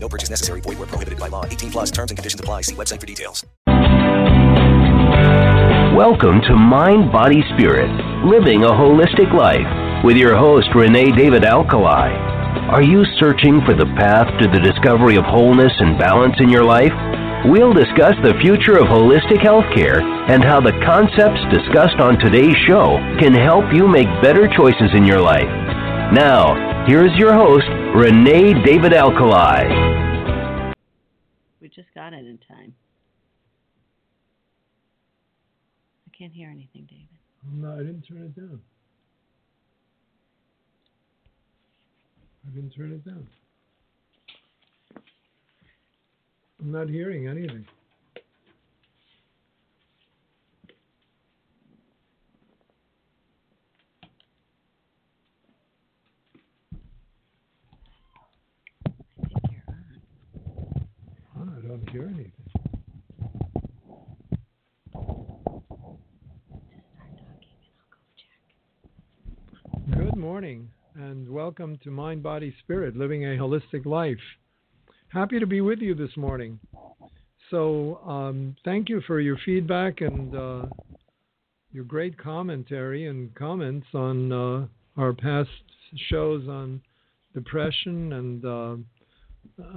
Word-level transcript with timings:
No 0.00 0.08
purchase 0.08 0.30
necessary. 0.30 0.60
Void 0.60 0.78
where 0.78 0.86
prohibited 0.86 1.18
by 1.18 1.28
law. 1.28 1.44
18 1.44 1.70
plus 1.70 1.90
terms 1.90 2.10
and 2.10 2.18
conditions 2.18 2.40
apply. 2.40 2.62
See 2.62 2.74
website 2.74 3.00
for 3.00 3.06
details. 3.06 3.44
Welcome 5.96 6.40
to 6.42 6.54
Mind, 6.54 7.10
Body, 7.10 7.42
Spirit, 7.54 7.90
Living 8.24 8.62
a 8.62 8.68
Holistic 8.68 9.32
Life 9.34 10.04
with 10.04 10.16
your 10.16 10.36
host, 10.36 10.68
Renè 10.70 11.16
David 11.16 11.42
Alkalay. 11.42 12.14
Are 12.70 12.82
you 12.82 13.04
searching 13.18 13.60
for 13.66 13.74
the 13.74 13.86
path 13.98 14.28
to 14.40 14.48
the 14.48 14.60
discovery 14.60 15.16
of 15.16 15.24
wholeness 15.24 15.72
and 15.80 15.98
balance 15.98 16.36
in 16.38 16.48
your 16.48 16.62
life? 16.62 16.92
We'll 17.46 17.72
discuss 17.72 18.14
the 18.22 18.38
future 18.40 18.78
of 18.78 18.86
holistic 18.86 19.38
healthcare 19.38 20.02
and 20.30 20.44
how 20.44 20.60
the 20.60 20.78
concepts 20.84 21.40
discussed 21.50 21.98
on 21.98 22.18
today's 22.18 22.56
show 22.66 22.98
can 23.18 23.34
help 23.34 23.64
you 23.72 23.88
make 23.88 24.06
better 24.22 24.46
choices 24.46 24.90
in 24.94 25.04
your 25.04 25.20
life. 25.20 25.48
Now, 26.12 26.67
here's 26.88 27.14
your 27.18 27.34
host, 27.34 27.66
Renè 27.94 28.64
David 28.64 28.92
Alkalay. 28.92 30.72
We 31.60 31.68
just 31.68 31.88
got 31.94 32.14
it 32.14 32.24
in 32.24 32.38
time. 32.48 32.74
I 36.06 36.16
can't 36.16 36.32
hear 36.32 36.48
anything, 36.48 36.88
David. 36.88 37.06
No, 37.52 37.74
I 37.74 37.78
didn't 37.78 38.02
turn 38.02 38.22
it 38.22 38.34
down. 38.34 38.60
I 42.46 42.54
didn't 42.54 42.70
turn 42.70 42.92
it 42.92 43.04
down. 43.04 43.26
I'm 46.60 46.72
not 46.72 46.88
hearing 46.88 47.28
anything. 47.28 47.66
I 59.20 59.26
think 59.28 59.42
you're 59.50 59.62
on. 59.68 59.84
Oh, 61.38 61.52
I 61.56 61.67
don't 61.78 61.90
hear 61.90 62.04
anything. 62.14 62.32
Good 69.94 70.16
morning 70.16 70.68
and 70.94 71.28
welcome 71.28 71.78
to 71.84 71.90
Mind, 71.90 72.22
Body, 72.22 72.54
Spirit, 72.60 72.96
Living 72.96 73.24
a 73.24 73.36
Holistic 73.36 73.84
Life. 73.86 74.16
Happy 75.08 75.38
to 75.38 75.46
be 75.46 75.60
with 75.60 75.80
you 75.80 75.94
this 75.94 76.16
morning. 76.16 76.58
So, 77.50 78.00
um, 78.06 78.56
thank 78.64 78.88
you 78.88 79.00
for 79.06 79.20
your 79.20 79.38
feedback 79.44 80.00
and 80.00 80.34
uh, 80.34 80.66
your 81.72 81.84
great 81.84 82.18
commentary 82.18 83.06
and 83.06 83.34
comments 83.34 83.86
on 83.94 84.32
uh, 84.32 84.66
our 84.96 85.12
past 85.12 85.48
shows 86.10 86.46
on 86.48 86.82
depression 87.34 88.12
and 88.12 88.44
uh, 88.44 88.76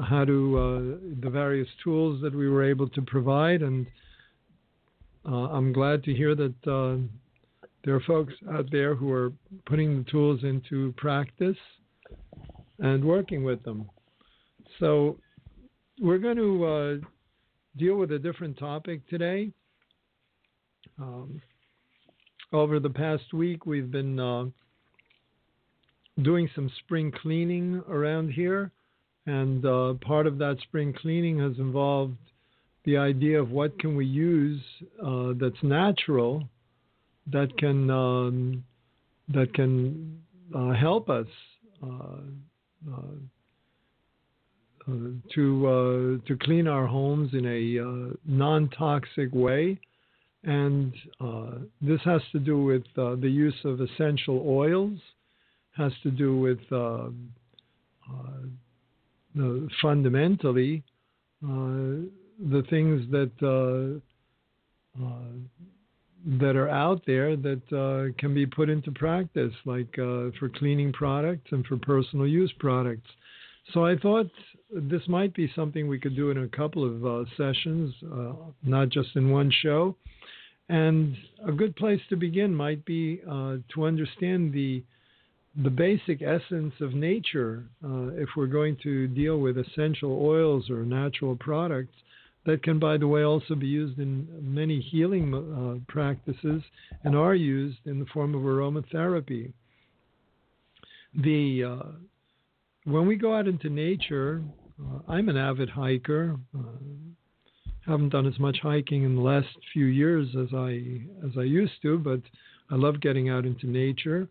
how 0.04 0.26
to 0.26 0.58
uh, 0.58 0.80
the 1.22 1.30
various 1.30 1.68
tools 1.84 2.22
that 2.22 2.34
we 2.34 2.50
were 2.50 2.64
able 2.64 2.90
to 2.90 3.02
provide. 3.02 3.62
And 3.62 3.88
uh, 5.26 5.50
I'm 5.50 5.74
glad 5.74 6.04
to 6.06 6.14
hear 6.14 6.36
that 6.36 6.68
uh, 6.68 6.98
there 7.84 7.96
are 7.96 8.02
folks 8.02 8.34
out 8.52 8.70
there 8.72 8.96
who 8.96 9.12
are 9.12 9.32
putting 9.66 10.04
the 10.04 10.10
tools 10.12 10.44
into 10.44 10.94
practice 10.98 11.58
and 12.80 13.04
working 13.04 13.44
with 13.44 13.64
them. 13.64 13.90
So, 14.80 15.18
we're 16.00 16.18
going 16.18 16.38
to 16.38 16.66
uh, 16.66 16.96
deal 17.78 17.96
with 17.96 18.12
a 18.12 18.18
different 18.18 18.58
topic 18.58 19.08
today. 19.08 19.52
Um, 21.00 21.42
over 22.52 22.80
the 22.80 22.90
past 22.90 23.34
week, 23.34 23.66
we've 23.66 23.92
been 23.92 24.20
uh, 24.20 24.46
doing 26.22 26.50
some 26.56 26.72
spring 26.80 27.12
cleaning 27.22 27.82
around 27.88 28.32
here, 28.32 28.72
and 29.26 29.66
uh, 29.66 29.94
part 30.06 30.28
of 30.28 30.38
that 30.40 30.58
spring 30.64 30.94
cleaning 30.94 31.40
has 31.40 31.58
involved 31.60 32.18
the 32.86 32.98
idea 32.98 33.40
of 33.40 33.52
what 33.52 33.78
can 33.80 33.96
we 33.96 34.06
use 34.06 34.62
uh, 35.06 35.34
that's 35.40 35.62
natural 35.62 36.44
that 37.28 37.56
can 37.58 37.90
um, 37.90 38.64
that 39.30 39.54
can 39.54 40.22
uh, 40.56 40.74
help 40.74 41.10
us 41.10 41.28
uh, 41.84 41.88
uh, 42.92 43.02
uh, 44.88 44.94
to 45.34 46.22
to 46.28 46.38
clean 46.42 46.68
our 46.68 46.88
homes 46.88 47.34
in 47.34 47.46
a 47.46 48.14
non-toxic 48.26 49.30
way, 49.32 49.80
and 50.44 50.94
this 51.82 52.02
has 52.04 52.22
to 52.32 52.40
do 52.40 52.64
with 52.64 52.84
the 52.96 53.30
use 53.30 53.58
of 53.64 53.80
essential 53.82 54.44
oils, 54.46 54.98
has 55.78 55.92
to 56.04 56.12
do 56.12 56.38
with 56.38 56.60
fundamentally 59.82 60.84
the 61.42 62.64
things 62.70 63.10
that 63.12 64.02
that 66.26 66.56
are 66.56 66.70
out 66.70 67.02
there 67.06 67.36
that 67.36 67.62
uh, 67.74 68.14
can 68.20 68.34
be 68.34 68.46
put 68.46 68.70
into 68.70 68.92
practice, 68.92 69.54
like 69.66 69.98
uh, 69.98 70.30
for 70.40 70.50
cleaning 70.56 70.94
products 70.94 71.52
and 71.52 71.66
for 71.66 71.78
personal 71.78 72.28
use 72.28 72.54
products. 72.60 73.10
So 73.74 73.86
I 73.86 73.98
thought 73.98 74.30
this 74.72 75.02
might 75.08 75.34
be 75.34 75.52
something 75.56 75.88
we 75.88 76.00
could 76.00 76.16
do 76.16 76.30
in 76.32 76.38
a 76.40 76.48
couple 76.48 76.86
of 76.86 77.06
uh, 77.06 77.30
sessions, 77.38 77.94
uh, 78.12 78.34
not 78.64 78.90
just 78.90 79.10
in 79.16 79.32
one 79.32 79.52
show. 79.62 79.96
And 80.70 81.18
a 81.46 81.52
good 81.52 81.76
place 81.76 82.00
to 82.10 82.16
begin 82.16 82.56
might 82.56 82.86
be 82.86 83.22
uh, 83.30 83.58
to 83.74 83.86
understand 83.86 84.54
the 84.54 84.84
the 85.56 85.70
basic 85.70 86.22
essence 86.22 86.74
of 86.80 86.94
nature. 86.94 87.66
Uh, 87.84 88.08
if 88.14 88.30
we're 88.38 88.48
going 88.48 88.78
to 88.84 89.08
deal 89.08 89.40
with 89.40 89.58
essential 89.58 90.26
oils 90.26 90.70
or 90.70 90.84
natural 90.84 91.36
products, 91.36 91.96
that 92.46 92.64
can, 92.64 92.80
by 92.80 92.98
the 92.98 93.08
way, 93.08 93.24
also 93.24 93.54
be 93.54 93.68
used 93.68 94.00
in 94.00 94.28
many 94.42 94.80
healing 94.80 95.34
uh, 95.34 95.92
practices 95.92 96.64
and 97.04 97.16
are 97.16 97.36
used 97.36 97.78
in 97.86 98.00
the 98.00 98.06
form 98.08 98.34
of 98.34 98.42
aromatherapy. 98.42 99.52
The 101.14 101.64
uh, 101.64 101.90
when 102.86 103.06
we 103.06 103.16
go 103.16 103.36
out 103.36 103.48
into 103.48 103.70
nature, 103.70 104.42
uh, 104.82 105.00
I'm 105.08 105.30
an 105.30 105.38
avid 105.38 105.70
hiker. 105.70 106.38
Uh, 106.58 106.62
haven't 107.86 108.10
done 108.10 108.28
as 108.28 108.40
much 108.40 108.60
hiking 108.62 109.04
in 109.04 109.16
the 109.16 109.22
last 109.22 109.48
few 109.74 109.86
years 109.86 110.28
as 110.36 110.48
I 110.54 111.02
as 111.26 111.32
I 111.38 111.44
used 111.44 111.82
to, 111.82 111.98
but 111.98 112.22
I 112.70 112.76
love 112.76 113.02
getting 113.02 113.30
out 113.30 113.46
into 113.46 113.68
nature, 113.68 114.28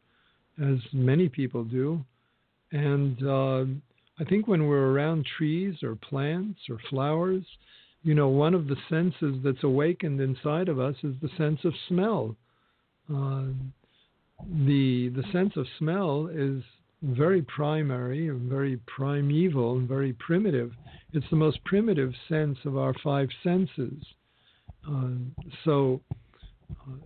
as 0.61 0.79
many 0.93 1.29
people 1.29 1.65
do. 1.65 2.05
And 2.73 3.27
uh, 3.27 3.65
I 4.21 4.25
think 4.29 4.47
when 4.47 4.67
we're 4.67 4.93
around 4.93 5.27
trees 5.37 5.83
or 5.83 5.97
plants 5.97 6.61
or 6.69 6.79
flowers, 6.89 7.45
you 8.03 8.15
know, 8.15 8.29
one 8.29 8.55
of 8.55 8.67
the 8.67 8.77
senses 8.89 9.37
that's 9.45 9.65
awakened 9.65 10.21
inside 10.21 10.69
of 10.69 10.79
us 10.79 10.97
is 11.03 11.15
the 11.21 11.31
sense 11.37 11.61
of 11.65 11.73
smell. 11.89 12.37
Uh, 13.13 13.47
the 14.67 15.11
the 15.15 15.25
sense 15.33 15.53
of 15.57 15.67
smell 15.79 16.29
is 16.33 16.63
very 17.03 17.43
primary 17.43 18.29
and 18.29 18.49
very 18.49 18.79
primeval 18.87 19.79
and 19.79 19.89
very 19.89 20.13
primitive. 20.15 20.73
It's 21.13 21.27
the 21.31 21.37
most 21.37 21.63
primitive 21.65 22.13
sense 22.29 22.59
of 22.65 22.77
our 22.77 22.95
five 23.03 23.29
senses. 23.43 23.95
Uh, 24.89 25.11
so 25.65 26.01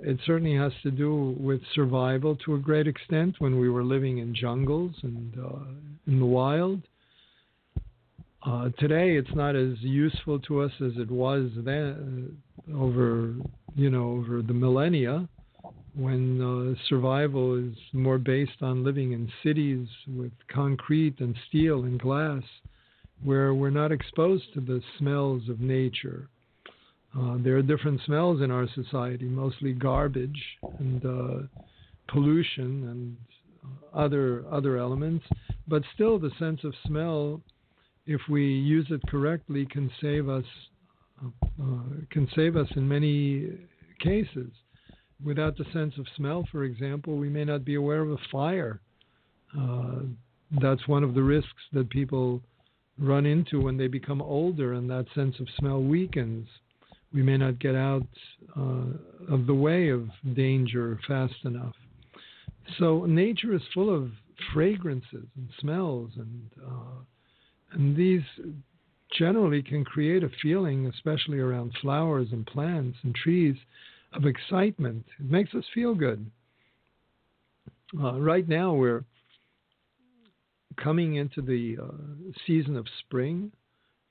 it 0.02 0.19
certainly 0.26 0.56
has 0.56 0.72
to 0.82 0.90
do 0.90 1.37
with 1.38 1.61
survival 1.75 2.37
to 2.44 2.55
a 2.55 2.58
great 2.58 2.87
extent 2.87 3.37
when 3.38 3.58
we 3.58 3.69
were 3.69 3.84
living 3.84 4.19
in 4.19 4.34
jungles 4.34 4.94
and 5.02 5.34
uh, 5.38 5.64
in 6.06 6.19
the 6.19 6.26
wild. 6.26 6.82
Uh, 8.46 8.69
today, 8.78 9.16
it's 9.16 9.34
not 9.34 9.56
as 9.56 9.81
useful 9.81 10.38
to 10.40 10.61
us 10.61 10.72
as 10.84 10.93
it 10.96 11.11
was 11.11 11.50
then, 11.56 12.37
uh, 12.70 12.76
over 12.76 13.34
you 13.75 13.90
know 13.90 14.11
over 14.11 14.43
the 14.43 14.52
millennia, 14.52 15.26
when 15.94 16.40
uh, 16.43 16.88
survival 16.88 17.56
is 17.56 17.75
more 17.93 18.19
based 18.19 18.61
on 18.61 18.84
living 18.84 19.12
in 19.12 19.31
cities 19.43 19.88
with 20.08 20.32
concrete 20.49 21.19
and 21.20 21.34
steel 21.49 21.84
and 21.84 21.99
glass, 22.00 22.43
where 23.22 23.55
we're 23.55 23.70
not 23.70 23.93
exposed 23.93 24.44
to 24.52 24.61
the 24.61 24.82
smells 24.99 25.49
of 25.49 25.61
nature. 25.61 26.28
Uh, 27.19 27.37
there 27.38 27.56
are 27.56 27.62
different 27.62 28.00
smells 28.06 28.43
in 28.43 28.50
our 28.50 28.66
society, 28.75 29.26
mostly 29.26 29.72
garbage 29.72 30.43
and 30.78 31.05
uh, 31.05 31.46
pollution 32.08 32.88
and 32.88 33.16
other 33.94 34.44
other 34.50 34.76
elements, 34.76 35.25
but 35.69 35.82
still 35.94 36.19
the 36.19 36.31
sense 36.38 36.61
of 36.64 36.75
smell 36.87 37.40
if 38.06 38.20
we 38.28 38.44
use 38.44 38.87
it 38.90 39.00
correctly, 39.08 39.66
can 39.66 39.90
save 40.00 40.28
us 40.28 40.44
uh, 41.25 41.78
can 42.11 42.28
save 42.34 42.56
us 42.56 42.69
in 42.76 42.87
many 42.87 43.49
cases. 44.00 44.50
Without 45.25 45.56
the 45.56 45.64
sense 45.72 45.94
of 45.99 46.06
smell, 46.16 46.46
for 46.50 46.64
example, 46.64 47.16
we 47.16 47.28
may 47.28 47.44
not 47.44 47.64
be 47.64 47.76
aware 47.76 48.00
of 48.00 48.11
a 48.11 48.19
fire. 48.31 48.81
Uh, 49.58 50.00
that's 50.61 50.87
one 50.88 51.05
of 51.05 51.14
the 51.14 51.22
risks 51.22 51.62
that 51.72 51.88
people 51.88 52.43
run 52.99 53.25
into 53.25 53.61
when 53.61 53.76
they 53.76 53.87
become 53.87 54.20
older, 54.20 54.75
and 54.75 54.90
that 54.90 55.06
sense 55.14 55.38
of 55.40 55.46
smell 55.58 55.82
weakens. 55.82 56.49
We 57.14 57.22
may 57.22 57.37
not 57.37 57.61
get 57.61 57.76
out 57.76 58.06
uh, 58.56 59.32
of 59.32 59.46
the 59.46 59.55
way 59.55 59.88
of 59.88 60.08
danger 60.34 60.99
fast 61.06 61.34
enough. 61.44 61.75
So 62.78 63.06
nature 63.06 63.55
is 63.55 63.62
full 63.72 63.94
of 63.94 64.11
fragrances 64.52 65.26
and 65.37 65.49
smells, 65.61 66.11
and 66.16 66.50
uh, 66.66 67.02
and 67.72 67.96
these 67.96 68.22
generally 69.16 69.62
can 69.62 69.84
create 69.84 70.25
a 70.25 70.31
feeling, 70.43 70.87
especially 70.87 71.38
around 71.38 71.72
flowers 71.81 72.28
and 72.32 72.44
plants 72.46 72.99
and 73.02 73.14
trees, 73.14 73.56
of 74.12 74.26
excitement. 74.26 75.05
It 75.20 75.31
makes 75.31 75.55
us 75.55 75.64
feel 75.72 75.94
good. 75.94 76.28
Uh, 77.99 78.19
right 78.20 78.49
now, 78.49 78.75
we're 78.75 79.05
coming 80.82 81.14
into 81.16 81.43
the 81.43 81.76
uh, 81.81 82.32
season 82.46 82.76
of 82.76 82.87
spring, 83.00 83.52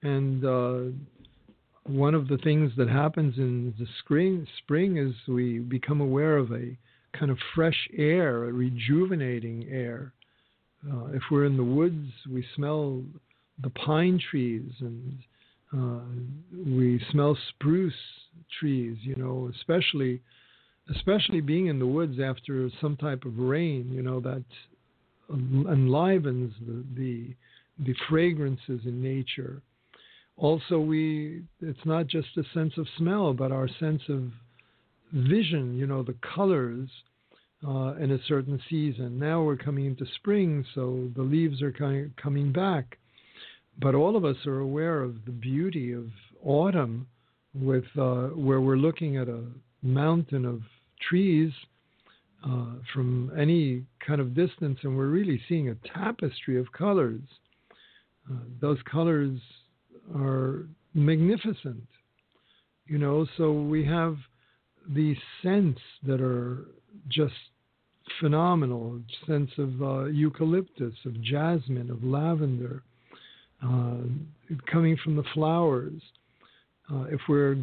and 0.04 0.46
uh, 0.46 0.82
one 1.86 2.16
of 2.16 2.28
the 2.28 2.38
things 2.38 2.72
that 2.78 2.90
happens 2.90 3.38
in 3.38 3.74
the 3.78 3.88
spring, 4.00 4.48
spring 4.60 4.98
is 4.98 5.14
we 5.28 5.60
become 5.60 6.02
aware 6.02 6.38
of 6.38 6.52
a 6.52 6.78
kind 7.18 7.32
of 7.32 7.38
fresh 7.54 7.90
air, 7.98 8.46
a 8.46 8.54
rejuvenating 8.54 9.68
air. 9.70 10.14
Uh, 10.90 11.08
if 11.08 11.22
we're 11.30 11.46
in 11.46 11.58
the 11.58 11.64
woods, 11.64 12.12
we 12.30 12.46
smell 12.56 13.02
the 13.62 13.70
pine 13.72 14.20
trees 14.32 14.72
and 14.80 15.18
uh, 15.74 16.04
we 16.68 17.02
smell 17.12 17.38
spruce 17.50 17.94
trees, 18.60 18.98
you 19.02 19.16
know, 19.16 19.52
especially 19.56 20.22
especially 20.96 21.42
being 21.42 21.68
in 21.68 21.80
the 21.80 21.88
woods 21.88 22.20
after 22.20 22.70
some 22.82 22.98
type 22.98 23.24
of 23.26 23.38
rain, 23.38 23.90
you 23.92 24.02
know, 24.02 24.20
that 24.20 24.44
enlivens 25.30 26.54
the, 26.68 26.84
the, 26.96 27.34
the 27.86 27.96
fragrances 28.10 28.82
in 28.86 29.02
nature. 29.02 29.62
Also, 30.38 30.80
we 30.80 31.44
it's 31.62 31.86
not 31.86 32.08
just 32.08 32.30
a 32.38 32.44
sense 32.54 32.74
of 32.78 32.88
smell, 32.98 33.34
but 33.34 33.52
our 33.52 33.68
sense 33.80 34.02
of 34.10 34.32
vision. 35.14 35.78
You 35.78 35.88
know, 35.88 36.04
the 36.04 36.16
colors 36.36 36.90
uh, 37.66 37.96
in 37.96 38.12
a 38.12 38.24
certain 38.28 38.60
season. 38.70 39.20
Now 39.20 39.44
we're 39.44 39.58
coming 39.58 39.86
into 39.86 40.06
spring, 40.16 40.66
so 40.74 41.10
the 41.16 41.22
leaves 41.22 41.62
are 41.62 41.72
coming 41.72 42.14
coming 42.22 42.52
back. 42.52 42.98
But 43.80 43.96
all 43.96 44.16
of 44.16 44.26
us 44.26 44.38
are 44.46 44.60
aware 44.60 45.02
of 45.02 45.26
the 45.26 45.32
beauty 45.32 45.94
of 45.94 46.06
autumn, 46.44 47.08
with 47.54 47.86
uh, 47.98 48.28
where 48.30 48.62
we're 48.62 48.78
looking 48.78 49.18
at 49.18 49.28
a 49.28 49.44
mountain 49.82 50.46
of 50.46 50.62
trees 51.10 51.52
uh, 52.46 52.74
from 52.94 53.32
any 53.38 53.84
kind 54.06 54.20
of 54.20 54.36
distance, 54.36 54.80
and 54.84 54.98
we're 54.98 55.08
really 55.08 55.42
seeing 55.48 55.70
a 55.70 55.76
tapestry 55.94 56.60
of 56.60 56.72
colors. 56.72 57.22
Uh, 58.30 58.38
those 58.62 58.78
colors 58.90 59.40
are 60.16 60.66
magnificent, 60.94 61.84
you 62.88 62.98
know. 62.98 63.26
So 63.38 63.52
we 63.52 63.86
have 63.86 64.18
these 64.88 65.18
scents 65.42 65.82
that 66.06 66.22
are 66.22 66.66
just 67.10 67.34
phenomenal. 68.20 69.00
Sense 69.28 69.52
of 69.58 69.82
uh, 69.82 70.06
eucalyptus, 70.06 70.94
of 71.06 71.22
jasmine, 71.22 71.90
of 71.90 72.04
lavender, 72.04 72.84
uh, 73.64 73.98
coming 74.72 74.98
from 75.04 75.16
the 75.16 75.24
flowers. 75.34 76.02
Uh, 76.92 77.04
if 77.04 77.22
we're 77.30 77.56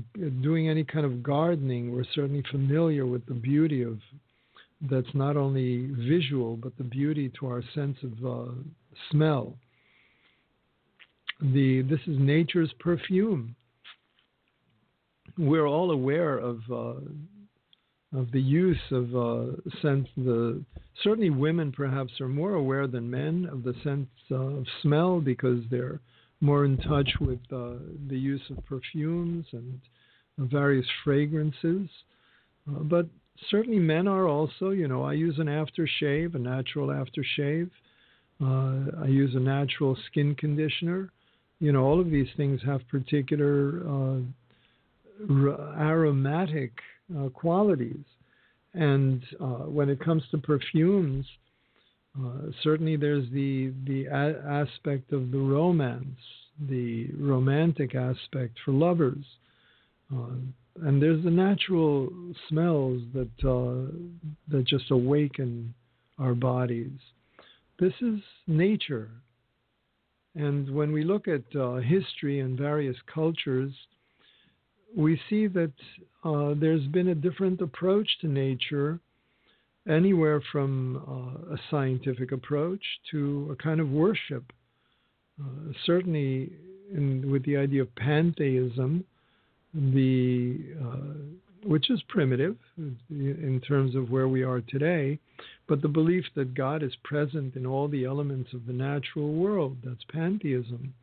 doing 0.42 0.68
any 0.68 0.82
kind 0.82 1.04
of 1.04 1.22
gardening, 1.22 1.92
we're 1.94 2.04
certainly 2.14 2.42
familiar 2.50 3.04
with 3.04 3.24
the 3.26 3.34
beauty 3.34 3.82
of 3.82 3.98
that's 4.90 5.14
not 5.14 5.36
only 5.36 5.90
visual, 6.08 6.56
but 6.56 6.76
the 6.78 6.84
beauty 6.84 7.30
to 7.38 7.46
our 7.46 7.62
sense 7.74 7.98
of 8.02 8.48
uh, 8.48 8.52
smell. 9.10 9.54
The, 11.40 11.82
this 11.82 12.00
is 12.06 12.18
nature's 12.18 12.72
perfume. 12.78 13.56
We're 15.38 15.66
all 15.66 15.90
aware 15.90 16.36
of 16.36 16.60
uh, 16.70 17.00
of 18.12 18.30
the 18.32 18.40
use 18.40 18.80
of 18.90 19.14
uh, 19.14 19.52
sense. 19.80 20.08
The 20.16 20.62
certainly 21.02 21.30
women 21.30 21.72
perhaps 21.72 22.20
are 22.20 22.28
more 22.28 22.54
aware 22.54 22.86
than 22.86 23.10
men 23.10 23.48
of 23.50 23.62
the 23.62 23.74
sense 23.84 24.08
of 24.30 24.64
smell 24.82 25.20
because 25.20 25.62
they're 25.70 26.00
more 26.40 26.64
in 26.64 26.76
touch 26.78 27.10
with 27.20 27.38
uh, 27.52 27.74
the 28.08 28.18
use 28.18 28.42
of 28.50 28.64
perfumes 28.66 29.46
and 29.52 29.80
various 30.38 30.86
fragrances. 31.04 31.88
Uh, 32.68 32.80
but 32.80 33.06
certainly 33.50 33.78
men 33.78 34.08
are 34.08 34.26
also, 34.26 34.70
you 34.70 34.88
know, 34.88 35.02
I 35.02 35.12
use 35.12 35.38
an 35.38 35.46
aftershave, 35.46 36.34
a 36.34 36.38
natural 36.38 36.88
aftershave. 36.88 37.70
Uh, 38.42 39.02
I 39.02 39.06
use 39.06 39.34
a 39.34 39.40
natural 39.40 39.96
skin 40.06 40.34
conditioner. 40.34 41.10
You 41.60 41.72
know, 41.72 41.84
all 41.84 42.00
of 42.00 42.10
these 42.10 42.28
things 42.36 42.60
have 42.64 42.80
particular 42.88 43.82
uh, 43.86 44.20
aromatic 45.78 46.72
uh, 47.16 47.28
qualities. 47.28 48.04
And 48.72 49.22
uh, 49.40 49.66
when 49.66 49.88
it 49.88 50.00
comes 50.00 50.22
to 50.30 50.38
perfumes, 50.38 51.26
uh, 52.18 52.50
certainly 52.62 52.96
there's 52.96 53.28
the 53.30 53.72
the 53.84 54.06
a- 54.06 54.42
aspect 54.48 55.12
of 55.12 55.30
the 55.30 55.38
romance, 55.38 56.18
the 56.68 57.08
romantic 57.18 57.94
aspect 57.94 58.58
for 58.64 58.72
lovers. 58.72 59.24
Uh, 60.12 60.36
and 60.82 61.02
there's 61.02 61.22
the 61.24 61.30
natural 61.30 62.08
smells 62.48 63.02
that 63.12 63.30
that 64.48 64.64
just 64.66 64.90
awaken 64.90 65.74
our 66.18 66.34
bodies. 66.34 66.98
This 67.78 67.92
is 68.00 68.20
nature, 68.46 69.10
and 70.34 70.72
when 70.72 70.92
we 70.92 71.04
look 71.04 71.26
at 71.28 71.42
uh, 71.56 71.76
history 71.76 72.40
and 72.40 72.56
various 72.56 72.96
cultures, 73.12 73.72
we 74.96 75.20
see 75.28 75.46
that 75.48 75.72
uh, 76.24 76.54
there's 76.58 76.86
been 76.88 77.08
a 77.08 77.14
different 77.14 77.60
approach 77.60 78.08
to 78.20 78.28
nature, 78.28 79.00
anywhere 79.88 80.42
from 80.52 80.96
uh, 80.96 81.54
a 81.54 81.58
scientific 81.70 82.32
approach 82.32 82.82
to 83.10 83.48
a 83.50 83.62
kind 83.62 83.80
of 83.80 83.90
worship. 83.90 84.52
Uh, 85.40 85.72
certainly, 85.86 86.52
in, 86.92 87.30
with 87.30 87.44
the 87.44 87.56
idea 87.56 87.82
of 87.82 87.94
pantheism, 87.96 89.04
the 89.74 90.58
uh, 90.84 91.49
which 91.64 91.90
is 91.90 92.02
primitive 92.08 92.56
in 93.10 93.60
terms 93.66 93.94
of 93.94 94.10
where 94.10 94.28
we 94.28 94.42
are 94.42 94.60
today, 94.62 95.18
but 95.68 95.82
the 95.82 95.88
belief 95.88 96.24
that 96.34 96.54
God 96.54 96.82
is 96.82 96.92
present 97.04 97.56
in 97.56 97.66
all 97.66 97.88
the 97.88 98.04
elements 98.04 98.52
of 98.52 98.66
the 98.66 98.72
natural 98.72 99.32
world, 99.32 99.76
that's 99.84 100.04
pantheism. 100.10 100.94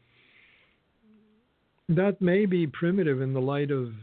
That 1.90 2.22
may 2.22 2.46
be 2.46 2.68
primitive 2.68 3.22
in 3.22 3.34
the 3.34 3.40
light 3.40 3.72
of 3.72 3.94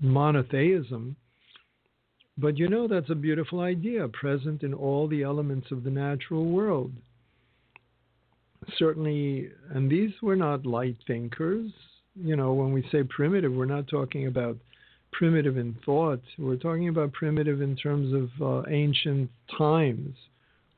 monotheism, 0.00 1.16
but 2.38 2.56
you 2.56 2.68
know 2.68 2.88
that's 2.88 3.10
a 3.10 3.14
beautiful 3.14 3.60
idea, 3.60 4.08
present 4.08 4.62
in 4.62 4.72
all 4.72 5.06
the 5.06 5.22
elements 5.22 5.70
of 5.70 5.84
the 5.84 5.90
natural 5.90 6.46
world. 6.46 6.92
Certainly, 8.78 9.50
and 9.74 9.90
these 9.90 10.12
were 10.22 10.36
not 10.36 10.64
light 10.64 10.96
thinkers, 11.06 11.70
you 12.14 12.36
know, 12.36 12.52
when 12.52 12.72
we 12.72 12.86
say 12.92 13.02
primitive, 13.02 13.52
we're 13.52 13.64
not 13.64 13.88
talking 13.88 14.26
about 14.26 14.56
primitive 15.12 15.56
in 15.56 15.76
thought. 15.84 16.22
We're 16.38 16.56
talking 16.56 16.88
about 16.88 17.12
primitive 17.12 17.60
in 17.60 17.76
terms 17.76 18.12
of 18.12 18.64
uh, 18.66 18.68
ancient 18.70 19.30
times, 19.56 20.14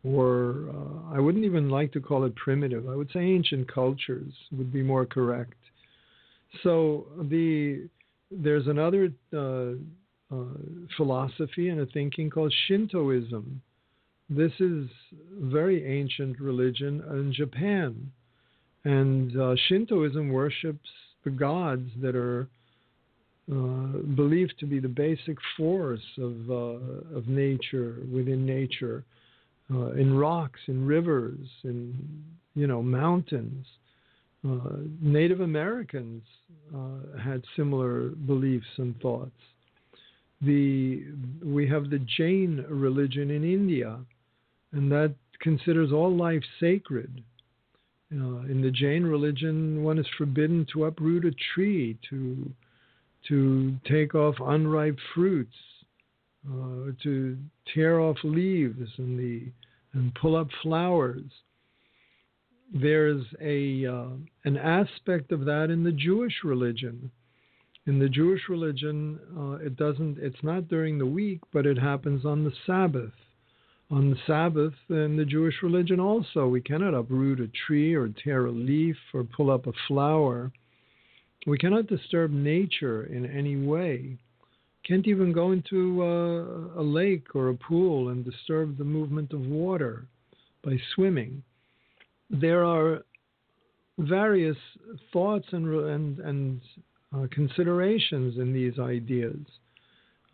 or 0.03 0.67
uh, 0.71 1.14
I 1.17 1.21
wouldn't 1.21 1.45
even 1.45 1.71
like 1.71 1.93
to 1.93 2.00
call 2.00 2.25
it 2.25 2.35
primitive. 2.35 2.88
I 2.88 2.95
would 2.95 3.11
say 3.12 3.21
ancient 3.21 3.73
cultures 3.73 4.33
would 4.53 4.73
be 4.73 4.83
more 4.83 5.07
correct. 5.07 5.55
So 6.62 7.07
the 7.31 7.88
there's 8.31 8.67
another 8.67 9.12
uh, 9.33 9.73
uh 10.35 10.45
philosophy 10.97 11.69
and 11.69 11.81
a 11.81 11.87
thinking 11.87 12.31
called 12.31 12.53
Shintoism. 12.67 13.61
This 14.31 14.53
is 14.59 14.88
very 15.41 15.85
ancient 15.87 16.41
religion 16.41 17.03
in 17.11 17.33
Japan, 17.33 18.11
and 18.85 19.38
uh, 19.38 19.55
Shintoism 19.69 20.31
worships 20.31 20.88
the 21.25 21.31
gods 21.31 21.88
that 22.00 22.17
are 22.17 22.49
uh, 23.50 23.98
believed 24.16 24.54
to 24.58 24.66
be 24.66 24.78
the 24.78 24.88
basic 24.88 25.36
force 25.56 26.04
of 26.18 26.50
uh, 26.50 27.16
of 27.16 27.28
nature 27.28 27.96
within 28.12 28.46
nature, 28.46 29.04
uh, 29.72 29.92
in 29.92 30.16
rocks, 30.16 30.60
in 30.66 30.86
rivers, 30.86 31.46
in 31.64 32.24
you 32.54 32.66
know 32.66 32.82
mountains. 32.82 33.66
Uh, 34.46 34.76
Native 35.00 35.40
Americans 35.40 36.22
uh, 36.74 37.18
had 37.22 37.42
similar 37.56 38.10
beliefs 38.10 38.66
and 38.76 38.98
thoughts. 39.00 39.30
The 40.40 41.04
we 41.44 41.68
have 41.68 41.90
the 41.90 42.00
Jain 42.16 42.64
religion 42.68 43.30
in 43.30 43.44
India, 43.44 43.98
and 44.72 44.90
that 44.92 45.14
considers 45.40 45.92
all 45.92 46.14
life 46.14 46.42
sacred 46.60 47.22
in 48.10 48.60
the 48.62 48.70
Jain 48.70 49.02
religion, 49.02 49.82
one 49.82 49.98
is 49.98 50.06
forbidden 50.16 50.66
to 50.72 50.84
uproot 50.84 51.24
a 51.24 51.32
tree, 51.54 51.98
to 52.10 52.50
to 53.28 53.76
take 53.88 54.14
off 54.14 54.35
unripe 54.40 54.99
fruits, 55.14 55.57
uh, 56.47 56.93
to 57.02 57.38
tear 57.73 58.00
off 58.00 58.16
leaves 58.23 58.90
and 58.99 59.19
the 59.19 59.50
and 59.95 60.14
pull 60.14 60.37
up 60.37 60.49
flowers. 60.62 61.31
There's 62.73 63.25
a 63.40 63.87
uh, 63.87 64.09
an 64.45 64.57
aspect 64.57 65.33
of 65.33 65.45
that 65.45 65.71
in 65.71 65.85
the 65.85 65.93
Jewish 65.93 66.35
religion. 66.43 67.11
In 67.87 67.99
the 67.99 68.09
Jewish 68.09 68.43
religion, 68.49 69.21
uh, 69.37 69.64
it 69.64 69.76
doesn't. 69.76 70.19
It's 70.19 70.43
not 70.43 70.69
during 70.69 70.99
the 70.99 71.07
week, 71.07 71.40
but 71.52 71.66
it 71.66 71.78
happens 71.78 72.25
on 72.25 72.45
the 72.45 72.52
Sabbath. 72.66 73.12
On 73.90 74.11
the 74.11 74.16
Sabbath, 74.26 74.73
in 74.88 75.16
the 75.16 75.26
Jewish 75.26 75.62
religion, 75.62 76.00
also, 76.00 76.49
we 76.49 76.62
cannot 76.62 76.95
uproot 76.95 77.40
a 77.40 77.49
tree 77.66 77.95
or 77.95 78.09
tear 78.09 78.47
a 78.47 78.50
leaf 78.50 78.97
or 79.12 79.25
pull 79.25 79.50
up 79.50 79.66
a 79.66 79.73
flower. 79.87 80.50
We 81.46 81.58
cannot 81.58 81.86
disturb 81.86 82.30
nature 82.30 83.04
in 83.04 83.26
any 83.26 83.56
way. 83.56 84.16
Can't 84.86 85.06
even 85.06 85.32
go 85.32 85.52
into 85.52 86.02
a, 86.02 86.80
a 86.80 86.82
lake 86.82 87.34
or 87.34 87.48
a 87.48 87.54
pool 87.54 88.08
and 88.10 88.24
disturb 88.24 88.76
the 88.76 88.84
movement 88.84 89.32
of 89.32 89.40
water 89.40 90.06
by 90.62 90.76
swimming. 90.94 91.42
There 92.30 92.64
are 92.64 93.02
various 93.98 94.56
thoughts 95.12 95.46
and 95.52 95.68
and, 95.68 96.18
and 96.18 96.60
uh, 97.14 97.26
considerations 97.30 98.38
in 98.38 98.52
these 98.52 98.78
ideas. 98.78 99.38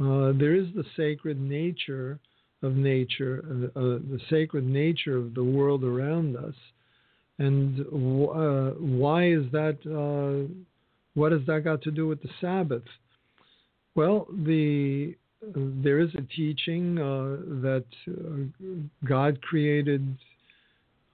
Uh, 0.00 0.32
there 0.32 0.54
is 0.54 0.66
the 0.74 0.84
sacred 0.96 1.38
nature 1.40 2.18
of 2.62 2.74
nature, 2.74 3.70
uh, 3.76 3.78
uh 3.78 3.82
the 3.98 4.20
sacred 4.30 4.64
nature 4.64 5.16
of 5.16 5.34
the 5.34 5.44
world 5.44 5.84
around 5.84 6.36
us, 6.36 6.54
and 7.38 7.80
uh, 7.80 8.74
why 8.78 9.26
is 9.26 9.44
that? 9.52 9.78
What 11.14 11.32
has 11.32 11.42
that 11.46 11.64
got 11.64 11.82
to 11.82 11.90
do 11.90 12.06
with 12.06 12.22
the 12.22 12.30
Sabbath? 12.40 12.84
Well, 13.94 14.26
the 14.44 15.14
there 15.54 16.00
is 16.00 16.10
a 16.16 16.22
teaching 16.36 16.98
uh, 16.98 17.36
that 17.62 17.84
uh, 18.06 19.06
God 19.06 19.40
created 19.40 20.06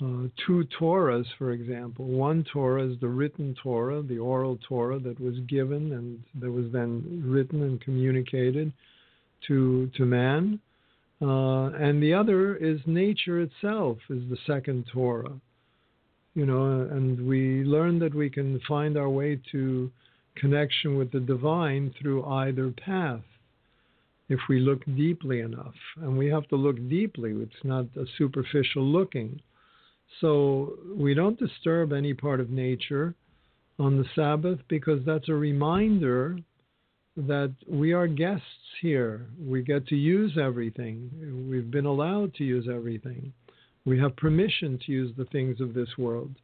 uh, 0.02 0.28
two 0.44 0.66
Torahs, 0.78 1.24
for 1.38 1.52
example. 1.52 2.04
One 2.04 2.44
Torah 2.52 2.86
is 2.86 2.98
the 3.00 3.08
written 3.08 3.54
Torah, 3.62 4.02
the 4.02 4.18
oral 4.18 4.58
Torah 4.68 4.98
that 4.98 5.18
was 5.20 5.38
given 5.48 5.92
and 5.92 6.22
that 6.40 6.50
was 6.50 6.66
then 6.72 7.22
written 7.24 7.62
and 7.62 7.80
communicated 7.80 8.72
to 9.46 9.90
to 9.96 10.04
man, 10.04 10.60
uh, 11.22 11.70
and 11.76 12.02
the 12.02 12.12
other 12.12 12.56
is 12.56 12.80
nature 12.86 13.40
itself, 13.40 13.98
is 14.10 14.22
the 14.28 14.36
second 14.46 14.86
Torah. 14.92 15.32
You 16.36 16.44
know, 16.44 16.82
and 16.82 17.26
we 17.26 17.64
learn 17.64 17.98
that 18.00 18.14
we 18.14 18.28
can 18.28 18.60
find 18.68 18.98
our 18.98 19.08
way 19.08 19.40
to 19.52 19.90
connection 20.36 20.98
with 20.98 21.10
the 21.10 21.20
divine 21.20 21.94
through 21.98 22.26
either 22.26 22.70
path 22.72 23.22
if 24.28 24.38
we 24.46 24.60
look 24.60 24.84
deeply 24.84 25.40
enough. 25.40 25.74
And 25.96 26.18
we 26.18 26.26
have 26.26 26.46
to 26.48 26.56
look 26.56 26.76
deeply, 26.90 27.32
it's 27.32 27.64
not 27.64 27.86
a 27.96 28.04
superficial 28.18 28.84
looking. 28.84 29.40
So 30.20 30.74
we 30.94 31.14
don't 31.14 31.38
disturb 31.38 31.94
any 31.94 32.12
part 32.12 32.40
of 32.40 32.50
nature 32.50 33.14
on 33.78 33.96
the 33.96 34.04
Sabbath 34.14 34.58
because 34.68 35.00
that's 35.06 35.30
a 35.30 35.34
reminder 35.34 36.38
that 37.16 37.54
we 37.66 37.94
are 37.94 38.06
guests 38.06 38.44
here. 38.82 39.26
We 39.40 39.62
get 39.62 39.86
to 39.88 39.96
use 39.96 40.36
everything. 40.38 41.48
We've 41.48 41.70
been 41.70 41.86
allowed 41.86 42.34
to 42.34 42.44
use 42.44 42.68
everything. 42.70 43.32
We 43.86 43.98
have 44.00 44.16
permission 44.16 44.78
to 44.84 44.92
use 44.92 45.12
the 45.16 45.24
things 45.26 45.60
of 45.60 45.72
this 45.72 45.88
world. 45.96 46.34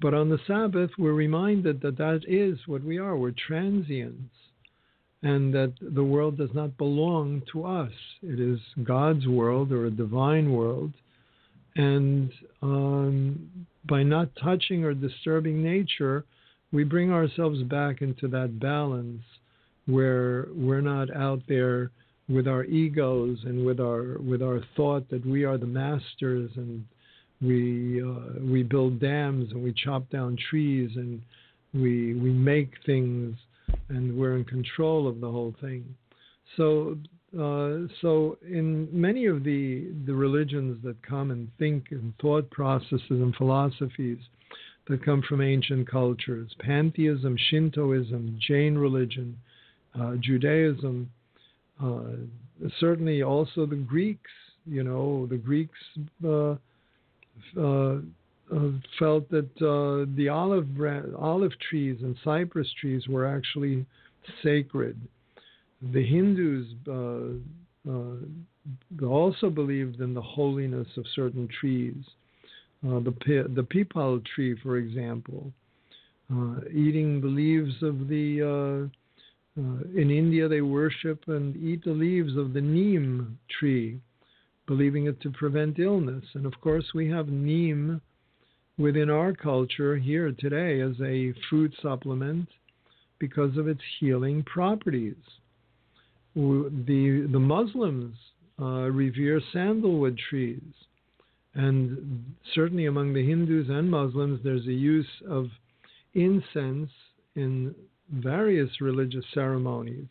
But 0.00 0.12
on 0.12 0.28
the 0.28 0.40
Sabbath, 0.46 0.90
we're 0.98 1.12
reminded 1.12 1.80
that 1.82 1.96
that 1.98 2.22
is 2.26 2.58
what 2.66 2.82
we 2.82 2.98
are. 2.98 3.16
We're 3.16 3.34
transients, 3.46 4.34
and 5.22 5.54
that 5.54 5.74
the 5.80 6.04
world 6.04 6.38
does 6.38 6.50
not 6.54 6.76
belong 6.78 7.42
to 7.52 7.64
us. 7.64 7.92
It 8.22 8.40
is 8.40 8.58
God's 8.82 9.26
world 9.26 9.72
or 9.72 9.86
a 9.86 9.90
divine 9.90 10.52
world. 10.52 10.92
And 11.76 12.32
um, 12.62 13.66
by 13.88 14.02
not 14.02 14.30
touching 14.42 14.84
or 14.84 14.94
disturbing 14.94 15.62
nature, 15.62 16.24
we 16.72 16.84
bring 16.84 17.12
ourselves 17.12 17.62
back 17.64 18.00
into 18.00 18.26
that 18.28 18.58
balance 18.58 19.22
where 19.86 20.46
we're 20.54 20.80
not 20.80 21.14
out 21.14 21.42
there 21.46 21.90
with 22.30 22.46
our 22.46 22.64
egos 22.64 23.38
and 23.44 23.64
with 23.66 23.80
our 23.80 24.18
with 24.18 24.42
our 24.42 24.60
thought 24.76 25.08
that 25.10 25.24
we 25.26 25.44
are 25.44 25.58
the 25.58 25.66
masters 25.66 26.50
and 26.56 26.84
we 27.42 28.02
uh, 28.02 28.40
we 28.40 28.62
build 28.62 29.00
dams 29.00 29.50
and 29.50 29.62
we 29.62 29.72
chop 29.72 30.08
down 30.10 30.36
trees 30.48 30.90
and 30.96 31.20
we 31.74 32.14
we 32.14 32.30
make 32.30 32.72
things 32.86 33.36
and 33.88 34.16
we're 34.16 34.36
in 34.36 34.44
control 34.44 35.08
of 35.08 35.20
the 35.20 35.30
whole 35.30 35.54
thing. 35.60 35.84
So 36.56 36.96
uh, 37.34 37.88
so 38.00 38.38
in 38.46 38.88
many 38.92 39.26
of 39.26 39.42
the 39.42 39.92
the 40.06 40.14
religions 40.14 40.82
that 40.84 41.02
come 41.02 41.30
and 41.30 41.48
think 41.58 41.86
and 41.90 42.12
thought 42.20 42.48
processes 42.50 43.02
and 43.08 43.34
philosophies 43.34 44.18
that 44.88 45.04
come 45.04 45.22
from 45.28 45.40
ancient 45.40 45.88
cultures, 45.90 46.50
pantheism, 46.60 47.36
Shintoism, 47.50 48.38
Jain 48.40 48.76
religion, 48.76 49.36
uh, 49.98 50.14
Judaism, 50.20 51.10
uh, 51.82 52.02
certainly 52.78 53.22
also 53.22 53.66
the 53.66 53.76
Greeks. 53.76 54.30
You 54.66 54.84
know, 54.84 55.26
the 55.26 55.36
Greeks 55.36 55.78
uh, 56.24 56.54
uh, 57.56 57.98
uh, 58.54 58.70
felt 58.98 59.28
that 59.30 59.48
the 60.16 60.28
olive 60.28 60.68
olive 61.18 61.52
trees 61.68 61.98
and 62.02 62.16
cypress 62.22 62.68
trees 62.80 63.06
were 63.08 63.26
actually 63.26 63.86
sacred. 64.42 65.00
The 65.92 66.04
Hindus 66.04 66.66
also 69.02 69.50
believed 69.50 70.00
in 70.00 70.12
the 70.12 70.20
holiness 70.20 70.88
of 70.96 71.04
certain 71.14 71.48
trees. 71.60 72.04
the 72.82 73.14
the 73.54 73.62
peepal 73.62 74.24
tree, 74.34 74.56
for 74.62 74.76
example, 74.76 75.50
eating 76.70 77.20
the 77.22 77.28
leaves 77.28 77.82
of 77.82 78.08
the 78.08 78.90
in 79.96 80.10
India, 80.10 80.48
they 80.48 80.60
worship 80.60 81.24
and 81.26 81.56
eat 81.56 81.84
the 81.84 81.92
leaves 81.92 82.36
of 82.36 82.52
the 82.52 82.60
neem 82.60 83.38
tree, 83.58 84.00
believing 84.66 85.06
it 85.06 85.20
to 85.22 85.30
prevent 85.30 85.78
illness. 85.78 86.24
And 86.34 86.46
of 86.46 86.60
course, 86.60 86.86
we 86.94 87.08
have 87.10 87.28
neem 87.28 88.00
within 88.78 89.10
our 89.10 89.32
culture 89.32 89.96
here 89.96 90.32
today 90.38 90.80
as 90.80 90.94
a 91.02 91.34
food 91.48 91.74
supplement 91.82 92.48
because 93.18 93.56
of 93.56 93.68
its 93.68 93.82
healing 93.98 94.42
properties. 94.44 95.16
The, 96.34 97.28
the 97.30 97.38
Muslims 97.38 98.16
uh, 98.60 98.90
revere 98.90 99.40
sandalwood 99.52 100.18
trees. 100.30 100.62
And 101.54 102.24
certainly 102.54 102.86
among 102.86 103.12
the 103.12 103.26
Hindus 103.26 103.68
and 103.68 103.90
Muslims, 103.90 104.40
there's 104.44 104.66
a 104.66 104.72
use 104.72 105.08
of 105.28 105.48
incense 106.14 106.90
in 107.34 107.74
various 108.12 108.80
religious 108.80 109.24
ceremonies. 109.32 110.06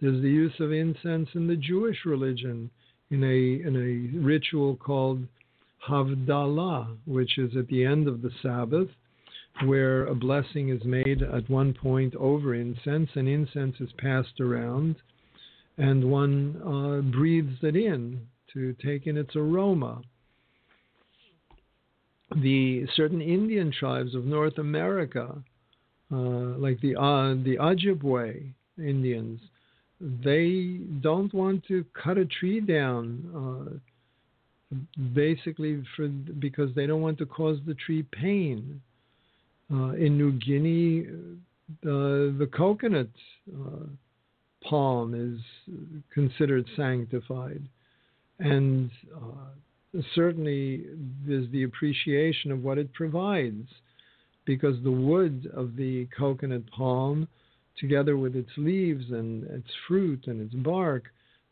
There's 0.00 0.20
the 0.22 0.28
use 0.28 0.54
of 0.60 0.72
incense 0.72 1.28
in 1.34 1.46
the 1.46 1.56
Jewish 1.56 2.04
religion 2.04 2.70
in 3.10 3.22
a 3.22 3.66
in 3.66 3.76
a 3.76 4.18
ritual 4.18 4.76
called 4.76 5.26
Havdalah, 5.88 6.96
which 7.06 7.38
is 7.38 7.56
at 7.56 7.68
the 7.68 7.84
end 7.84 8.08
of 8.08 8.22
the 8.22 8.30
Sabbath, 8.42 8.88
where 9.64 10.06
a 10.06 10.14
blessing 10.14 10.70
is 10.70 10.84
made 10.84 11.22
at 11.22 11.48
one 11.48 11.74
point 11.74 12.14
over 12.16 12.54
incense, 12.54 13.10
and 13.14 13.28
incense 13.28 13.76
is 13.80 13.92
passed 13.98 14.40
around, 14.40 14.96
and 15.78 16.10
one 16.10 16.60
uh, 16.64 17.00
breathes 17.10 17.58
it 17.62 17.76
in 17.76 18.26
to 18.52 18.74
take 18.84 19.06
in 19.06 19.16
its 19.16 19.36
aroma. 19.36 20.02
The 22.36 22.86
certain 22.96 23.20
Indian 23.20 23.70
tribes 23.70 24.14
of 24.14 24.24
North 24.24 24.58
America, 24.58 25.42
uh, 26.14 26.58
like 26.58 26.80
the 26.80 26.94
uh, 26.94 27.34
the 27.42 27.56
Ojibwe 27.60 28.52
Indians, 28.78 29.40
they 30.00 30.78
don't 31.00 31.32
want 31.34 31.66
to 31.66 31.84
cut 32.00 32.18
a 32.18 32.24
tree 32.24 32.60
down, 32.60 33.80
uh, 34.72 34.76
basically 35.12 35.82
for 35.96 36.06
because 36.06 36.72
they 36.76 36.86
don't 36.86 37.00
want 37.00 37.18
to 37.18 37.26
cause 37.26 37.58
the 37.66 37.74
tree 37.74 38.04
pain. 38.12 38.80
Uh, 39.72 39.92
in 39.92 40.18
New 40.18 40.32
Guinea, 40.32 41.06
uh, 41.84 42.36
the 42.38 42.48
coconut 42.54 43.08
uh, 43.50 43.86
palm 44.62 45.14
is 45.14 45.40
considered 46.12 46.66
sanctified, 46.76 47.62
and 48.38 48.90
certainly 50.14 50.84
there's 51.26 51.50
the 51.50 51.62
appreciation 51.62 52.52
of 52.52 52.62
what 52.62 52.76
it 52.76 52.92
provides, 52.92 53.66
because 54.44 54.76
the 54.82 54.90
wood 54.90 55.50
of 55.54 55.76
the 55.76 56.06
coconut 56.16 56.62
palm 56.70 57.28
together 57.78 58.16
with 58.16 58.36
its 58.36 58.50
leaves 58.56 59.04
and 59.10 59.44
its 59.44 59.68
fruit 59.88 60.26
and 60.26 60.40
its 60.40 60.54
bark, 60.54 61.04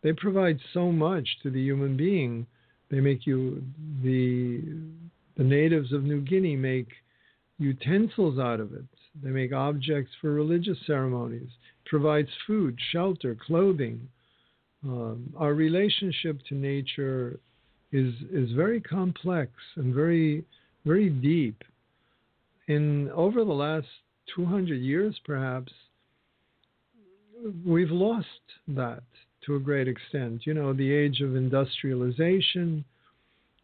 they 0.03 0.13
provide 0.13 0.59
so 0.73 0.93
much 0.93 1.29
to 1.43 1.51
the 1.51 1.61
human 1.61 1.97
being. 1.97 2.47
They 2.91 3.01
make 3.01 3.27
you 3.27 3.63
the 4.03 4.63
the 5.37 5.45
natives 5.45 5.93
of 5.93 6.05
New 6.05 6.21
Guinea 6.21 6.57
make 6.57 6.89
utensils 7.59 8.39
out 8.39 8.61
of 8.61 8.75
it. 8.75 8.85
They 9.23 9.31
make 9.31 9.53
objects 9.53 10.13
for 10.21 10.33
religious 10.33 10.79
ceremonies. 10.87 11.49
Provides 11.87 12.29
food, 12.47 12.79
shelter, 12.91 13.35
clothing. 13.47 14.09
Um, 14.85 15.33
our 15.37 15.55
relationship 15.55 16.39
to 16.49 16.55
nature 16.55 17.39
is 17.93 18.13
is 18.33 18.51
very 18.53 18.81
complex 18.81 19.53
and 19.77 19.95
very 19.95 20.45
very 20.85 21.09
deep. 21.09 21.63
In 22.69 23.11
over 23.11 23.45
the 23.45 23.53
last 23.53 23.89
200 24.35 24.77
years, 24.77 25.19
perhaps, 25.25 25.73
we've 27.65 27.91
lost 27.91 28.27
that 28.69 29.03
to 29.47 29.57
a 29.57 29.61
great 29.61 29.89
extent. 29.89 30.47
You 30.47 30.55
know, 30.55 30.73
the 30.73 30.93
age 30.93 31.21
of 31.21 31.35
industrialization, 31.35 32.85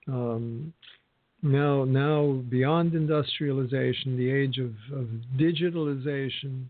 um, 0.09 0.73
now 1.43 1.85
now 1.85 2.43
beyond 2.49 2.95
industrialization, 2.95 4.17
the 4.17 4.31
age 4.31 4.59
of, 4.59 4.75
of 4.93 5.07
digitalization. 5.39 6.65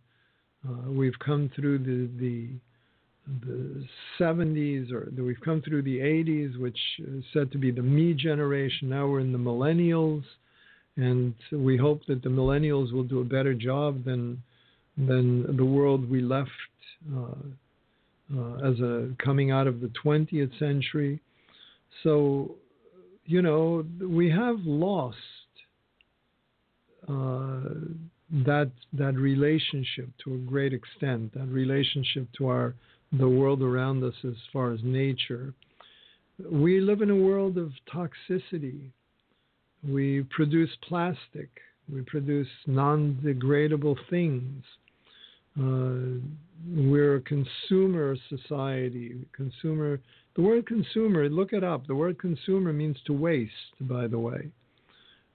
Uh, 0.68 0.90
we've 0.90 1.18
come 1.25 1.50
through 1.54 1.78
the 1.78 2.11
the 2.20 2.49
the 3.47 3.87
70s, 4.18 4.90
or 4.90 5.11
we've 5.23 5.40
come 5.44 5.61
through 5.62 5.82
the 5.82 5.99
80s, 5.99 6.58
which 6.58 6.78
is 6.99 7.23
said 7.32 7.52
to 7.52 7.58
be 7.58 7.70
the 7.70 7.82
me 7.82 8.14
generation. 8.14 8.88
Now 8.88 9.06
we're 9.06 9.20
in 9.20 9.32
the 9.32 9.38
millennials, 9.38 10.25
and 10.99 11.35
we 11.52 11.76
hope 11.76 12.05
that 12.07 12.23
the 12.23 12.28
millennials 12.28 12.93
will 12.93 13.05
do 13.05 13.21
a 13.21 13.25
better 13.25 13.55
job 13.55 14.05
than 14.05 14.43
than 14.97 15.57
the 15.57 15.64
world 15.64 16.11
we 16.11 16.21
left 16.21 16.50
uh, 17.17 17.21
uh, 18.37 18.55
as 18.57 18.81
a 18.81 19.11
coming 19.25 19.52
out 19.52 19.69
of 19.69 19.81
the 19.81 19.90
20th 20.05 20.59
century. 20.59 21.21
So, 22.02 22.57
you 23.25 23.40
know, 23.43 23.87
we 24.00 24.28
have 24.31 24.59
lost 24.64 25.17
uh, 27.09 27.61
that 28.45 28.73
that 28.93 29.14
relationship 29.14 30.09
to 30.25 30.35
a 30.35 30.38
great 30.38 30.73
extent. 30.73 31.33
That 31.35 31.47
relationship 31.47 32.26
to 32.38 32.49
our 32.49 32.75
the 33.12 33.28
world 33.28 33.62
around 33.62 34.02
us 34.02 34.14
as 34.25 34.35
far 34.52 34.73
as 34.73 34.81
nature. 34.83 35.55
We 36.50 36.81
live 36.81 37.02
in 37.02 37.11
a 37.11 37.17
world 37.17 37.57
of 37.57 37.73
toxicity. 37.93 38.90
We 39.87 40.25
produce 40.30 40.70
plastic. 40.88 41.49
We 41.92 42.02
produce 42.02 42.49
non 42.66 43.18
degradable 43.25 43.97
things. 44.11 44.64
Uh, 45.58 46.20
we're 46.75 47.16
a 47.16 47.20
consumer 47.20 48.16
society. 48.28 49.16
Consumer. 49.32 50.00
The 50.37 50.42
word 50.42 50.66
consumer, 50.66 51.28
look 51.28 51.52
it 51.52 51.64
up. 51.64 51.87
The 51.87 51.94
word 51.94 52.18
consumer 52.18 52.73
means 52.73 52.97
to 53.06 53.12
waste, 53.12 53.52
by 53.80 54.06
the 54.06 54.18
way. 54.18 54.49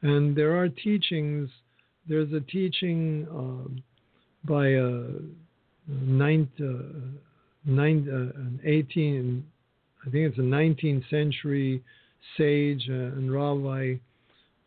And 0.01 0.35
there 0.35 0.55
are 0.57 0.69
teachings. 0.69 1.49
There's 2.07 2.31
a 2.33 2.39
teaching 2.41 3.27
uh, 3.31 3.69
by 4.45 4.67
a 4.67 5.05
ninth, 5.87 6.49
uh, 6.59 6.83
nine, 7.65 8.07
uh, 8.09 8.39
an 8.39 8.59
18, 8.63 9.45
I 10.05 10.09
think 10.09 10.29
it's 10.29 10.37
a 10.37 10.41
19th 10.41 11.09
century 11.09 11.81
sage 12.37 12.85
uh, 12.89 12.93
and 12.93 13.33
rabbi. 13.33 13.95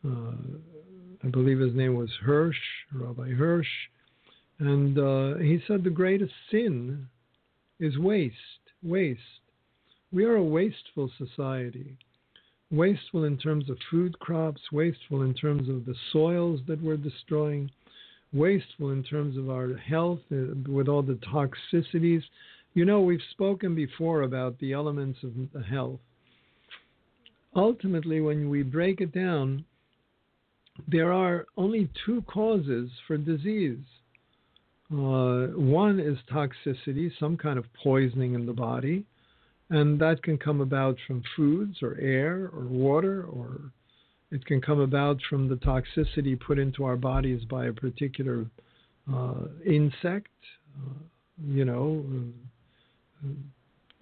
Uh, 0.05 0.33
I 1.25 1.29
believe 1.29 1.59
his 1.59 1.75
name 1.75 1.95
was 1.95 2.11
Hirsch, 2.23 2.57
Rabbi 2.93 3.31
Hirsch 3.31 3.67
and 4.59 4.99
uh, 4.99 5.37
he 5.38 5.62
said 5.67 5.85
the 5.85 5.91
greatest 5.91 6.33
sin 6.50 7.07
is 7.79 7.99
waste. 7.99 8.35
Waste. 8.83 9.21
We 10.12 10.25
are 10.25 10.37
a 10.37 10.45
wasteful 10.45 11.11
society. 11.19 11.97
Wasteful 12.71 13.25
in 13.25 13.37
terms 13.37 13.69
of 13.71 13.79
food 13.91 14.19
crops, 14.19 14.61
wasteful 14.73 15.23
in 15.23 15.35
terms 15.35 15.69
of 15.69 15.85
the 15.85 15.95
soils 16.12 16.61
that 16.67 16.83
we're 16.83 16.97
destroying, 16.97 17.71
wasteful 18.33 18.91
in 18.91 19.03
terms 19.05 19.37
of 19.37 19.50
our 19.50 19.76
health 19.76 20.21
uh, 20.33 20.55
with 20.69 20.88
all 20.88 21.03
the 21.03 21.19
toxicities. 21.33 22.23
You 22.75 22.85
know, 22.85 23.00
we've 23.00 23.21
spoken 23.31 23.75
before 23.75 24.23
about 24.23 24.59
the 24.59 24.73
elements 24.73 25.19
of 25.23 25.62
health. 25.65 26.00
Ultimately, 27.54 28.21
when 28.21 28.50
we 28.50 28.63
break 28.63 29.00
it 29.00 29.13
down, 29.13 29.65
there 30.89 31.12
are 31.12 31.47
only 31.56 31.89
two 32.04 32.23
causes 32.23 32.91
for 33.06 33.17
disease 33.17 33.78
uh, 34.93 35.49
one 35.56 35.99
is 35.99 36.17
toxicity, 36.32 37.10
some 37.19 37.36
kind 37.36 37.58
of 37.58 37.65
poisoning 37.82 38.34
in 38.34 38.47
the 38.47 38.52
body, 38.52 39.04
and 39.71 39.99
that 39.99 40.23
can 40.23 40.39
come 40.39 40.60
about 40.60 40.97
from 41.06 41.25
foods 41.34 41.82
or 41.82 41.97
air 42.00 42.50
or 42.52 42.62
water, 42.67 43.25
or 43.25 43.73
it 44.30 44.45
can 44.47 44.60
come 44.60 44.78
about 44.78 45.19
from 45.28 45.49
the 45.49 45.56
toxicity 45.56 46.39
put 46.39 46.58
into 46.58 46.84
our 46.84 46.97
bodies 46.97 47.45
by 47.47 47.67
a 47.67 47.73
particular 47.73 48.47
uh, 49.12 49.47
insect, 49.65 50.28
uh, 50.78 50.93
you 51.49 51.65
know, 51.65 52.04
uh, 53.25 53.28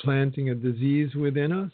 planting 0.00 0.50
a 0.50 0.54
disease 0.54 1.14
within 1.14 1.50
us. 1.50 1.72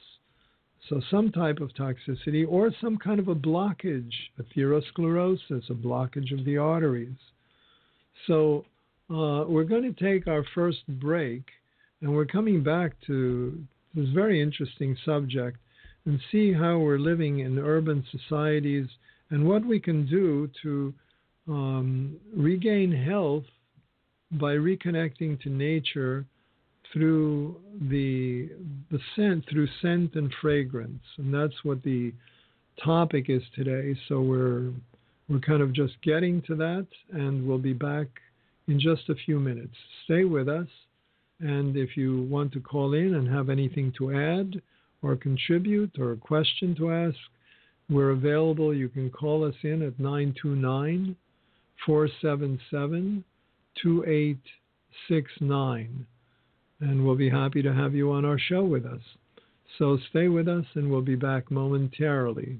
So, 0.88 1.00
some 1.10 1.30
type 1.30 1.60
of 1.60 1.70
toxicity, 1.74 2.44
or 2.48 2.70
some 2.80 2.96
kind 2.96 3.20
of 3.20 3.28
a 3.28 3.34
blockage, 3.34 4.12
atherosclerosis, 4.40 5.70
a 5.70 5.74
blockage 5.74 6.32
of 6.36 6.44
the 6.44 6.56
arteries. 6.56 7.18
So, 8.26 8.64
uh, 9.10 9.44
we're 9.46 9.64
going 9.64 9.92
to 9.92 9.92
take 9.92 10.26
our 10.26 10.44
first 10.54 10.86
break, 10.88 11.42
and 12.00 12.12
we're 12.12 12.26
coming 12.26 12.62
back 12.62 12.92
to 13.06 13.62
this 13.94 14.08
very 14.10 14.40
interesting 14.40 14.96
subject 15.04 15.58
and 16.06 16.20
see 16.32 16.52
how 16.52 16.78
we're 16.78 16.98
living 16.98 17.40
in 17.40 17.58
urban 17.58 18.04
societies 18.10 18.86
and 19.30 19.46
what 19.46 19.64
we 19.64 19.78
can 19.78 20.06
do 20.06 20.48
to 20.62 20.94
um, 21.48 22.16
regain 22.34 22.90
health 22.92 23.44
by 24.32 24.54
reconnecting 24.54 25.40
to 25.42 25.50
nature 25.50 26.24
through 26.92 27.56
the 27.88 28.50
the 28.90 28.98
scent 29.14 29.44
through 29.50 29.68
scent 29.80 30.14
and 30.14 30.32
fragrance 30.40 31.02
and 31.18 31.32
that's 31.32 31.54
what 31.62 31.82
the 31.82 32.12
topic 32.84 33.26
is 33.28 33.42
today 33.54 33.96
so 34.08 34.20
we're 34.20 34.70
we're 35.28 35.38
kind 35.38 35.62
of 35.62 35.72
just 35.72 35.94
getting 36.02 36.42
to 36.42 36.56
that 36.56 36.86
and 37.12 37.46
we'll 37.46 37.58
be 37.58 37.72
back 37.72 38.08
in 38.70 38.78
just 38.78 39.08
a 39.08 39.14
few 39.26 39.40
minutes. 39.40 39.74
Stay 40.04 40.24
with 40.24 40.48
us, 40.48 40.68
and 41.40 41.76
if 41.76 41.96
you 41.96 42.22
want 42.30 42.52
to 42.52 42.60
call 42.60 42.94
in 42.94 43.14
and 43.14 43.28
have 43.28 43.48
anything 43.48 43.92
to 43.98 44.14
add 44.14 44.62
or 45.02 45.16
contribute 45.16 45.90
or 45.98 46.12
a 46.12 46.16
question 46.16 46.76
to 46.76 46.92
ask, 46.92 47.16
we're 47.88 48.10
available. 48.10 48.72
You 48.72 48.88
can 48.88 49.10
call 49.10 49.44
us 49.44 49.56
in 49.62 49.82
at 49.82 49.98
929 49.98 51.16
477 51.84 53.24
2869, 53.82 56.06
and 56.80 57.04
we'll 57.04 57.16
be 57.16 57.30
happy 57.30 57.62
to 57.62 57.72
have 57.72 57.94
you 57.94 58.10
on 58.12 58.24
our 58.24 58.38
show 58.38 58.64
with 58.64 58.86
us. 58.86 59.02
So 59.78 59.98
stay 60.10 60.28
with 60.28 60.48
us, 60.48 60.64
and 60.74 60.90
we'll 60.90 61.02
be 61.02 61.16
back 61.16 61.50
momentarily. 61.50 62.58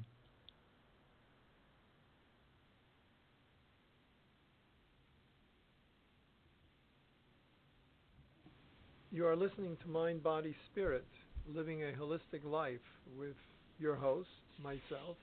You 9.13 9.27
are 9.27 9.35
listening 9.35 9.77
to 9.83 9.89
Mind, 9.89 10.23
Body, 10.23 10.55
Spirit, 10.71 11.05
Living 11.53 11.83
a 11.83 11.93
Holistic 12.01 12.45
Life 12.45 12.79
with 13.19 13.35
your 13.79 13.97
host, 13.97 14.29
myself, 14.63 15.17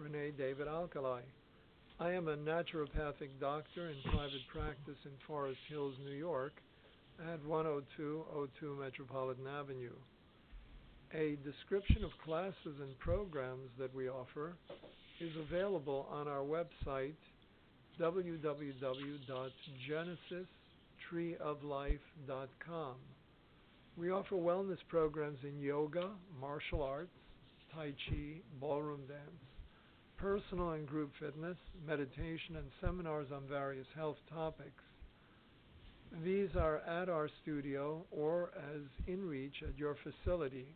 Renè 0.00 0.36
David 0.38 0.66
Alkalay. 0.66 1.20
I 2.00 2.12
am 2.12 2.28
a 2.28 2.36
naturopathic 2.36 3.28
doctor 3.38 3.90
in 3.90 4.10
private 4.10 4.46
practice 4.50 4.96
in 5.04 5.10
Forest 5.26 5.60
Hills, 5.68 5.94
New 6.02 6.16
York, 6.16 6.54
at 7.32 7.42
10202 7.42 8.76
Metropolitan 8.80 9.46
Avenue. 9.46 9.94
A 11.12 11.36
description 11.44 12.04
of 12.04 12.10
classes 12.24 12.80
and 12.80 12.98
programs 12.98 13.68
that 13.78 13.94
we 13.94 14.08
offer 14.08 14.54
is 15.20 15.32
available 15.36 16.08
on 16.10 16.26
our 16.28 16.42
website 16.42 17.14
www.genesis.com 18.00 20.46
treeoflife.com. 21.12 22.94
We 23.96 24.10
offer 24.10 24.36
wellness 24.36 24.78
programs 24.88 25.38
in 25.42 25.60
yoga, 25.60 26.10
martial 26.40 26.82
arts, 26.82 27.10
Tai 27.74 27.92
Chi, 28.08 28.40
ballroom 28.60 29.00
dance, 29.08 29.20
personal 30.16 30.70
and 30.70 30.86
group 30.86 31.10
fitness, 31.20 31.56
meditation, 31.86 32.56
and 32.56 32.66
seminars 32.80 33.28
on 33.34 33.42
various 33.48 33.86
health 33.94 34.16
topics. 34.32 34.82
These 36.24 36.48
are 36.56 36.78
at 36.78 37.08
our 37.08 37.28
studio 37.42 38.04
or 38.10 38.50
as 38.74 38.82
in 39.06 39.26
reach 39.26 39.62
at 39.62 39.78
your 39.78 39.96
facility. 40.02 40.66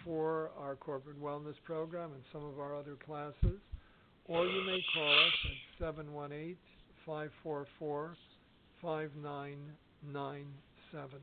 for 0.04 0.50
our 0.58 0.76
corporate 0.76 1.18
wellness 1.20 1.56
program 1.64 2.12
and 2.12 2.22
some 2.32 2.44
of 2.44 2.60
our 2.60 2.76
other 2.76 2.94
classes. 3.04 3.58
Or 4.26 4.46
you 4.46 4.64
may 4.66 4.80
call 4.94 5.10
us 5.10 5.32
at 5.46 5.56
718 5.78 6.56
544 7.06 8.16
5997. 8.82 11.20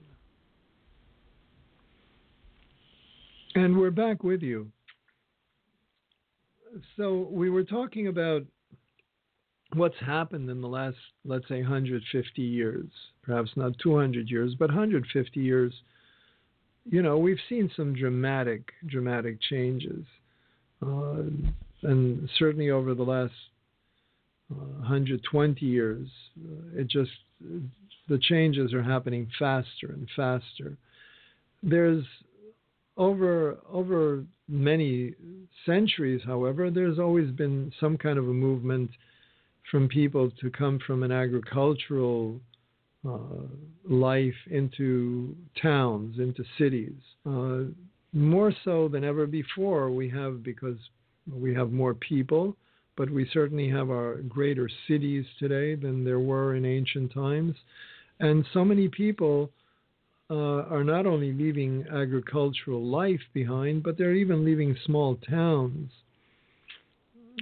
And 3.56 3.78
we're 3.78 3.90
back 3.90 4.22
with 4.22 4.42
you. 4.42 4.68
So 6.98 7.30
we 7.32 7.50
were 7.50 7.64
talking 7.64 8.08
about 8.08 8.44
what's 9.76 9.96
happened 10.06 10.50
in 10.50 10.60
the 10.60 10.68
last, 10.68 10.98
let's 11.24 11.48
say, 11.48 11.62
150 11.62 12.42
years, 12.42 12.86
perhaps 13.24 13.52
not 13.56 13.72
200 13.82 14.30
years, 14.30 14.56
but 14.60 14.68
150 14.68 15.40
years. 15.40 15.74
You 16.84 17.02
know, 17.02 17.18
we've 17.18 17.40
seen 17.48 17.72
some 17.78 17.96
dramatic, 17.96 18.74
dramatic 18.88 19.38
changes. 19.50 20.06
Uh, 20.86 21.24
and 21.84 22.30
certainly 22.38 22.72
over 22.72 22.94
the 22.94 23.04
last 23.04 23.34
uh, 24.52 24.80
120 24.80 25.66
years, 25.66 26.10
uh, 26.46 26.82
it 26.82 26.88
just, 26.90 27.12
the 28.10 28.20
changes 28.20 28.74
are 28.74 28.84
happening 28.84 29.30
faster 29.40 29.88
and 29.94 30.10
faster. 30.14 30.76
There's 31.64 32.04
over 32.98 33.58
over 33.72 34.24
many 34.48 35.14
centuries, 35.66 36.22
however, 36.26 36.70
there's 36.70 37.00
always 37.00 37.32
been 37.32 37.72
some 37.80 37.98
kind 37.98 38.18
of 38.18 38.26
a 38.26 38.34
movement 38.34 38.92
from 39.72 39.88
people 39.88 40.32
to 40.42 40.50
come 40.52 40.80
from 40.86 41.04
an 41.04 41.12
agricultural 41.12 42.40
uh, 43.08 43.18
life 43.90 44.36
into 44.52 45.36
towns, 45.62 46.20
into 46.20 46.44
cities. 46.58 46.94
Uh, 47.26 47.72
more 48.14 48.54
so 48.64 48.88
than 48.88 49.04
ever 49.04 49.26
before, 49.26 49.90
we 49.90 50.10
have 50.10 50.44
because 50.44 50.78
we 51.32 51.54
have 51.54 51.72
more 51.72 51.94
people, 51.94 52.56
but 52.96 53.10
we 53.10 53.28
certainly 53.34 53.70
have 53.70 53.90
our 53.90 54.22
greater 54.30 54.70
cities 54.88 55.26
today 55.40 55.76
than 55.76 56.04
there 56.04 56.20
were 56.20 56.56
in 56.56 56.66
ancient 56.66 57.14
times. 57.14 57.56
And 58.20 58.46
so 58.54 58.64
many 58.64 58.88
people 58.88 59.50
uh, 60.30 60.64
are 60.70 60.84
not 60.84 61.06
only 61.06 61.32
leaving 61.32 61.86
agricultural 61.92 62.84
life 62.84 63.22
behind, 63.34 63.84
but 63.84 63.98
they're 63.98 64.16
even 64.16 64.44
leaving 64.44 64.76
small 64.86 65.16
towns 65.30 65.92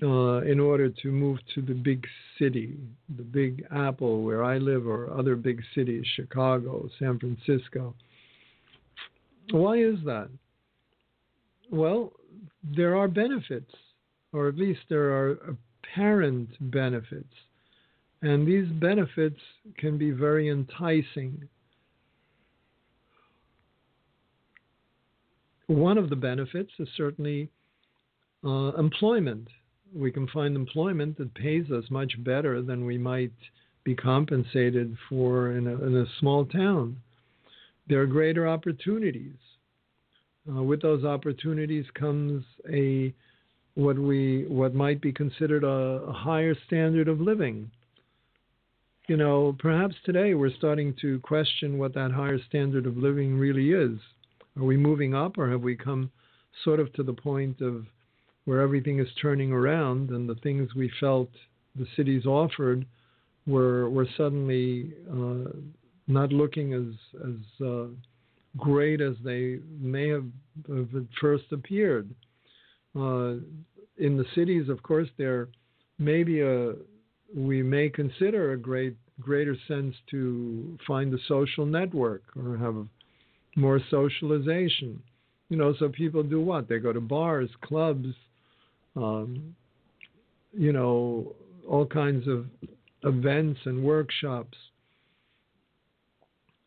uh, 0.01 0.41
in 0.41 0.59
order 0.59 0.89
to 0.89 1.07
move 1.09 1.39
to 1.55 1.61
the 1.61 1.73
big 1.73 2.05
city, 2.37 2.75
the 3.15 3.23
big 3.23 3.65
apple 3.71 4.23
where 4.23 4.43
I 4.43 4.57
live, 4.57 4.85
or 4.85 5.17
other 5.17 5.35
big 5.35 5.61
cities, 5.73 6.03
Chicago, 6.15 6.89
San 6.99 7.19
Francisco. 7.19 7.95
Why 9.51 9.77
is 9.77 9.97
that? 10.05 10.29
Well, 11.71 12.11
there 12.75 12.97
are 12.97 13.07
benefits, 13.07 13.71
or 14.33 14.47
at 14.47 14.57
least 14.57 14.81
there 14.89 15.11
are 15.11 15.55
apparent 15.83 16.49
benefits. 16.71 17.33
And 18.21 18.47
these 18.47 18.67
benefits 18.79 19.39
can 19.77 19.97
be 19.97 20.11
very 20.11 20.49
enticing 20.49 21.47
One 25.67 25.97
of 25.97 26.09
the 26.09 26.15
benefits 26.15 26.71
is 26.79 26.87
certainly 26.97 27.49
uh, 28.43 28.73
employment. 28.77 29.47
We 29.93 30.11
can 30.11 30.27
find 30.27 30.55
employment 30.55 31.17
that 31.17 31.33
pays 31.35 31.71
us 31.71 31.85
much 31.89 32.13
better 32.23 32.61
than 32.61 32.85
we 32.85 32.97
might 32.97 33.31
be 33.83 33.95
compensated 33.95 34.97
for 35.09 35.51
in 35.51 35.67
a, 35.67 35.73
in 35.83 35.97
a 35.97 36.05
small 36.19 36.45
town. 36.45 36.97
There 37.87 38.01
are 38.01 38.07
greater 38.07 38.47
opportunities. 38.47 39.35
Uh, 40.49 40.61
with 40.61 40.81
those 40.81 41.05
opportunities 41.05 41.85
comes 41.93 42.43
a 42.69 43.13
what 43.75 43.97
we 43.97 44.45
what 44.47 44.75
might 44.75 45.01
be 45.01 45.11
considered 45.11 45.63
a, 45.63 45.67
a 45.67 46.13
higher 46.13 46.55
standard 46.67 47.07
of 47.07 47.21
living. 47.21 47.71
You 49.07 49.17
know, 49.17 49.55
perhaps 49.59 49.95
today 50.05 50.33
we're 50.33 50.53
starting 50.55 50.95
to 51.01 51.19
question 51.21 51.77
what 51.77 51.93
that 51.93 52.11
higher 52.11 52.39
standard 52.47 52.85
of 52.85 52.97
living 52.97 53.37
really 53.37 53.71
is. 53.71 53.99
Are 54.57 54.63
we 54.63 54.77
moving 54.77 55.15
up, 55.15 55.37
or 55.37 55.49
have 55.49 55.61
we 55.61 55.75
come 55.75 56.11
sort 56.63 56.79
of 56.79 56.93
to 56.93 57.03
the 57.03 57.13
point 57.13 57.61
of 57.61 57.85
where 58.45 58.61
everything 58.61 58.99
is 58.99 59.07
turning 59.21 59.51
around 59.51 60.09
and 60.09 60.29
the 60.29 60.35
things 60.35 60.75
we 60.75 60.91
felt 60.99 61.29
the 61.75 61.87
cities 61.95 62.25
offered 62.25 62.85
were 63.47 63.89
were 63.89 64.07
suddenly 64.17 64.93
uh, 65.11 65.49
not 66.07 66.31
looking 66.31 66.73
as 66.73 67.19
as 67.23 67.65
uh, 67.65 67.85
great 68.57 69.01
as 69.01 69.15
they 69.23 69.59
may 69.79 70.07
have, 70.09 70.25
have 70.67 70.89
first 71.19 71.45
appeared. 71.51 72.09
Uh, 72.95 73.35
in 73.97 74.17
the 74.17 74.25
cities, 74.35 74.69
of 74.69 74.83
course, 74.83 75.09
there 75.17 75.49
may 75.97 76.23
be 76.23 76.41
a 76.41 76.73
we 77.35 77.63
may 77.63 77.89
consider 77.89 78.51
a 78.51 78.57
great 78.57 78.95
greater 79.19 79.55
sense 79.67 79.95
to 80.09 80.77
find 80.85 81.13
a 81.13 81.17
social 81.27 81.65
network 81.65 82.23
or 82.35 82.57
have 82.57 82.75
more 83.55 83.79
socialization. 83.89 85.01
You 85.49 85.57
know, 85.57 85.73
so 85.77 85.89
people 85.89 86.23
do 86.23 86.41
what? 86.41 86.67
They 86.67 86.79
go 86.79 86.93
to 86.93 87.01
bars, 87.01 87.49
clubs, 87.63 88.07
um, 88.95 89.55
you 90.51 90.71
know, 90.71 91.35
all 91.67 91.85
kinds 91.85 92.27
of 92.27 92.45
events 93.03 93.59
and 93.65 93.83
workshops. 93.83 94.57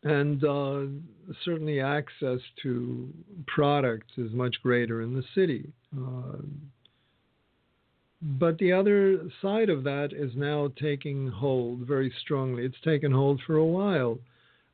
And 0.03 0.43
uh, 0.43 0.83
certainly 1.43 1.81
access 1.81 2.39
to 2.63 3.09
products 3.47 4.11
is 4.17 4.31
much 4.31 4.55
greater 4.63 5.01
in 5.01 5.13
the 5.15 5.23
city. 5.35 5.69
Uh, 5.97 6.37
but 8.21 8.57
the 8.57 8.71
other 8.71 9.29
side 9.41 9.69
of 9.69 9.83
that 9.83 10.09
is 10.13 10.31
now 10.35 10.71
taking 10.79 11.27
hold 11.27 11.79
very 11.79 12.11
strongly. 12.21 12.65
It's 12.65 12.81
taken 12.83 13.11
hold 13.11 13.41
for 13.45 13.57
a 13.57 13.65
while 13.65 14.17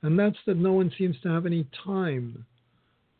and 0.03 0.19
that's 0.19 0.37
that 0.45 0.57
no 0.57 0.73
one 0.73 0.91
seems 0.97 1.15
to 1.21 1.29
have 1.29 1.45
any 1.45 1.65
time. 1.83 2.45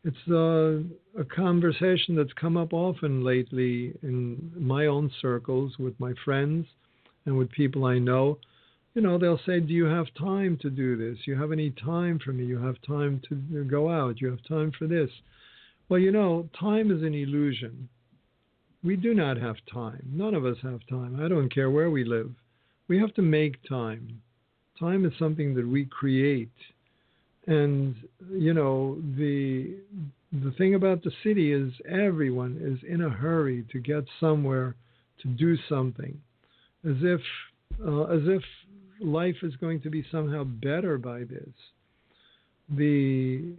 It's 0.04 0.28
a, 0.28 0.84
a 1.18 1.24
conversation 1.24 2.14
that's 2.14 2.32
come 2.34 2.58
up 2.58 2.74
often 2.74 3.24
lately 3.24 3.94
in 4.02 4.52
my 4.54 4.86
own 4.86 5.10
circles 5.20 5.72
with 5.78 5.98
my 5.98 6.12
friends 6.24 6.66
and 7.24 7.38
with 7.38 7.50
people 7.50 7.86
I 7.86 7.98
know. 7.98 8.38
You 8.92 9.00
know, 9.00 9.18
they'll 9.18 9.40
say, 9.46 9.60
Do 9.60 9.72
you 9.72 9.86
have 9.86 10.06
time 10.18 10.58
to 10.60 10.68
do 10.68 10.96
this? 10.96 11.18
You 11.26 11.40
have 11.40 11.52
any 11.52 11.70
time 11.70 12.20
for 12.22 12.32
me? 12.32 12.44
You 12.44 12.58
have 12.58 12.76
time 12.86 13.22
to 13.30 13.64
go 13.64 13.90
out? 13.90 14.20
You 14.20 14.30
have 14.30 14.46
time 14.46 14.70
for 14.78 14.86
this? 14.86 15.10
Well, 15.88 15.98
you 15.98 16.12
know, 16.12 16.48
time 16.58 16.90
is 16.90 17.02
an 17.02 17.14
illusion. 17.14 17.88
We 18.84 18.96
do 18.96 19.14
not 19.14 19.38
have 19.38 19.56
time. 19.72 20.06
None 20.12 20.34
of 20.34 20.44
us 20.44 20.58
have 20.62 20.80
time. 20.88 21.18
I 21.18 21.28
don't 21.28 21.52
care 21.52 21.70
where 21.70 21.90
we 21.90 22.04
live. 22.04 22.30
We 22.88 22.98
have 23.00 23.14
to 23.14 23.22
make 23.22 23.66
time. 23.66 24.20
Time 24.78 25.06
is 25.06 25.12
something 25.18 25.54
that 25.54 25.66
we 25.66 25.86
create 25.86 26.50
and 27.46 27.94
you 28.30 28.54
know 28.54 28.98
the 29.16 29.76
the 30.42 30.50
thing 30.52 30.74
about 30.74 31.02
the 31.02 31.12
city 31.22 31.52
is 31.52 31.72
everyone 31.88 32.58
is 32.60 32.78
in 32.88 33.02
a 33.02 33.10
hurry 33.10 33.64
to 33.70 33.78
get 33.78 34.04
somewhere 34.18 34.74
to 35.22 35.28
do 35.28 35.56
something, 35.68 36.20
as 36.84 36.96
if 37.02 37.20
uh, 37.84 38.04
as 38.04 38.22
if 38.24 38.42
life 39.00 39.36
is 39.42 39.54
going 39.56 39.80
to 39.82 39.90
be 39.90 40.04
somehow 40.10 40.44
better 40.44 40.98
by 40.98 41.20
this. 41.20 41.54
The 42.68 43.54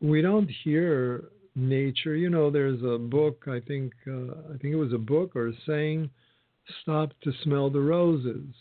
we 0.00 0.22
don't 0.22 0.50
hear 0.64 1.24
nature. 1.54 2.16
You 2.16 2.30
know, 2.30 2.50
there's 2.50 2.82
a 2.82 2.98
book. 2.98 3.44
I 3.46 3.60
think 3.60 3.92
uh, 4.06 4.52
I 4.52 4.58
think 4.60 4.74
it 4.74 4.76
was 4.76 4.92
a 4.92 4.98
book 4.98 5.36
or 5.36 5.48
a 5.48 5.52
saying, 5.66 6.10
"Stop 6.82 7.12
to 7.22 7.32
smell 7.42 7.70
the 7.70 7.80
roses." 7.80 8.54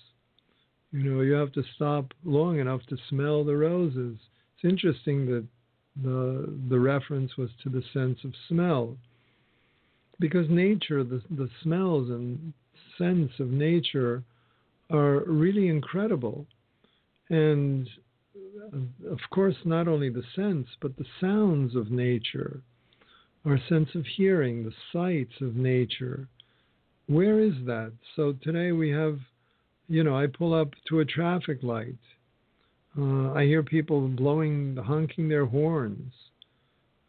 You 0.92 1.04
know, 1.04 1.22
you 1.22 1.34
have 1.34 1.52
to 1.54 1.63
stop 1.76 2.13
long 2.24 2.60
enough 2.60 2.82
to 2.89 2.98
smell 3.10 3.44
the 3.44 3.58
roses. 3.58 4.18
It's 4.63 4.71
interesting 4.71 5.26
that 5.26 5.45
the 6.02 6.58
the 6.69 6.80
reference 6.80 7.36
was 7.38 7.49
to 7.63 7.69
the 7.69 7.84
sense 7.91 8.19
of 8.23 8.32
smell, 8.47 8.95
because 10.19 10.49
nature, 10.49 11.04
the 11.04 11.21
the 11.32 11.49
smells 11.62 12.10
and 12.10 12.54
sense 12.97 13.32
of 13.39 13.49
nature, 13.49 14.23
are 14.89 15.23
really 15.26 15.67
incredible, 15.67 16.45
and 17.30 17.89
uh, 18.73 19.12
of 19.12 19.19
course 19.32 19.56
not 19.65 19.89
only 19.89 20.10
the 20.10 20.23
sense 20.34 20.67
but 20.82 20.95
the 20.95 21.06
sounds 21.19 21.76
of 21.76 21.91
nature, 21.91 22.62
our 23.45 23.60
sense 23.67 23.89
of 23.95 24.06
hearing, 24.06 24.63
the 24.63 24.73
sights 24.93 25.41
of 25.41 25.58
nature. 25.58 26.28
Where 27.08 27.41
is 27.41 27.54
that? 27.65 27.91
So 28.15 28.34
today 28.41 28.71
we 28.71 28.89
have, 28.91 29.19
you 29.89 30.06
know, 30.06 30.15
I 30.17 30.28
pull 30.28 30.54
up 30.54 30.69
to 30.88 31.02
a 31.02 31.06
traffic 31.06 31.62
light 31.62 31.97
uh, 32.97 33.34
I 33.34 33.45
hear 33.45 33.63
people 33.63 34.08
blowing, 34.08 34.77
honking 34.77 35.27
their 35.27 35.45
horns. 35.45 36.13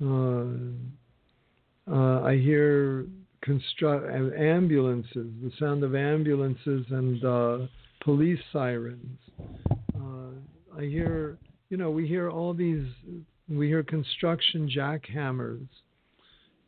Uh, 0.03 0.47
uh, 1.91 2.23
I 2.23 2.39
hear 2.39 3.07
constru- 3.47 4.39
ambulances, 4.41 5.29
the 5.43 5.51
sound 5.59 5.85
of 5.85 5.95
ambulances 5.95 6.87
and 6.91 7.25
uh, 7.25 7.59
police 8.03 8.41
sirens. 8.53 9.19
Uh, 9.95 10.79
I 10.79 10.83
hear, 10.83 11.37
you 11.69 11.77
know, 11.77 11.91
we 11.91 12.09
hear 12.09 12.31
all 12.31 12.55
these, 12.55 12.87
we 13.49 13.69
hear 13.69 13.83
construction 13.83 14.71
jackhammers. 14.75 15.67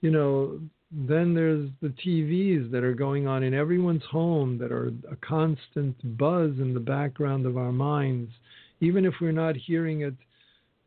You 0.02 0.10
know, 0.10 0.60
then 0.92 1.34
there's 1.34 1.70
the 1.80 1.88
TVs 1.88 2.70
that 2.70 2.84
are 2.84 2.94
going 2.94 3.26
on 3.26 3.42
in 3.42 3.54
everyone's 3.54 4.04
home 4.04 4.58
that 4.58 4.70
are 4.70 4.92
a 5.10 5.16
constant 5.16 5.96
buzz 6.18 6.50
in 6.58 6.74
the 6.74 6.80
background 6.80 7.46
of 7.46 7.56
our 7.56 7.72
minds 7.72 8.30
even 8.80 9.04
if 9.04 9.14
we're 9.20 9.32
not 9.32 9.56
hearing 9.56 10.02
it 10.02 10.14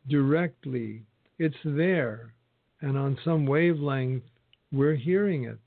directly, 0.08 1.02
it's 1.38 1.56
there. 1.64 2.32
And 2.80 2.96
on 2.96 3.18
some 3.24 3.46
wavelength, 3.46 4.24
we're 4.72 4.94
hearing 4.94 5.44
it. 5.44 5.58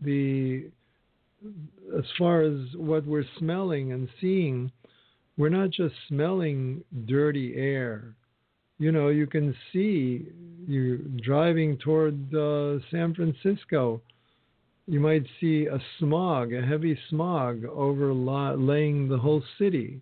The 0.00 0.70
as 1.96 2.04
far 2.18 2.42
as 2.42 2.58
what 2.76 3.06
we're 3.06 3.24
smelling 3.38 3.92
and 3.92 4.08
seeing, 4.20 4.70
we're 5.36 5.48
not 5.48 5.70
just 5.70 5.94
smelling 6.08 6.84
dirty 7.06 7.54
air. 7.56 8.14
You 8.78 8.92
know, 8.92 9.08
you 9.08 9.26
can 9.26 9.54
see 9.72 10.26
you 10.66 10.98
driving 11.24 11.78
toward 11.78 12.34
uh, 12.34 12.78
San 12.90 13.14
Francisco. 13.14 14.00
You 14.86 15.00
might 15.00 15.24
see 15.40 15.66
a 15.66 15.78
smog, 15.98 16.52
a 16.52 16.62
heavy 16.62 16.98
smog 17.08 17.64
overlaying 17.64 19.08
the 19.08 19.18
whole 19.18 19.42
city. 19.58 20.00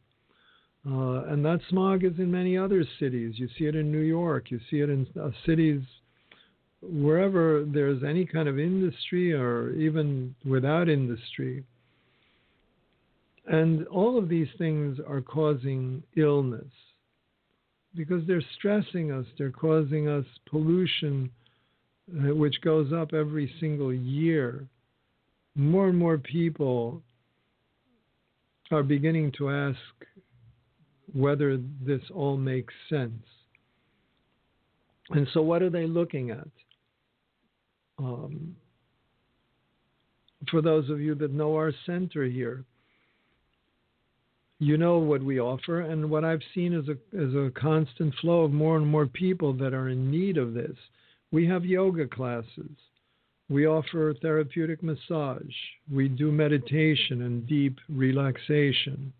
Uh, 0.87 1.25
and 1.25 1.45
that 1.45 1.61
smog 1.69 2.05
is 2.05 2.19
in 2.19 2.31
many 2.31 2.57
other 2.57 2.85
cities. 2.99 3.35
You 3.37 3.49
see 3.59 3.65
it 3.65 3.75
in 3.75 3.91
New 3.91 4.01
York. 4.01 4.51
You 4.51 4.61
see 4.71 4.81
it 4.81 4.89
in 4.89 5.07
uh, 5.21 5.31
cities 5.45 5.83
wherever 6.81 7.65
there's 7.65 8.03
any 8.05 8.25
kind 8.25 8.49
of 8.49 8.59
industry 8.59 9.33
or 9.33 9.73
even 9.73 10.35
without 10.45 10.89
industry. 10.89 11.65
And 13.47 13.87
all 13.89 14.19
of 14.19 14.29
these 14.29 14.49
things 14.59 14.99
are 15.07 15.21
causing 15.21 16.03
illness 16.17 16.67
because 17.97 18.23
they're 18.27 18.45
stressing 18.59 19.11
us, 19.11 19.25
they're 19.39 19.51
causing 19.51 20.07
us 20.09 20.25
pollution, 20.49 21.31
uh, 22.13 22.35
which 22.35 22.61
goes 22.61 22.93
up 22.93 23.13
every 23.13 23.53
single 23.59 23.93
year. 23.93 24.67
More 25.57 25.89
and 25.89 25.99
more 25.99 26.19
people 26.19 27.03
are 28.71 28.83
beginning 28.83 29.33
to 29.39 29.51
ask 29.51 29.79
whether 31.13 31.59
this 31.85 32.03
all 32.15 32.37
makes 32.37 32.75
sense. 32.89 33.23
And 35.11 35.27
so, 35.33 35.43
what 35.43 35.63
are 35.63 35.71
they 35.71 35.87
looking 35.87 36.31
at? 36.31 36.49
Um, 37.99 38.55
for 40.51 40.63
those 40.63 40.89
of 40.91 41.01
you 41.01 41.15
that 41.17 41.33
know 41.33 41.55
our 41.57 41.73
center 41.87 42.25
here, 42.25 42.65
you 44.61 44.77
know 44.77 44.99
what 44.99 45.23
we 45.23 45.41
offer, 45.41 45.83
and 45.83 46.11
what 46.11 46.25
I've 46.25 46.43
seen 46.55 46.73
is 46.73 46.89
a 46.89 46.97
is 47.13 47.35
a 47.35 47.53
constant 47.59 48.15
flow 48.21 48.43
of 48.43 48.53
more 48.53 48.77
and 48.77 48.87
more 48.87 49.07
people 49.07 49.53
that 49.55 49.73
are 49.73 49.89
in 49.89 50.11
need 50.11 50.37
of 50.37 50.53
this. 50.53 50.77
We 51.31 51.47
have 51.47 51.65
yoga 51.65 52.07
classes. 52.07 52.71
We 53.49 53.67
offer 53.67 54.15
therapeutic 54.21 54.83
massage. 54.83 55.55
We 55.91 56.09
do 56.09 56.31
meditation 56.31 57.23
and 57.23 57.47
deep 57.47 57.79
relaxation. 57.89 59.13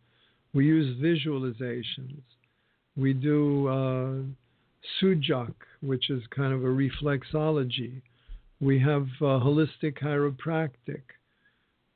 We 0.59 0.67
use 0.67 0.99
visualizations. 1.01 2.21
We 2.97 3.13
do 3.13 3.69
uh, 3.69 4.15
Su 4.99 5.15
Jok, 5.15 5.55
which 5.83 6.11
is 6.11 6.21
kind 6.35 6.53
of 6.53 6.65
a 6.65 6.67
reflexology. 6.67 8.03
We 8.61 8.81
have 8.81 9.07
uh, 9.21 9.39
holistic 9.39 10.03
chiropractic. 10.03 11.03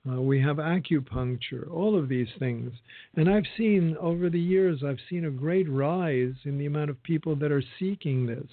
Uh, 0.08 0.20
we 0.20 0.40
have 0.42 0.58
acupuncture, 0.58 1.68
all 1.72 1.98
of 1.98 2.08
these 2.08 2.28
things. 2.38 2.70
And 3.16 3.28
I've 3.28 3.48
seen 3.58 3.96
over 4.00 4.30
the 4.30 4.38
years, 4.38 4.84
I've 4.86 5.02
seen 5.10 5.24
a 5.24 5.30
great 5.32 5.68
rise 5.68 6.34
in 6.44 6.56
the 6.56 6.66
amount 6.66 6.90
of 6.90 7.02
people 7.02 7.34
that 7.34 7.50
are 7.50 7.64
seeking 7.80 8.26
this. 8.26 8.46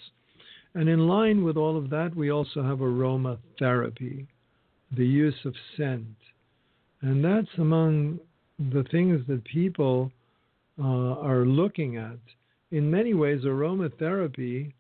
And 0.74 0.90
in 0.90 1.08
line 1.08 1.44
with 1.44 1.56
all 1.56 1.78
of 1.78 1.92
that, 1.92 2.16
we 2.16 2.32
also 2.32 2.64
have 2.64 2.80
aromatherapy, 2.80 4.26
the 4.92 5.06
use 5.06 5.46
of 5.46 5.54
scent. 5.78 6.18
And 7.02 7.24
that's 7.24 7.60
among 7.60 8.22
the 8.60 8.84
things 8.92 9.26
that 9.28 9.44
people 9.46 10.12
uh, 10.80 11.16
are 11.22 11.46
looking 11.46 11.98
at. 11.98 12.20
In 12.72 12.90
many 12.92 13.14
ways, 13.14 13.44
aromatherapy 13.44 14.74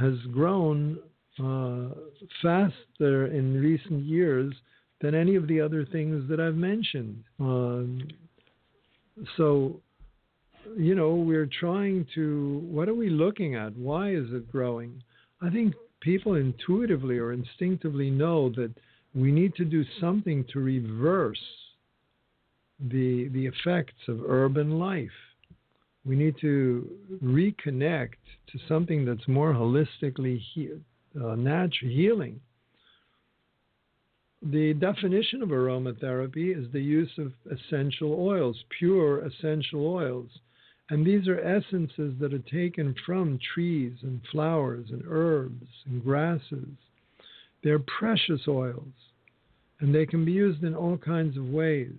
has 0.00 0.14
grown 0.32 0.98
uh, 1.38 1.88
faster 2.40 3.26
in 3.26 3.60
recent 3.60 4.04
years 4.04 4.54
than 5.00 5.14
any 5.14 5.34
of 5.34 5.48
the 5.48 5.60
other 5.60 5.84
things 5.84 6.28
that 6.30 6.40
I've 6.40 6.54
mentioned. 6.54 7.22
Um, 7.40 8.08
so, 9.36 9.80
you 10.76 10.94
know, 10.94 11.14
we're 11.14 11.50
trying 11.60 12.06
to, 12.14 12.62
what 12.70 12.88
are 12.88 12.94
we 12.94 13.10
looking 13.10 13.56
at? 13.56 13.76
Why 13.76 14.10
is 14.10 14.26
it 14.30 14.50
growing? 14.50 15.02
I 15.42 15.50
think 15.50 15.74
people 16.00 16.36
intuitively 16.36 17.18
or 17.18 17.32
instinctively 17.32 18.10
know 18.10 18.48
that 18.50 18.72
we 19.14 19.32
need 19.32 19.54
to 19.56 19.64
do 19.64 19.84
something 20.00 20.44
to 20.52 20.60
reverse 20.60 21.38
the, 22.90 23.28
the 23.28 23.46
effects 23.46 24.08
of 24.08 24.20
urban 24.26 24.78
life. 24.78 25.10
We 26.04 26.16
need 26.16 26.34
to 26.40 26.88
reconnect 27.22 28.14
to 28.50 28.58
something 28.66 29.04
that's 29.04 29.26
more 29.28 29.52
holistically 29.52 30.40
he- 30.52 30.70
uh, 31.20 31.34
natural 31.36 31.90
healing. 31.90 32.40
The 34.42 34.74
definition 34.74 35.42
of 35.42 35.50
aromatherapy 35.50 36.56
is 36.58 36.70
the 36.72 36.80
use 36.80 37.12
of 37.18 37.32
essential 37.50 38.14
oils, 38.18 38.64
pure 38.76 39.24
essential 39.24 39.86
oils. 39.86 40.28
And 40.90 41.06
these 41.06 41.28
are 41.28 41.40
essences 41.40 42.14
that 42.18 42.34
are 42.34 42.50
taken 42.50 42.94
from 43.06 43.38
trees 43.54 43.92
and 44.02 44.20
flowers 44.32 44.86
and 44.90 45.04
herbs 45.08 45.66
and 45.86 46.02
grasses. 46.02 46.68
They're 47.62 47.78
precious 47.78 48.40
oils, 48.48 48.92
and 49.78 49.94
they 49.94 50.06
can 50.06 50.24
be 50.24 50.32
used 50.32 50.64
in 50.64 50.74
all 50.74 50.98
kinds 50.98 51.36
of 51.36 51.48
ways. 51.48 51.94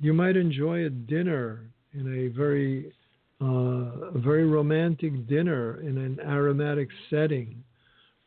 You 0.00 0.12
might 0.12 0.36
enjoy 0.36 0.84
a 0.84 0.90
dinner 0.90 1.70
in 1.92 2.06
a 2.06 2.28
very, 2.36 2.92
uh, 3.40 4.14
a 4.14 4.18
very 4.18 4.46
romantic 4.46 5.26
dinner 5.26 5.80
in 5.80 5.98
an 5.98 6.20
aromatic 6.20 6.88
setting 7.10 7.64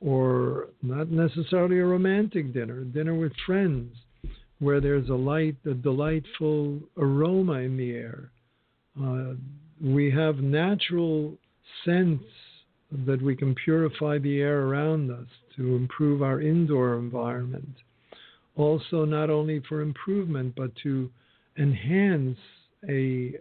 or 0.02 0.70
not 0.82 1.10
necessarily 1.10 1.80
a 1.80 1.86
romantic 1.86 2.54
dinner, 2.54 2.84
dinner 2.84 3.14
with 3.14 3.32
friends, 3.46 3.96
where 4.60 4.82
there's 4.82 5.10
a 5.10 5.14
light, 5.14 5.56
a 5.66 5.74
delightful 5.74 6.80
aroma 6.98 7.54
in 7.54 7.78
the 7.78 7.92
air. 7.92 8.32
Uh, 9.02 9.34
we 9.82 10.12
have 10.12 10.38
natural 10.38 11.34
scents 11.84 12.24
that 13.06 13.22
we 13.22 13.36
can 13.36 13.56
purify 13.56 14.18
the 14.18 14.42
air 14.42 14.64
around 14.68 15.10
us 15.12 15.28
to 15.56 15.76
improve 15.76 16.22
our 16.22 16.42
indoor 16.42 16.98
environment. 16.98 17.76
Also, 18.56 19.06
not 19.06 19.30
only 19.30 19.62
for 19.70 19.82
improvement, 19.82 20.54
but 20.58 20.72
to 20.84 21.10
enhance 21.58 22.38
a, 22.90 23.34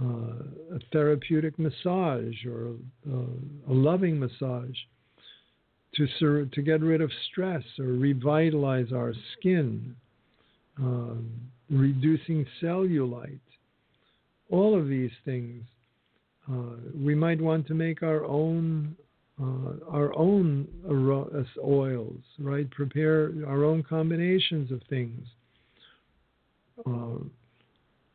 uh, 0.00 0.74
a 0.74 0.78
therapeutic 0.92 1.58
massage 1.58 2.44
or 2.44 2.74
uh, 3.10 3.70
a 3.70 3.72
loving 3.72 4.18
massage 4.18 4.76
to, 5.94 6.06
sur- 6.18 6.46
to 6.46 6.62
get 6.62 6.80
rid 6.80 7.00
of 7.00 7.10
stress 7.30 7.62
or 7.78 7.86
revitalize 7.86 8.92
our 8.92 9.14
skin, 9.38 9.94
um, 10.78 11.30
reducing 11.70 12.44
cellulite, 12.62 13.38
all 14.50 14.78
of 14.78 14.88
these 14.88 15.10
things. 15.24 15.64
Uh, 16.50 16.76
we 16.94 17.14
might 17.14 17.40
want 17.40 17.66
to 17.66 17.74
make 17.74 18.02
our 18.02 18.24
own 18.24 18.94
uh, 19.38 19.72
our 19.90 20.16
own 20.16 20.66
oils, 21.62 22.22
right? 22.38 22.70
Prepare 22.70 23.32
our 23.46 23.64
own 23.64 23.82
combinations 23.82 24.72
of 24.72 24.80
things. 24.88 25.26
Uh, 26.86 27.18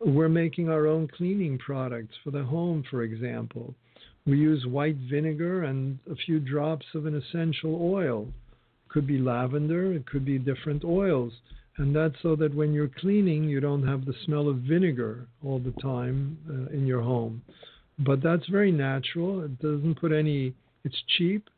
we're 0.06 0.30
making 0.30 0.70
our 0.70 0.88
own 0.88 1.08
cleaning 1.08 1.58
products 1.58 2.16
for 2.24 2.32
the 2.32 2.44
home, 2.44 2.84
for 2.90 3.04
example. 3.04 3.74
We 4.26 4.38
use 4.38 4.66
white 4.66 4.98
vinegar 5.10 5.64
and 5.64 6.00
a 6.10 6.16
few 6.16 6.40
drops 6.40 6.86
of 6.94 7.06
an 7.06 7.16
essential 7.16 7.80
oil. 7.82 8.28
Could 8.90 9.08
be 9.08 9.20
lavender, 9.20 9.94
it 9.94 10.06
could 10.06 10.26
be 10.26 10.38
different 10.38 10.84
oils. 10.84 11.34
And 11.78 11.96
that's 11.96 12.16
so 12.22 12.36
that 12.36 12.54
when 12.54 12.74
you're 12.74 12.92
cleaning, 13.00 13.46
you 13.46 13.60
don't 13.60 13.88
have 13.88 14.06
the 14.06 14.14
smell 14.26 14.50
of 14.50 14.58
vinegar 14.58 15.26
all 15.44 15.60
the 15.60 15.74
time 15.82 16.38
uh, 16.50 16.76
in 16.76 16.86
your 16.86 17.02
home. 17.02 17.42
But 18.00 18.22
that's 18.22 18.48
very 18.48 18.72
natural. 18.72 19.44
It 19.44 19.60
doesn't 19.60 20.00
put 20.00 20.12
any, 20.12 20.54
it's 20.84 21.02
cheap 21.18 21.50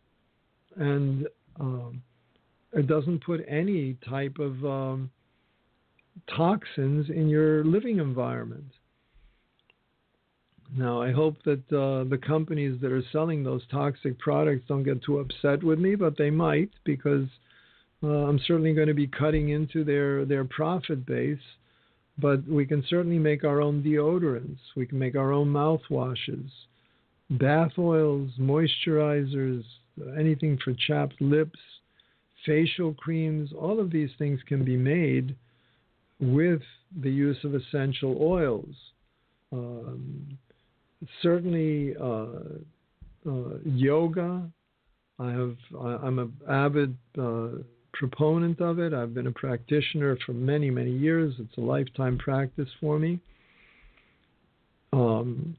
and 0.76 1.28
um, 1.60 2.02
it 2.74 2.88
doesn't 2.88 3.24
put 3.24 3.44
any 3.48 3.98
type 4.08 4.38
of 4.40 4.64
um, 4.66 5.12
toxins 6.36 7.10
in 7.10 7.28
your 7.30 7.64
living 7.64 8.00
environment. 8.00 8.66
Now, 10.76 11.02
I 11.02 11.12
hope 11.12 11.36
that 11.44 11.62
uh, 11.72 12.10
the 12.10 12.18
companies 12.18 12.80
that 12.82 12.92
are 12.92 13.04
selling 13.12 13.44
those 13.44 13.62
toxic 13.70 14.18
products 14.18 14.66
don't 14.68 14.84
get 14.84 15.04
too 15.04 15.20
upset 15.20 15.64
with 15.64 15.78
me, 15.78 15.96
but 15.96 16.18
they 16.18 16.32
might 16.32 16.72
because 16.84 17.28
uh, 18.02 18.08
I'm 18.08 18.40
certainly 18.48 18.74
going 18.74 18.88
to 18.88 18.94
be 18.96 19.08
cutting 19.08 19.50
into 19.50 19.84
their, 19.84 20.26
their 20.26 20.46
profit 20.46 21.06
base. 21.06 21.38
But 22.18 22.48
we 22.48 22.66
can 22.66 22.84
certainly 22.88 23.18
make 23.18 23.44
our 23.44 23.62
own 23.62 23.82
deodorants, 23.82 24.60
we 24.76 24.86
can 24.86 25.00
make 25.00 25.16
our 25.16 25.32
own 25.32 25.48
mouthwashes, 25.48 26.50
bath 27.32 27.72
oils, 27.80 28.30
moisturizers, 28.40 29.64
anything 30.18 30.60
for 30.64 30.74
chapped 30.88 31.20
lips, 31.22 31.60
facial 32.46 32.94
creams. 32.94 33.52
All 33.52 33.80
of 33.80 33.92
these 33.92 34.12
things 34.20 34.40
can 34.48 34.64
be 34.64 34.78
made 34.78 35.36
with 36.20 36.62
the 37.02 37.10
use 37.10 37.38
of 37.44 37.56
essential 37.56 38.18
oils. 38.22 38.76
Um, 39.52 40.38
certainly 41.22 41.96
uh, 42.00 42.26
uh, 43.30 43.58
yoga. 43.66 44.50
I 45.20 45.32
have. 45.32 45.56
I, 45.80 46.08
am 46.08 46.20
an 46.20 46.34
avid 46.50 46.98
uh, 47.20 47.50
proponent 47.94 48.60
of 48.62 48.80
it. 48.80 48.94
I've 48.94 49.14
been 49.14 49.28
a 49.28 49.32
practitioner 49.32 50.18
for 50.26 50.34
many, 50.34 50.70
many 50.70 50.92
years. 50.92 51.34
It's 51.40 51.58
a 51.58 51.62
lifetime 51.62 52.18
practice 52.18 52.70
for 52.82 52.98
me. 52.98 53.20
Um, 54.92 55.56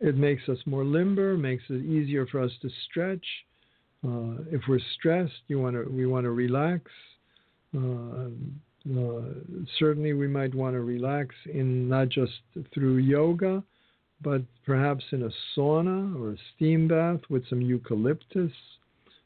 it 0.00 0.16
makes 0.16 0.48
us 0.48 0.58
more 0.66 0.84
limber, 0.84 1.36
makes 1.36 1.64
it 1.70 1.84
easier 1.84 2.26
for 2.26 2.40
us 2.42 2.52
to 2.62 2.70
stretch. 2.88 3.24
Uh, 4.06 4.42
if 4.52 4.60
we're 4.68 4.80
stressed, 4.98 5.32
you 5.48 5.60
want 5.60 5.74
to 5.74 5.90
we 5.90 6.06
want 6.06 6.24
to 6.24 6.30
relax. 6.30 6.82
Uh, 7.76 8.28
uh, 8.94 9.20
certainly, 9.78 10.12
we 10.12 10.28
might 10.28 10.54
want 10.54 10.74
to 10.74 10.80
relax 10.80 11.34
in 11.52 11.88
not 11.88 12.08
just 12.08 12.32
through 12.72 12.98
yoga, 12.98 13.62
but 14.22 14.42
perhaps 14.64 15.04
in 15.10 15.24
a 15.24 15.30
sauna 15.54 16.14
or 16.16 16.32
a 16.32 16.36
steam 16.54 16.86
bath 16.86 17.20
with 17.28 17.46
some 17.48 17.60
eucalyptus, 17.60 18.52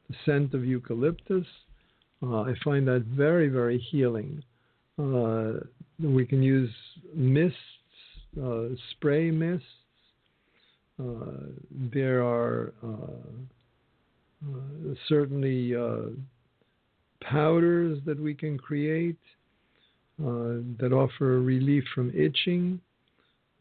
the 0.08 0.16
scent 0.24 0.54
of 0.54 0.64
eucalyptus. 0.64 1.46
Uh, 2.22 2.40
I 2.40 2.54
find 2.64 2.88
that 2.88 3.02
very, 3.02 3.48
very 3.48 3.78
healing. 3.78 4.42
Uh, 4.98 5.60
we 5.98 6.24
can 6.24 6.42
use 6.42 6.70
mists, 7.14 7.56
uh, 8.42 8.68
spray 8.92 9.30
mists. 9.30 9.66
there 11.92 12.22
are 12.22 12.72
certainly 15.08 15.74
powders 17.22 17.98
that 18.06 18.18
we 18.18 18.34
can 18.34 18.56
create 18.58 19.18
uh, 20.20 20.62
that 20.80 20.92
offer 20.92 21.40
relief 21.40 21.84
from 21.94 22.10
itching. 22.14 22.80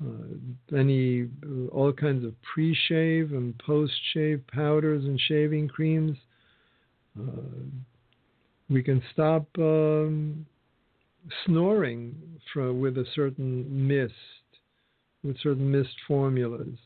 Uh, 0.02 0.78
any 0.78 1.28
all 1.74 1.92
kinds 1.92 2.24
of 2.24 2.34
pre-shave 2.54 3.34
and 3.34 3.58
post-shave 3.58 4.42
powders 4.48 5.04
and 5.04 5.20
shaving 5.28 5.68
creams. 5.68 6.18
Uh, 7.20 7.42
we 8.70 8.82
can 8.82 9.02
stop 9.12 9.46
um, 9.58 10.46
snoring 11.46 12.16
for, 12.54 12.72
with 12.72 12.98
a 12.98 13.06
certain 13.14 13.88
mist, 13.88 14.14
with 15.24 15.38
certain 15.42 15.70
mist 15.70 15.96
formulas. 16.08 16.78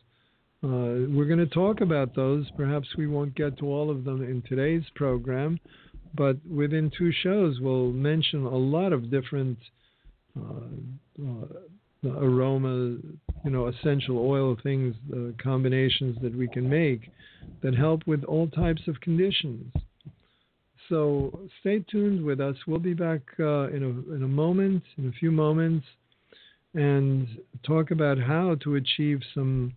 Uh, 0.63 1.05
we're 1.11 1.27
going 1.27 1.37
to 1.37 1.45
talk 1.45 1.81
about 1.81 2.15
those. 2.15 2.49
Perhaps 2.55 2.87
we 2.97 3.05
won't 3.05 3.35
get 3.35 3.57
to 3.59 3.65
all 3.65 3.91
of 3.91 4.05
them 4.05 4.23
in 4.23 4.41
today's 4.47 4.83
program, 4.95 5.59
but 6.15 6.37
within 6.49 6.91
two 6.97 7.11
shows, 7.11 7.59
we'll 7.59 7.91
mention 7.91 8.45
a 8.45 8.55
lot 8.55 8.93
of 8.93 9.09
different 9.09 9.57
uh, 10.39 11.21
uh, 11.21 12.09
aroma, 12.09 12.97
you 13.43 13.51
know, 13.51 13.67
essential 13.67 14.17
oil 14.17 14.55
things, 14.61 14.95
uh, 15.13 15.31
combinations 15.41 16.17
that 16.21 16.35
we 16.35 16.47
can 16.47 16.69
make 16.69 17.09
that 17.61 17.75
help 17.75 18.05
with 18.05 18.23
all 18.25 18.47
types 18.47 18.81
of 18.87 18.99
conditions. 19.01 19.71
So 20.89 21.47
stay 21.61 21.79
tuned 21.79 22.23
with 22.23 22.39
us. 22.39 22.55
We'll 22.67 22.79
be 22.79 22.93
back 22.93 23.21
uh, 23.39 23.69
in 23.69 23.83
a 23.83 24.15
in 24.15 24.23
a 24.23 24.27
moment, 24.27 24.83
in 24.97 25.07
a 25.07 25.11
few 25.13 25.31
moments, 25.31 25.85
and 26.73 27.27
talk 27.65 27.91
about 27.91 28.19
how 28.19 28.55
to 28.63 28.75
achieve 28.75 29.21
some 29.33 29.73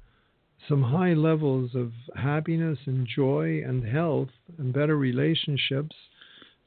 some 0.68 0.82
high 0.82 1.14
levels 1.14 1.70
of 1.74 1.92
happiness 2.16 2.78
and 2.86 3.06
joy 3.06 3.62
and 3.64 3.86
health 3.86 4.30
and 4.58 4.72
better 4.72 4.96
relationships 4.96 5.94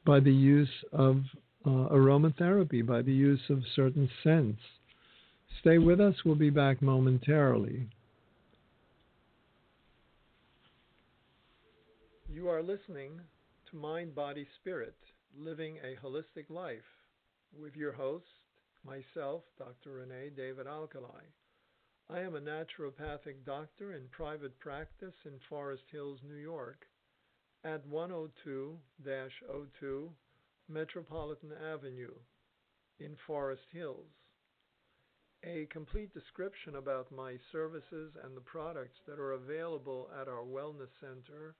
by 0.10 0.20
the 0.20 0.34
use 0.34 0.84
of 0.92 1.18
uh, 1.68 1.94
aromatherapy, 1.94 2.84
by 2.84 3.00
the 3.00 3.14
use 3.14 3.42
of 3.48 3.62
certain 3.76 4.10
scents. 4.24 4.60
Stay 5.62 5.78
with 5.78 6.02
us. 6.02 6.16
We'll 6.26 6.34
be 6.34 6.50
back 6.50 6.82
momentarily. 6.82 7.88
You 12.28 12.50
are 12.50 12.64
listening 12.64 13.22
to 13.70 13.76
Mind, 13.78 14.16
Body, 14.16 14.48
Spirit 14.60 14.96
Living 15.38 15.78
a 15.84 16.04
Holistic 16.04 16.50
Life 16.50 16.90
with 17.62 17.76
your 17.76 17.92
host, 17.92 18.26
myself, 18.84 19.44
Dr. 19.60 20.00
Renè 20.00 20.36
David 20.36 20.66
Alkalay. 20.66 21.28
I 22.10 22.22
am 22.22 22.34
a 22.34 22.42
naturopathic 22.42 23.46
doctor 23.46 23.94
in 23.94 24.02
private 24.10 24.60
practice 24.60 25.14
in 25.26 25.34
Forest 25.48 25.84
Hills, 25.92 26.18
New 26.28 26.42
York 26.42 26.88
at 27.64 27.86
102 27.88 28.78
02 29.04 30.12
Metropolitan 30.70 31.52
Avenue 31.74 32.14
in 33.00 33.16
Forest 33.28 33.64
Hills. 33.74 34.08
A 35.44 35.68
complete 35.72 36.14
description 36.14 36.76
about 36.76 37.12
my 37.12 37.36
services 37.52 38.14
and 38.24 38.36
the 38.36 38.42
products 38.42 39.00
that 39.08 39.20
are 39.20 39.32
available 39.34 40.10
at 40.20 40.28
our 40.28 40.44
Wellness 40.44 40.90
Center 41.00 41.56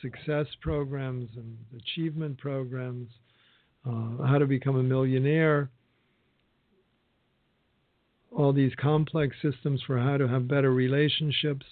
success 0.00 0.46
programs 0.60 1.28
and 1.36 1.56
achievement 1.76 2.38
programs, 2.38 3.08
uh, 3.84 4.24
how 4.26 4.38
to 4.38 4.46
become 4.46 4.76
a 4.76 4.82
millionaire, 4.82 5.70
all 8.30 8.52
these 8.52 8.72
complex 8.80 9.34
systems 9.42 9.82
for 9.86 9.98
how 9.98 10.16
to 10.16 10.28
have 10.28 10.46
better 10.46 10.72
relationships. 10.72 11.66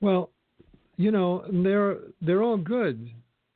Well, 0.00 0.30
you 0.96 1.10
know, 1.10 1.44
they're 1.50 1.98
they're 2.20 2.42
all 2.42 2.56
good. 2.56 3.10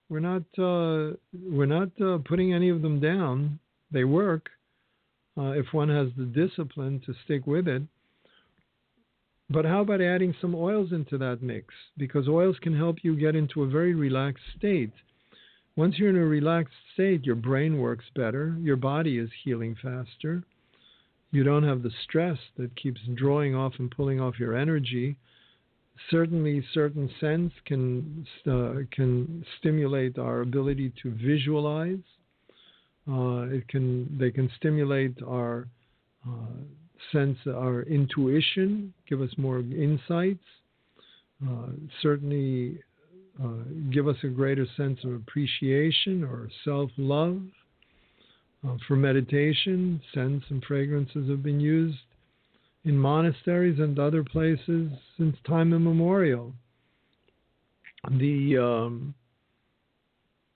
We're 0.09 0.21
not 0.21 0.43
uh, 0.59 1.17
we're 1.33 1.67
not 1.67 1.91
uh, 2.01 2.19
putting 2.27 2.55
any 2.55 2.71
of 2.71 2.83
them 2.83 3.01
down. 3.01 3.59
They 3.91 4.05
work 4.05 4.49
uh, 5.37 5.53
if 5.53 5.67
one 5.73 5.89
has 5.89 6.09
the 6.17 6.25
discipline 6.25 7.03
to 7.07 7.15
stick 7.25 7.47
with 7.47 7.69
it. 7.69 7.83
But 9.51 9.65
how 9.65 9.81
about 9.81 10.03
adding 10.03 10.35
some 10.41 10.55
oils 10.55 10.93
into 10.93 11.17
that 11.19 11.43
mix? 11.43 11.73
Because 11.97 12.29
oils 12.29 12.57
can 12.61 12.77
help 12.77 12.99
you 13.03 13.17
get 13.17 13.35
into 13.35 13.63
a 13.63 13.69
very 13.69 13.95
relaxed 13.95 14.45
state. 14.57 14.93
Once 15.77 15.97
you're 15.97 16.11
in 16.11 16.17
a 16.17 16.25
relaxed 16.25 16.75
state, 16.93 17.25
your 17.25 17.37
brain 17.37 17.79
works 17.79 18.05
better, 18.15 18.57
your 18.61 18.77
body 18.77 19.19
is 19.19 19.31
healing 19.45 19.77
faster. 19.81 20.43
You 21.31 21.45
don't 21.45 21.63
have 21.63 21.83
the 21.83 21.93
stress 22.05 22.39
that 22.57 22.77
keeps 22.77 23.01
drawing 23.15 23.55
off 23.55 23.75
and 23.79 23.91
pulling 23.91 24.21
off 24.21 24.41
your 24.41 24.57
energy 24.57 25.17
certainly 26.11 26.65
certain 26.73 27.11
scents 27.21 27.55
can 27.65 28.27
uh, 28.47 28.85
can 28.95 29.45
stimulate 29.59 30.19
our 30.19 30.41
ability 30.41 30.93
to 31.03 31.11
visualize. 31.11 31.99
Uh, 33.11 33.47
it 33.49 33.67
can 33.69 34.17
they 34.19 34.31
can 34.31 34.51
stimulate 34.57 35.17
our 35.27 35.67
uh, 36.27 36.63
sense, 37.13 37.39
our 37.47 37.83
intuition, 37.83 38.93
give 39.09 39.21
us 39.21 39.31
more 39.37 39.61
insights. 39.61 40.45
Uh, 41.47 41.69
certainly, 42.03 42.79
uh, 43.43 43.63
give 43.93 44.09
us 44.09 44.17
a 44.25 44.29
greater 44.29 44.67
sense 44.77 44.99
of 45.05 45.13
appreciation 45.13 46.25
or 46.25 46.49
self 46.65 46.91
love. 46.97 47.41
Uh, 48.67 48.77
for 48.89 48.97
meditation, 48.97 50.01
scents 50.13 50.45
and 50.51 50.65
fragrances 50.65 51.29
have 51.31 51.45
been 51.45 51.61
used 51.61 51.99
in 52.89 52.97
monasteries 52.97 53.79
and 53.79 53.99
other 53.99 54.25
places 54.25 54.91
since 55.19 55.37
time 55.47 55.75
immemorial. 55.75 56.55
The 58.11 58.57
um, 58.57 59.15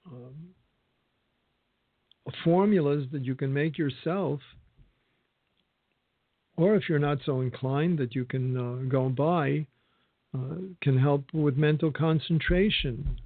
um, 0.06 0.34
formulas 2.42 3.06
that 3.12 3.22
you 3.26 3.34
can 3.34 3.52
make 3.52 3.76
yourself, 3.76 4.40
or 6.56 6.74
if 6.74 6.88
you're 6.88 6.98
not 6.98 7.18
so 7.26 7.42
inclined 7.42 7.98
that 7.98 8.14
you 8.14 8.24
can 8.24 8.56
uh, 8.56 8.88
go 8.88 9.10
buy, 9.10 9.66
uh, 10.34 10.54
can 10.80 10.96
help 10.96 11.24
with 11.34 11.58
mental 11.58 11.92
concentration, 11.92 13.20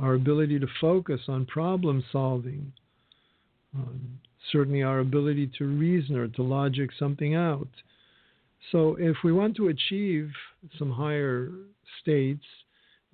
our 0.00 0.14
ability 0.14 0.58
to 0.60 0.66
focus 0.80 1.20
on 1.28 1.44
problem 1.44 2.02
solving, 2.10 2.72
um, 3.74 4.18
certainly 4.50 4.82
our 4.82 5.00
ability 5.00 5.50
to 5.58 5.66
reason 5.66 6.16
or 6.16 6.28
to 6.28 6.42
logic 6.42 6.88
something 6.98 7.34
out. 7.34 7.68
So, 8.72 8.96
if 8.98 9.16
we 9.22 9.32
want 9.32 9.56
to 9.56 9.68
achieve 9.68 10.30
some 10.78 10.90
higher 10.90 11.50
states, 12.00 12.44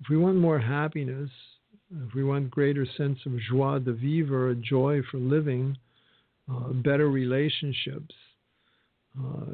if 0.01 0.09
we 0.09 0.17
want 0.17 0.37
more 0.37 0.59
happiness, 0.59 1.29
if 2.07 2.13
we 2.15 2.23
want 2.23 2.49
greater 2.49 2.85
sense 2.97 3.19
of 3.25 3.33
joie 3.49 3.79
de 3.79 3.93
vivre, 3.93 4.55
joy 4.55 5.01
for 5.11 5.17
living, 5.17 5.77
uh, 6.51 6.69
better 6.73 7.09
relationships, 7.09 8.15
uh, 9.19 9.51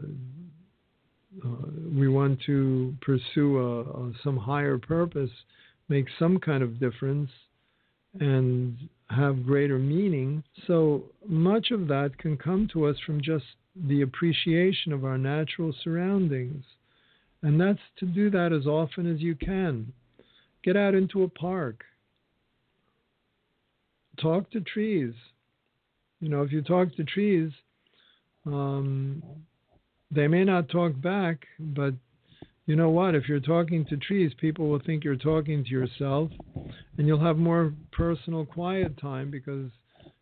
uh, 1.45 1.49
we 1.93 2.07
want 2.07 2.39
to 2.45 2.95
pursue 3.01 3.59
a, 3.59 3.81
a, 3.81 4.11
some 4.23 4.37
higher 4.37 4.77
purpose, 4.77 5.29
make 5.89 6.07
some 6.17 6.39
kind 6.39 6.63
of 6.63 6.79
difference, 6.79 7.29
and 8.19 8.77
have 9.09 9.45
greater 9.45 9.77
meaning. 9.77 10.43
So 10.65 11.03
much 11.27 11.71
of 11.71 11.87
that 11.87 12.17
can 12.17 12.37
come 12.37 12.67
to 12.73 12.85
us 12.85 12.95
from 13.05 13.21
just 13.21 13.45
the 13.87 14.01
appreciation 14.01 14.91
of 14.93 15.05
our 15.05 15.17
natural 15.17 15.73
surroundings. 15.83 16.63
And 17.41 17.59
that's 17.59 17.79
to 17.99 18.05
do 18.05 18.29
that 18.31 18.51
as 18.51 18.67
often 18.67 19.11
as 19.11 19.21
you 19.21 19.35
can. 19.35 19.93
Get 20.63 20.75
out 20.75 20.93
into 20.93 21.23
a 21.23 21.29
park. 21.29 21.83
Talk 24.21 24.51
to 24.51 24.59
trees. 24.59 25.13
You 26.19 26.27
know, 26.27 26.41
if 26.41 26.51
you 26.51 26.61
talk 26.61 26.93
to 26.95 27.03
trees, 27.05 27.51
um, 28.45 29.23
they 30.11 30.27
may 30.27 30.43
not 30.43 30.67
talk 30.69 30.99
back, 31.01 31.45
but 31.59 31.93
you 32.65 32.75
know 32.75 32.89
what? 32.89 33.15
If 33.15 33.29
you're 33.29 33.39
talking 33.39 33.85
to 33.85 33.97
trees, 33.97 34.31
people 34.37 34.69
will 34.69 34.81
think 34.85 35.03
you're 35.03 35.15
talking 35.15 35.63
to 35.63 35.69
yourself, 35.69 36.29
and 36.97 37.07
you'll 37.07 37.23
have 37.23 37.37
more 37.37 37.73
personal 37.91 38.45
quiet 38.45 38.99
time 38.99 39.31
because 39.31 39.71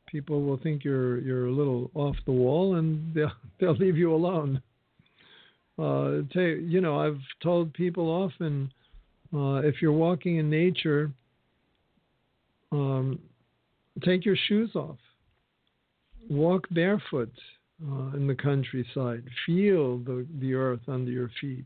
people 0.07 0.41
will 0.41 0.57
think 0.57 0.83
you're 0.83 1.19
you're 1.19 1.47
a 1.47 1.51
little 1.51 1.91
off 1.93 2.15
the 2.25 2.31
wall, 2.31 2.75
and 2.75 3.13
they'll 3.15 3.31
they'll 3.59 3.75
leave 3.75 3.97
you 3.97 4.13
alone. 4.13 4.61
Uh, 5.79 6.21
you 6.33 6.81
know, 6.81 6.99
I've 6.99 7.21
told 7.43 7.71
people 7.73 8.09
often 8.09 8.71
uh, 9.33 9.57
if 9.57 9.75
you're 9.81 9.91
walking 9.91 10.37
in 10.37 10.49
nature, 10.49 11.11
um, 12.71 13.19
take 14.03 14.25
your 14.25 14.37
shoes 14.47 14.71
off. 14.75 14.97
Walk 16.29 16.67
barefoot 16.71 17.31
uh, 17.85 18.15
in 18.15 18.27
the 18.27 18.35
countryside. 18.35 19.23
Feel 19.45 19.99
the, 19.99 20.25
the 20.39 20.53
earth 20.53 20.81
under 20.87 21.11
your 21.11 21.29
feet. 21.39 21.65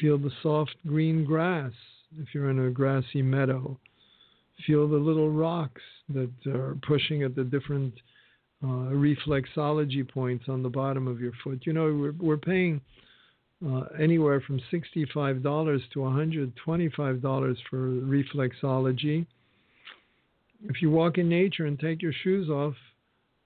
Feel 0.00 0.18
the 0.18 0.30
soft 0.42 0.76
green 0.86 1.24
grass 1.24 1.72
if 2.18 2.28
you're 2.32 2.50
in 2.50 2.66
a 2.66 2.70
grassy 2.70 3.22
meadow. 3.22 3.78
Feel 4.66 4.88
the 4.88 4.96
little 4.96 5.30
rocks 5.30 5.82
that 6.10 6.30
are 6.46 6.76
pushing 6.86 7.22
at 7.22 7.34
the 7.34 7.44
different 7.44 7.94
uh, 8.62 8.92
reflexology 8.92 10.08
points 10.08 10.44
on 10.48 10.62
the 10.62 10.68
bottom 10.68 11.06
of 11.06 11.20
your 11.20 11.32
foot. 11.42 11.60
You 11.66 11.72
know, 11.72 11.92
we're, 11.92 12.14
we're 12.18 12.36
paying 12.36 12.80
uh, 13.66 13.84
anywhere 13.98 14.40
from 14.40 14.60
$65 14.72 15.12
to 15.92 15.98
$125 15.98 17.56
for 17.68 17.78
reflexology. 17.78 19.26
If 20.68 20.80
you 20.80 20.90
walk 20.90 21.18
in 21.18 21.28
nature 21.28 21.66
and 21.66 21.78
take 21.78 22.00
your 22.00 22.14
shoes 22.22 22.48
off, 22.48 22.74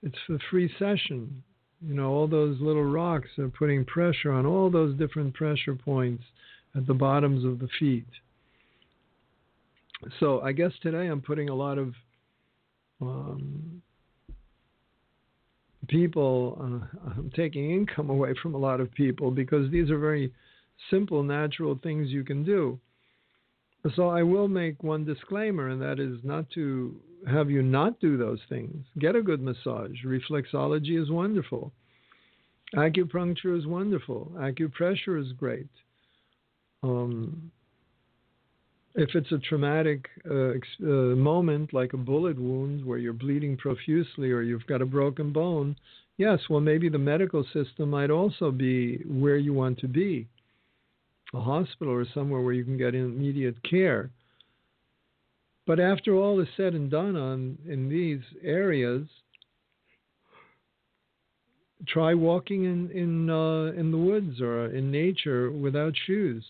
it's 0.02 0.18
a 0.28 0.38
free 0.50 0.72
session. 0.78 1.42
You 1.80 1.94
know, 1.94 2.10
all 2.10 2.26
those 2.26 2.60
little 2.60 2.84
rocks 2.84 3.28
are 3.38 3.48
putting 3.48 3.84
pressure 3.84 4.32
on 4.32 4.46
all 4.46 4.70
those 4.70 4.96
different 4.98 5.34
pressure 5.34 5.74
points 5.74 6.22
at 6.76 6.86
the 6.86 6.94
bottoms 6.94 7.44
of 7.44 7.58
the 7.58 7.68
feet. 7.78 8.06
So 10.20 10.40
I 10.42 10.52
guess 10.52 10.72
today 10.82 11.06
I'm 11.06 11.20
putting 11.20 11.48
a 11.48 11.54
lot 11.54 11.78
of 11.78 11.94
um, 13.00 13.82
people, 15.88 16.56
uh, 16.60 17.10
I'm 17.10 17.30
taking 17.34 17.70
income 17.70 18.10
away 18.10 18.34
from 18.42 18.54
a 18.54 18.58
lot 18.58 18.80
of 18.80 18.92
people 18.92 19.30
because 19.30 19.70
these 19.70 19.90
are 19.90 19.98
very 19.98 20.32
simple, 20.90 21.22
natural 21.22 21.78
things 21.82 22.08
you 22.10 22.24
can 22.24 22.44
do. 22.44 22.78
So 23.94 24.08
I 24.08 24.22
will 24.22 24.48
make 24.48 24.82
one 24.82 25.04
disclaimer, 25.04 25.68
and 25.68 25.80
that 25.80 26.00
is 26.00 26.18
not 26.22 26.50
to 26.50 26.96
have 27.28 27.50
you 27.50 27.62
not 27.62 27.98
do 28.00 28.16
those 28.16 28.40
things. 28.48 28.84
Get 28.98 29.16
a 29.16 29.22
good 29.22 29.40
massage. 29.40 30.04
Reflexology 30.04 31.00
is 31.00 31.10
wonderful. 31.10 31.72
Acupuncture 32.74 33.56
is 33.58 33.66
wonderful. 33.66 34.32
Acupressure 34.36 35.20
is 35.20 35.32
great. 35.32 35.68
Um, 36.82 37.50
if 38.94 39.10
it's 39.14 39.30
a 39.32 39.38
traumatic 39.38 40.08
uh, 40.30 40.52
uh, 40.82 41.14
moment 41.14 41.72
like 41.72 41.92
a 41.92 41.98
bullet 41.98 42.38
wound 42.38 42.84
where 42.84 42.98
you're 42.98 43.12
bleeding 43.12 43.56
profusely 43.56 44.30
or 44.30 44.42
you've 44.42 44.66
got 44.66 44.82
a 44.82 44.86
broken 44.86 45.32
bone, 45.32 45.76
yes, 46.16 46.40
well, 46.48 46.60
maybe 46.60 46.88
the 46.88 46.98
medical 46.98 47.44
system 47.52 47.90
might 47.90 48.10
also 48.10 48.50
be 48.50 48.98
where 49.06 49.36
you 49.36 49.52
want 49.52 49.78
to 49.78 49.88
be 49.88 50.26
a 51.34 51.40
hospital 51.40 51.92
or 51.92 52.06
somewhere 52.14 52.40
where 52.40 52.54
you 52.54 52.64
can 52.64 52.78
get 52.78 52.94
immediate 52.94 53.56
care. 53.68 54.10
But 55.66 55.78
after 55.78 56.14
all 56.14 56.40
is 56.40 56.48
said 56.56 56.72
and 56.74 56.90
done 56.90 57.16
on 57.16 57.58
in 57.68 57.90
these 57.90 58.22
areas, 58.42 59.06
try 61.86 62.14
walking 62.14 62.64
in 62.64 62.90
in 62.90 63.28
uh, 63.28 63.72
in 63.78 63.90
the 63.90 63.98
woods 63.98 64.40
or 64.40 64.66
in 64.74 64.90
nature 64.90 65.50
without 65.50 65.92
shoes. 66.06 66.44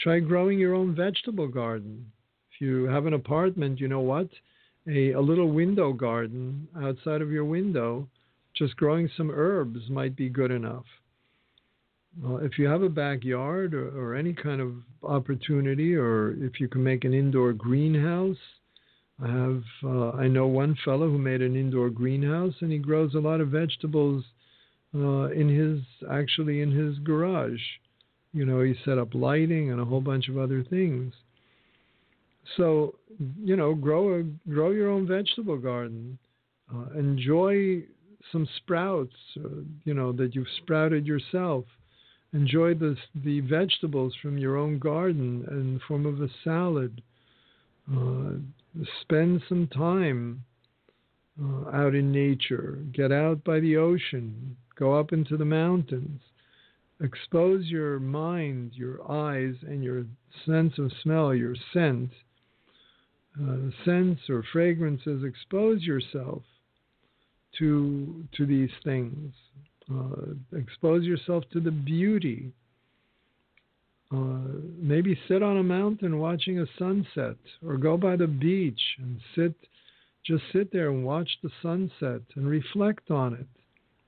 Try 0.00 0.20
growing 0.20 0.58
your 0.58 0.74
own 0.74 0.94
vegetable 0.94 1.48
garden. 1.48 2.10
If 2.52 2.60
you 2.60 2.84
have 2.84 3.06
an 3.06 3.12
apartment, 3.12 3.80
you 3.80 3.88
know 3.88 4.00
what? 4.00 4.28
A, 4.88 5.12
a 5.12 5.20
little 5.20 5.50
window 5.50 5.92
garden 5.92 6.66
outside 6.82 7.20
of 7.20 7.30
your 7.30 7.44
window, 7.44 8.08
just 8.56 8.76
growing 8.76 9.10
some 9.14 9.30
herbs 9.30 9.90
might 9.90 10.16
be 10.16 10.30
good 10.30 10.50
enough. 10.50 10.86
Uh, 12.24 12.36
if 12.36 12.58
you 12.58 12.66
have 12.66 12.82
a 12.82 12.88
backyard 12.88 13.74
or, 13.74 13.88
or, 13.90 14.16
any 14.16 14.32
kind 14.32 14.60
of 14.60 14.72
opportunity, 15.02 15.94
or 15.94 16.34
if 16.40 16.58
you 16.58 16.66
can 16.66 16.82
make 16.82 17.04
an 17.04 17.14
indoor 17.14 17.52
greenhouse, 17.52 18.36
I 19.22 19.28
have 19.28 19.62
uh, 19.84 20.10
I 20.12 20.26
know 20.26 20.46
one 20.46 20.76
fellow 20.84 21.08
who 21.08 21.18
made 21.18 21.42
an 21.42 21.54
indoor 21.54 21.90
greenhouse 21.90 22.54
and 22.60 22.72
he 22.72 22.78
grows 22.78 23.14
a 23.14 23.20
lot 23.20 23.40
of 23.40 23.48
vegetables 23.48 24.24
uh, 24.94 25.30
in 25.30 25.48
his 25.48 25.82
actually 26.10 26.62
in 26.62 26.72
his 26.72 26.98
garage. 26.98 27.60
You 28.32 28.46
know, 28.46 28.62
he 28.62 28.74
set 28.84 28.98
up 28.98 29.14
lighting 29.14 29.70
and 29.70 29.80
a 29.80 29.84
whole 29.84 30.00
bunch 30.00 30.28
of 30.28 30.38
other 30.38 30.62
things. 30.62 31.12
So, 32.56 32.94
you 33.42 33.56
know, 33.56 33.74
grow 33.74 34.20
a 34.20 34.22
grow 34.48 34.70
your 34.70 34.90
own 34.90 35.06
vegetable 35.06 35.58
garden. 35.58 36.18
Uh, 36.72 36.98
enjoy 36.98 37.82
some 38.32 38.48
sprouts, 38.58 39.16
uh, 39.38 39.48
you 39.84 39.94
know, 39.94 40.12
that 40.12 40.34
you've 40.34 40.46
sprouted 40.62 41.06
yourself 41.06 41.64
enjoy 42.32 42.74
the 42.74 42.96
the 43.24 43.40
vegetables 43.40 44.14
from 44.22 44.38
your 44.38 44.56
own 44.56 44.78
garden 44.78 45.44
in 45.50 45.74
the 45.74 45.80
form 45.86 46.06
of 46.06 46.20
a 46.20 46.28
salad. 46.44 47.02
Uh, 47.92 48.32
spend 49.02 49.42
some 49.48 49.66
time 49.68 50.44
uh, 51.42 51.70
out 51.70 51.94
in 51.94 52.12
nature. 52.12 52.78
Get 52.92 53.10
out 53.10 53.42
by 53.42 53.60
the 53.60 53.76
ocean. 53.76 54.56
Go 54.78 54.98
up 54.98 55.12
into 55.12 55.36
the 55.36 55.44
mountains. 55.44 56.20
Expose 57.02 57.66
your 57.66 57.98
mind, 57.98 58.72
your 58.74 59.10
eyes, 59.10 59.54
and 59.62 59.82
your 59.82 60.04
sense 60.44 60.78
of 60.78 60.92
smell, 61.02 61.34
your 61.34 61.54
scent, 61.72 62.10
uh, 63.40 63.70
scents 63.84 64.20
or 64.28 64.44
fragrances. 64.52 65.24
Expose 65.24 65.82
yourself 65.82 66.42
to 67.58 68.24
to 68.36 68.44
these 68.44 68.70
things. 68.84 69.32
Uh, 69.90 70.34
expose 70.56 71.04
yourself 71.04 71.44
to 71.52 71.60
the 71.60 71.70
beauty. 71.70 72.52
Uh, 74.12 74.60
maybe 74.76 75.18
sit 75.28 75.42
on 75.42 75.58
a 75.58 75.62
mountain 75.62 76.18
watching 76.18 76.58
a 76.60 76.66
sunset, 76.78 77.36
or 77.64 77.76
go 77.76 77.96
by 77.96 78.16
the 78.16 78.26
beach 78.26 78.80
and 78.98 79.20
sit, 79.36 79.54
just 80.26 80.42
sit 80.52 80.72
there 80.72 80.90
and 80.90 81.04
watch 81.04 81.30
the 81.42 81.50
sunset 81.62 82.20
and 82.34 82.48
reflect 82.48 83.10
on 83.10 83.34
it. 83.34 83.46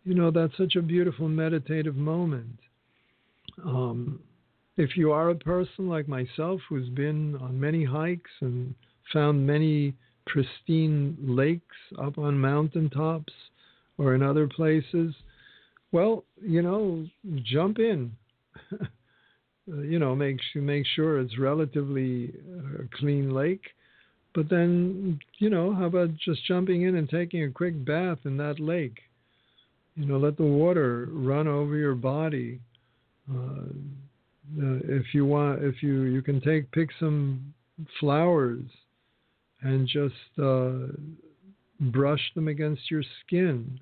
You 0.05 0.14
know, 0.14 0.30
that's 0.32 0.57
such 0.57 0.74
a 0.74 0.82
beautiful 0.82 1.28
meditative 1.28 1.95
moment. 1.95 2.59
Um, 3.64 4.20
if 4.76 4.96
you 4.96 5.12
are 5.12 5.30
a 5.30 5.34
person 5.34 5.88
like 5.88 6.08
myself 6.08 6.60
who's 6.68 6.88
been 6.88 7.36
on 7.36 7.60
many 7.60 7.84
hikes 7.84 8.30
and 8.40 8.74
found 9.12 9.46
many 9.46 9.94
pristine 10.26 11.16
lakes 11.20 11.76
up 12.00 12.18
on 12.18 12.38
mountaintops 12.38 13.32
or 13.98 14.14
in 14.14 14.22
other 14.22 14.48
places. 14.48 15.14
Well, 15.90 16.24
you 16.40 16.62
know, 16.62 17.06
jump 17.44 17.78
in. 17.78 18.12
you 19.66 19.98
know, 19.98 20.14
make 20.14 20.38
make 20.54 20.86
sure 20.94 21.20
it's 21.20 21.38
relatively 21.38 22.32
a 22.32 22.82
uh, 22.82 22.86
clean 22.98 23.34
lake. 23.34 23.64
But 24.34 24.48
then, 24.48 25.20
you 25.38 25.50
know, 25.50 25.74
how 25.74 25.84
about 25.84 26.16
just 26.16 26.46
jumping 26.46 26.82
in 26.82 26.96
and 26.96 27.08
taking 27.08 27.44
a 27.44 27.50
quick 27.50 27.84
bath 27.84 28.18
in 28.24 28.38
that 28.38 28.58
lake? 28.58 28.98
You 29.94 30.06
know, 30.06 30.16
let 30.16 30.38
the 30.38 30.44
water 30.44 31.06
run 31.10 31.46
over 31.46 31.76
your 31.76 31.94
body. 31.94 32.60
Uh, 33.31 33.64
uh, 34.61 34.79
if 34.85 35.14
you 35.14 35.25
want, 35.25 35.62
if 35.62 35.83
you 35.83 36.03
you 36.03 36.23
can 36.23 36.41
take 36.41 36.70
pick 36.73 36.91
some 36.99 37.55
flowers 38.01 38.64
and 39.62 39.87
just 39.87 40.14
uh, 40.43 40.93
brush 41.81 42.33
them 42.35 42.49
against 42.49 42.91
your 42.91 43.03
skin. 43.25 43.81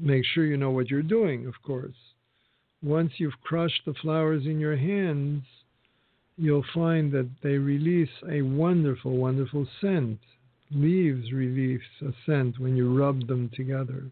Make 0.00 0.24
sure 0.24 0.46
you 0.46 0.56
know 0.56 0.70
what 0.70 0.90
you're 0.90 1.02
doing, 1.02 1.46
of 1.46 1.54
course. 1.64 1.96
Once 2.82 3.12
you've 3.16 3.40
crushed 3.42 3.82
the 3.84 3.94
flowers 3.94 4.44
in 4.46 4.60
your 4.60 4.76
hands, 4.76 5.42
you'll 6.36 6.64
find 6.72 7.10
that 7.12 7.28
they 7.42 7.58
release 7.58 8.08
a 8.30 8.42
wonderful, 8.42 9.16
wonderful 9.16 9.66
scent. 9.80 10.20
Leaves 10.70 11.32
release 11.32 11.80
a 12.02 12.12
scent 12.24 12.60
when 12.60 12.76
you 12.76 12.96
rub 12.96 13.26
them 13.26 13.50
together. 13.54 14.04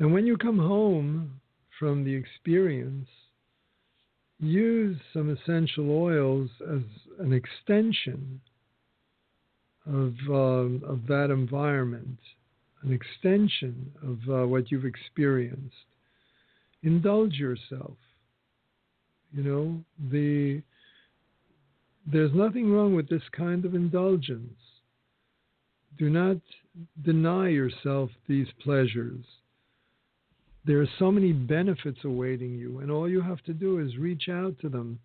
And 0.00 0.12
when 0.12 0.26
you 0.26 0.36
come 0.36 0.58
home 0.58 1.40
from 1.80 2.04
the 2.04 2.14
experience, 2.14 3.08
use 4.38 4.98
some 5.14 5.30
essential 5.30 5.90
oils 5.90 6.50
as 6.70 6.82
an 7.18 7.32
extension 7.32 8.40
of, 9.86 10.12
uh, 10.28 10.86
of 10.86 11.06
that 11.08 11.30
environment, 11.30 12.18
an 12.82 12.92
extension 12.92 13.90
of 14.02 14.18
uh, 14.28 14.46
what 14.46 14.70
you've 14.70 14.84
experienced. 14.84 15.74
Indulge 16.82 17.34
yourself. 17.34 17.96
You 19.32 19.42
know, 19.42 19.84
the 20.10 20.62
there's 22.10 22.34
nothing 22.34 22.72
wrong 22.72 22.94
with 22.94 23.08
this 23.08 23.22
kind 23.36 23.64
of 23.64 23.74
indulgence. 23.74 24.58
Do 25.98 26.10
not 26.10 26.38
deny 27.04 27.48
yourself 27.48 28.10
these 28.26 28.48
pleasures. 28.62 29.24
There 30.64 30.80
are 30.80 30.88
so 30.98 31.10
many 31.10 31.32
benefits 31.32 31.98
awaiting 32.04 32.54
you, 32.54 32.80
and 32.80 32.90
all 32.90 33.08
you 33.08 33.22
have 33.22 33.42
to 33.44 33.52
do 33.52 33.78
is 33.78 33.96
reach 33.96 34.28
out 34.28 34.58
to 34.60 34.68
them. 34.68 34.98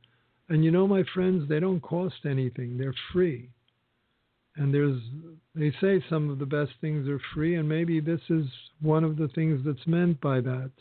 And 0.50 0.64
you 0.64 0.72
know, 0.72 0.88
my 0.88 1.04
friends, 1.14 1.48
they 1.48 1.60
don't 1.60 1.82
cost 1.82 2.26
anything, 2.26 2.78
they're 2.78 2.94
free. 3.14 3.50
And 4.58 4.74
there's, 4.74 5.02
they 5.54 5.74
say 5.82 6.04
some 6.10 6.30
of 6.30 6.40
the 6.40 6.46
best 6.46 6.72
things 6.80 7.08
are 7.08 7.20
free, 7.34 7.56
and 7.56 7.68
maybe 7.68 8.00
this 8.00 8.22
is 8.30 8.46
one 8.82 9.04
of 9.04 9.18
the 9.18 9.28
things 9.30 9.62
that's 9.66 9.86
meant 9.88 10.22
by 10.22 10.42
that. 10.42 10.72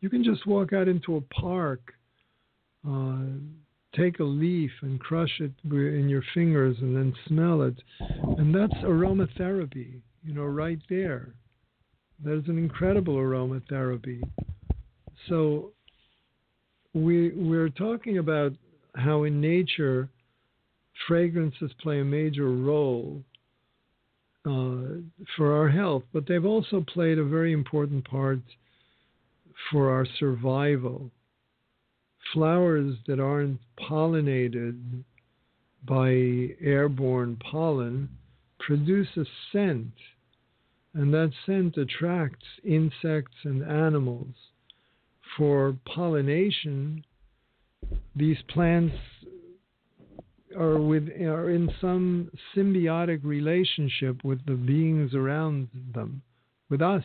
You 0.00 0.10
can 0.10 0.22
just 0.22 0.46
walk 0.46 0.72
out 0.72 0.88
into 0.88 1.16
a 1.16 1.20
park, 1.20 1.80
uh, 2.88 3.24
take 3.94 4.20
a 4.20 4.24
leaf 4.24 4.70
and 4.82 5.00
crush 5.00 5.40
it 5.40 5.52
in 5.64 6.08
your 6.08 6.22
fingers 6.34 6.76
and 6.80 6.94
then 6.94 7.14
smell 7.26 7.62
it. 7.62 7.76
And 8.38 8.54
that's 8.54 8.74
aromatherapy, 8.84 10.00
you 10.22 10.34
know, 10.34 10.44
right 10.44 10.80
there. 10.90 11.32
There's 12.24 12.46
an 12.48 12.58
incredible 12.58 13.16
aromatherapy. 13.16 14.20
So 15.28 15.72
we 16.94 17.30
we're 17.30 17.68
talking 17.68 18.18
about 18.18 18.52
how 18.94 19.24
in 19.24 19.40
nature 19.40 20.08
fragrances 21.06 21.70
play 21.82 22.00
a 22.00 22.04
major 22.04 22.50
role 22.50 23.22
uh, 24.46 25.00
for 25.36 25.56
our 25.56 25.68
health, 25.68 26.04
but 26.12 26.26
they've 26.26 26.44
also 26.44 26.84
played 26.92 27.18
a 27.18 27.24
very 27.24 27.52
important 27.52 28.08
part 28.08 28.40
for 29.70 29.90
our 29.90 30.06
survival 30.18 31.10
flowers 32.32 32.96
that 33.06 33.20
aren't 33.20 33.60
pollinated 33.78 35.04
by 35.86 36.10
airborne 36.60 37.36
pollen 37.50 38.08
produce 38.58 39.08
a 39.16 39.24
scent, 39.52 39.92
and 40.96 41.12
that 41.14 41.32
scent 41.44 41.76
attracts 41.76 42.44
insects 42.64 43.36
and 43.44 43.62
animals. 43.62 44.34
For 45.36 45.76
pollination, 45.84 47.04
these 48.14 48.38
plants 48.48 48.96
are 50.56 50.80
with 50.80 51.08
are 51.20 51.50
in 51.50 51.70
some 51.80 52.30
symbiotic 52.54 53.22
relationship 53.22 54.24
with 54.24 54.44
the 54.46 54.54
beings 54.54 55.14
around 55.14 55.68
them, 55.94 56.22
with 56.70 56.80
us 56.80 57.04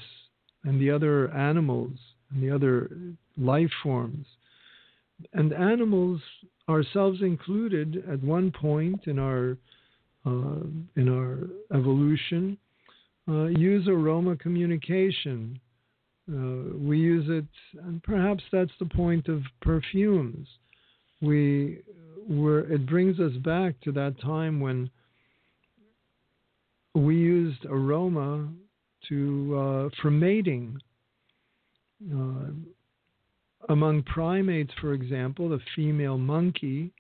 and 0.64 0.80
the 0.80 0.90
other 0.90 1.30
animals 1.32 1.98
and 2.32 2.42
the 2.42 2.50
other 2.50 2.90
life 3.38 3.72
forms 3.84 4.26
and 5.34 5.54
animals, 5.54 6.22
ourselves 6.70 7.22
included, 7.22 8.04
at 8.12 8.24
one 8.24 8.52
point 8.52 9.02
in 9.06 9.20
our 9.20 9.58
uh, 10.26 10.64
in 10.96 11.10
our 11.10 11.48
evolution, 11.76 12.58
uh, 13.32 13.46
use 13.46 13.88
aroma 13.88 14.36
communication. 14.36 15.60
Uh, 16.30 16.78
we 16.78 16.98
use 16.98 17.26
it, 17.30 17.82
and 17.84 18.04
perhaps 18.04 18.44
that's 18.52 18.72
the 18.80 18.86
point 18.86 19.28
of 19.28 19.42
perfumes. 19.62 20.48
We 21.22 21.80
were, 22.28 22.72
it 22.72 22.86
brings 22.86 23.20
us 23.20 23.34
back 23.44 23.80
to 23.82 23.92
that 23.94 24.20
time 24.22 24.60
when 24.60 24.90
we 26.94 27.16
used 27.16 27.66
aroma 27.66 28.50
to 29.10 29.58
uh, 29.58 29.90
for 30.02 30.12
mating. 30.12 30.78
Uh, 32.14 32.52
among 33.70 34.02
primates, 34.04 34.72
for 34.82 34.94
example, 34.94 35.50
the 35.50 35.60
female 35.76 36.18
monkey, 36.18 36.92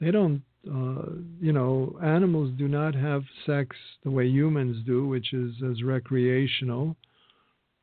they 0.00 0.10
don't, 0.10 0.42
uh, 0.68 1.12
you 1.40 1.52
know, 1.52 1.98
animals 2.02 2.52
do 2.58 2.68
not 2.68 2.94
have 2.94 3.22
sex 3.46 3.76
the 4.04 4.10
way 4.10 4.26
humans 4.26 4.84
do, 4.84 5.06
which 5.06 5.32
is 5.32 5.54
as 5.70 5.82
recreational. 5.82 6.96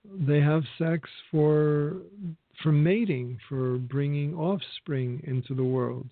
They 0.06 0.40
have 0.40 0.64
sex 0.78 1.10
for 1.32 1.98
for 2.64 2.72
mating, 2.72 3.38
for 3.48 3.78
bringing 3.78 4.34
offspring 4.34 5.22
into 5.26 5.54
the 5.54 5.64
world. 5.64 6.08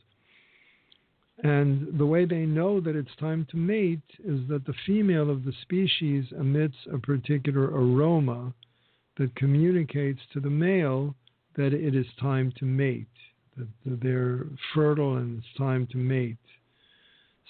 And 1.44 1.98
the 1.98 2.06
way 2.06 2.26
they 2.26 2.46
know 2.46 2.80
that 2.80 2.96
it's 2.96 3.16
time 3.20 3.46
to 3.52 3.58
mate 3.58 4.00
is 4.24 4.48
that 4.48 4.66
the 4.66 4.76
female 4.86 5.30
of 5.30 5.44
the 5.44 5.54
species 5.64 6.26
emits 6.40 6.78
a 6.94 6.98
particular 6.98 7.66
aroma 7.66 8.54
that 9.18 9.36
communicates 9.36 10.22
to 10.34 10.40
the 10.40 10.50
male 10.50 11.16
that 11.56 11.74
it 11.74 11.96
is 11.96 12.06
time 12.20 12.54
to 12.58 12.66
mate, 12.66 13.08
that 13.58 14.02
they're 14.02 14.46
fertile 14.74 15.18
and 15.18 15.40
it's 15.40 15.58
time 15.58 15.88
to 15.92 15.98
mate. 15.98 16.38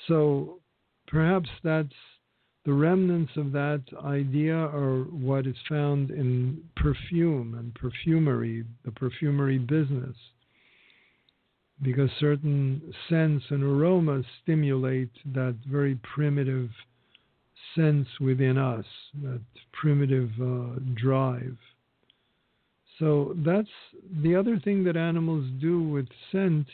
So 0.08 0.60
perhaps 1.08 1.50
that's 1.64 1.94
the 2.66 2.74
remnants 2.74 3.32
of 3.38 3.52
that 3.52 3.84
idea 4.04 4.56
are 4.56 5.04
what 5.04 5.46
is 5.46 5.56
found 5.70 6.10
in 6.10 6.64
perfume 6.76 7.56
and 7.60 7.74
perfumery, 7.76 8.66
the 8.84 8.92
perfumery 8.92 9.60
business. 9.60 10.16
Because 11.82 12.10
certain 12.20 12.82
scents 13.08 13.46
and 13.50 13.64
aromas 13.64 14.26
stimulate 14.42 15.12
that 15.34 15.56
very 15.70 16.00
primitive 16.16 16.70
sense 17.76 18.08
within 18.20 18.58
us, 18.58 18.86
that 19.22 19.42
primitive 19.74 20.32
uh, 20.42 20.80
drive. 20.96 21.58
So 23.00 23.36
that's 23.46 23.68
the 24.24 24.36
other 24.36 24.60
thing 24.60 24.84
that 24.86 24.96
animals 24.96 25.46
do 25.60 25.82
with 25.82 26.08
scent, 26.32 26.68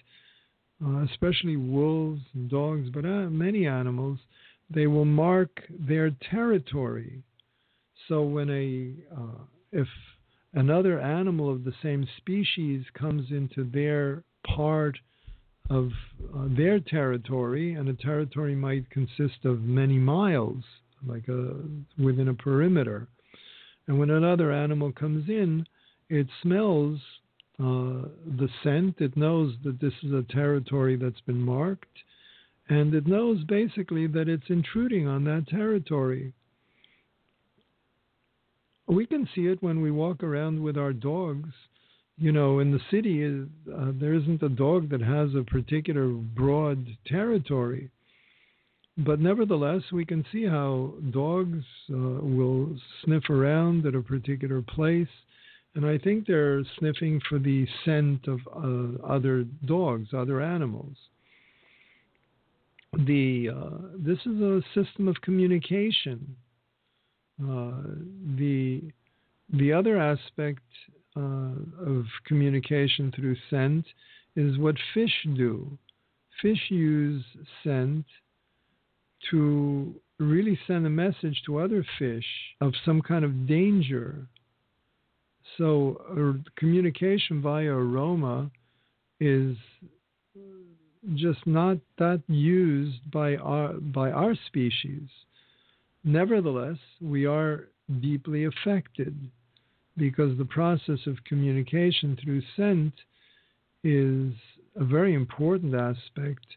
uh, 0.83 1.03
especially 1.05 1.55
wolves 1.55 2.21
and 2.33 2.49
dogs, 2.49 2.89
but 2.93 3.05
uh, 3.05 3.29
many 3.29 3.67
animals, 3.67 4.19
they 4.69 4.87
will 4.87 5.05
mark 5.05 5.61
their 5.69 6.11
territory. 6.29 7.23
So 8.07 8.23
when 8.23 8.49
a 8.49 8.93
uh, 9.15 9.43
if 9.71 9.87
another 10.53 10.99
animal 10.99 11.51
of 11.51 11.63
the 11.63 11.73
same 11.81 12.07
species 12.17 12.83
comes 12.93 13.31
into 13.31 13.63
their 13.63 14.23
part 14.45 14.97
of 15.69 15.91
uh, 16.35 16.47
their 16.49 16.79
territory, 16.79 17.73
and 17.75 17.87
a 17.87 17.93
territory 17.93 18.55
might 18.55 18.89
consist 18.89 19.45
of 19.45 19.61
many 19.61 19.97
miles, 19.97 20.63
like 21.07 21.27
a, 21.29 21.53
within 21.97 22.27
a 22.27 22.33
perimeter, 22.33 23.07
and 23.87 23.97
when 23.97 24.09
another 24.09 24.51
animal 24.51 24.91
comes 24.91 25.29
in, 25.29 25.65
it 26.11 26.27
smells 26.41 26.99
uh, 27.57 28.09
the 28.39 28.49
scent. 28.63 28.95
It 28.99 29.15
knows 29.15 29.55
that 29.63 29.79
this 29.79 29.93
is 30.03 30.11
a 30.11 30.25
territory 30.33 30.97
that's 30.97 31.21
been 31.21 31.41
marked, 31.41 31.97
and 32.67 32.93
it 32.93 33.07
knows 33.07 33.43
basically 33.45 34.07
that 34.07 34.27
it's 34.27 34.49
intruding 34.49 35.07
on 35.07 35.23
that 35.23 35.47
territory. 35.47 36.33
We 38.87 39.05
can 39.05 39.27
see 39.33 39.47
it 39.47 39.63
when 39.63 39.81
we 39.81 39.89
walk 39.89 40.21
around 40.21 40.61
with 40.61 40.77
our 40.77 40.91
dogs. 40.91 41.53
You 42.17 42.33
know, 42.33 42.59
in 42.59 42.71
the 42.71 42.81
city, 42.91 43.23
uh, 43.25 43.91
there 43.99 44.13
isn't 44.13 44.43
a 44.43 44.49
dog 44.49 44.89
that 44.89 45.01
has 45.01 45.29
a 45.33 45.43
particular 45.43 46.07
broad 46.09 46.85
territory. 47.07 47.89
but 48.97 49.19
nevertheless, 49.19 49.83
we 49.91 50.05
can 50.05 50.25
see 50.31 50.45
how 50.45 50.93
dogs 51.11 51.63
uh, 51.89 51.95
will 51.95 52.77
sniff 53.03 53.29
around 53.29 53.85
at 53.85 53.95
a 53.95 54.01
particular 54.01 54.61
place, 54.61 55.07
and 55.75 55.85
I 55.85 55.97
think 55.97 56.27
they're 56.27 56.63
sniffing 56.79 57.21
for 57.29 57.39
the 57.39 57.67
scent 57.85 58.27
of 58.27 58.39
uh, 58.47 59.05
other 59.05 59.45
dogs, 59.65 60.09
other 60.13 60.41
animals. 60.41 60.95
The 62.93 63.49
uh, 63.55 63.77
this 63.97 64.19
is 64.25 64.41
a 64.41 64.61
system 64.75 65.07
of 65.07 65.15
communication. 65.21 66.35
Uh, 67.41 67.83
the 68.37 68.81
the 69.53 69.71
other 69.71 69.97
aspect 69.97 70.61
uh, 71.15 71.53
of 71.85 72.05
communication 72.25 73.11
through 73.15 73.37
scent 73.49 73.85
is 74.35 74.57
what 74.57 74.75
fish 74.93 75.25
do. 75.35 75.77
Fish 76.41 76.69
use 76.69 77.23
scent 77.63 78.05
to 79.29 79.95
really 80.19 80.59
send 80.67 80.85
a 80.85 80.89
message 80.89 81.41
to 81.45 81.59
other 81.59 81.85
fish 81.97 82.25
of 82.59 82.73
some 82.85 83.01
kind 83.01 83.23
of 83.23 83.47
danger. 83.47 84.27
So, 85.61 86.39
communication 86.57 87.39
via 87.39 87.71
aroma 87.71 88.49
is 89.19 89.55
just 91.13 91.45
not 91.45 91.77
that 91.99 92.23
used 92.27 93.11
by 93.11 93.35
our 93.35 93.73
by 93.73 94.09
our 94.09 94.33
species. 94.47 95.07
Nevertheless, 96.03 96.79
we 96.99 97.27
are 97.27 97.67
deeply 97.99 98.45
affected 98.45 99.15
because 99.97 100.35
the 100.39 100.45
process 100.45 100.97
of 101.05 101.23
communication 101.25 102.17
through 102.23 102.41
scent 102.57 102.93
is 103.83 104.33
a 104.77 104.83
very 104.83 105.13
important 105.13 105.75
aspect 105.75 106.47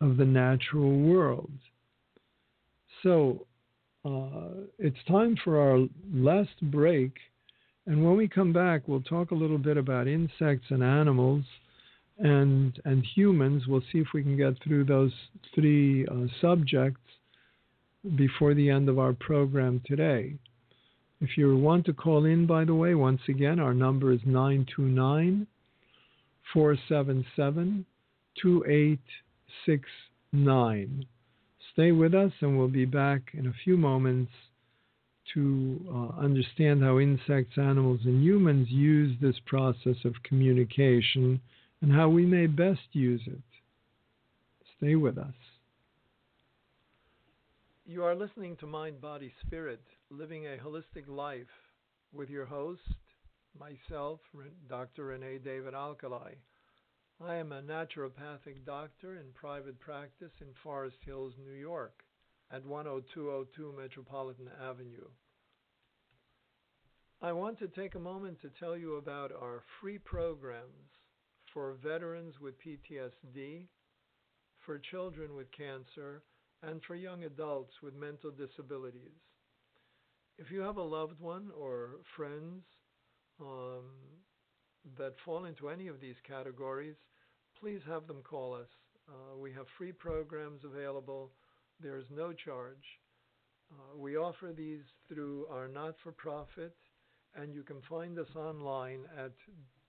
of 0.00 0.16
the 0.16 0.24
natural 0.24 0.98
world. 0.98 1.52
So 3.04 3.46
uh, 4.04 4.66
it's 4.80 5.04
time 5.06 5.36
for 5.44 5.60
our 5.60 5.86
last 6.12 6.60
break. 6.62 7.12
And 7.90 8.02
when 8.04 8.16
we 8.16 8.28
come 8.28 8.52
back, 8.52 8.82
we'll 8.86 9.02
talk 9.02 9.32
a 9.32 9.34
little 9.34 9.58
bit 9.58 9.76
about 9.76 10.06
insects 10.06 10.66
and 10.68 10.80
animals 10.80 11.42
and, 12.18 12.80
and 12.84 13.04
humans. 13.16 13.66
We'll 13.66 13.82
see 13.90 13.98
if 13.98 14.06
we 14.14 14.22
can 14.22 14.36
get 14.36 14.62
through 14.62 14.84
those 14.84 15.10
three 15.56 16.06
uh, 16.06 16.26
subjects 16.40 17.00
before 18.14 18.54
the 18.54 18.70
end 18.70 18.88
of 18.88 19.00
our 19.00 19.12
program 19.12 19.82
today. 19.86 20.36
If 21.20 21.36
you 21.36 21.56
want 21.56 21.84
to 21.86 21.92
call 21.92 22.26
in, 22.26 22.46
by 22.46 22.64
the 22.64 22.76
way, 22.76 22.94
once 22.94 23.22
again, 23.28 23.58
our 23.58 23.74
number 23.74 24.12
is 24.12 24.20
929 24.24 25.48
477 26.54 27.84
2869. 28.40 31.04
Stay 31.72 31.90
with 31.90 32.14
us, 32.14 32.30
and 32.40 32.56
we'll 32.56 32.68
be 32.68 32.84
back 32.84 33.32
in 33.34 33.48
a 33.48 33.54
few 33.64 33.76
moments 33.76 34.30
to 35.34 35.80
uh, 35.88 36.20
understand 36.20 36.82
how 36.82 36.98
insects, 36.98 37.56
animals, 37.56 38.00
and 38.04 38.22
humans 38.22 38.68
use 38.70 39.16
this 39.20 39.36
process 39.46 39.96
of 40.04 40.14
communication 40.24 41.40
and 41.82 41.92
how 41.92 42.08
we 42.08 42.26
may 42.26 42.46
best 42.46 42.80
use 42.92 43.22
it. 43.26 43.40
Stay 44.76 44.94
with 44.94 45.18
us. 45.18 45.34
You 47.86 48.04
are 48.04 48.14
listening 48.14 48.56
to 48.56 48.66
Mind, 48.66 49.00
Body, 49.00 49.32
Spirit, 49.44 49.82
Living 50.10 50.46
a 50.46 50.56
Holistic 50.56 51.08
Life 51.08 51.46
with 52.12 52.30
your 52.30 52.46
host, 52.46 52.82
myself, 53.58 54.20
Dr. 54.68 55.08
Renè 55.08 55.42
David 55.42 55.74
Alkalay. 55.74 56.34
I 57.20 57.34
am 57.34 57.52
a 57.52 57.60
naturopathic 57.60 58.64
doctor 58.64 59.16
in 59.16 59.26
private 59.34 59.78
practice 59.80 60.32
in 60.40 60.46
Forest 60.62 60.96
Hills, 61.04 61.34
New 61.44 61.58
York, 61.58 62.02
at 62.52 62.64
10202 62.64 63.74
Metropolitan 63.78 64.48
Avenue. 64.62 65.08
I 67.22 67.32
want 67.32 67.58
to 67.58 67.68
take 67.68 67.94
a 67.94 68.00
moment 68.00 68.40
to 68.40 68.50
tell 68.58 68.76
you 68.76 68.96
about 68.96 69.30
our 69.30 69.62
free 69.80 69.98
programs 69.98 70.88
for 71.52 71.76
veterans 71.82 72.34
with 72.40 72.54
PTSD, 72.60 73.66
for 74.64 74.78
children 74.78 75.34
with 75.34 75.52
cancer, 75.52 76.22
and 76.62 76.80
for 76.86 76.94
young 76.94 77.24
adults 77.24 77.74
with 77.82 77.94
mental 77.94 78.30
disabilities. 78.30 79.20
If 80.38 80.50
you 80.50 80.60
have 80.60 80.76
a 80.78 80.82
loved 80.82 81.20
one 81.20 81.50
or 81.56 81.96
friends 82.16 82.62
um, 83.40 83.84
that 84.96 85.14
fall 85.24 85.44
into 85.44 85.68
any 85.68 85.88
of 85.88 86.00
these 86.00 86.16
categories, 86.26 86.96
please 87.58 87.80
have 87.86 88.06
them 88.06 88.22
call 88.22 88.54
us. 88.54 88.68
Uh, 89.08 89.36
we 89.36 89.52
have 89.52 89.66
free 89.76 89.92
programs 89.92 90.62
available. 90.64 91.32
There 91.82 91.98
is 91.98 92.06
no 92.10 92.32
charge. 92.32 93.00
Uh, 93.72 93.96
we 93.96 94.16
offer 94.16 94.52
these 94.56 94.80
through 95.08 95.46
our 95.50 95.66
not 95.68 95.94
for 96.02 96.12
profit, 96.12 96.74
and 97.34 97.52
you 97.54 97.62
can 97.62 97.80
find 97.88 98.18
us 98.18 98.28
online 98.36 99.00
at 99.16 99.32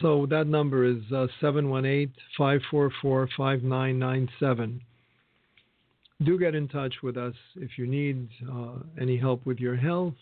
So 0.00 0.26
that 0.30 0.46
number 0.46 0.84
is 0.84 1.02
uh, 1.12 1.26
718 1.40 2.14
544 2.38 3.28
5997 3.36 4.80
do 6.24 6.38
get 6.38 6.54
in 6.54 6.68
touch 6.68 6.94
with 7.02 7.16
us 7.16 7.34
if 7.56 7.78
you 7.78 7.86
need 7.86 8.28
uh, 8.50 8.74
any 9.00 9.16
help 9.16 9.44
with 9.46 9.58
your 9.58 9.76
health 9.76 10.14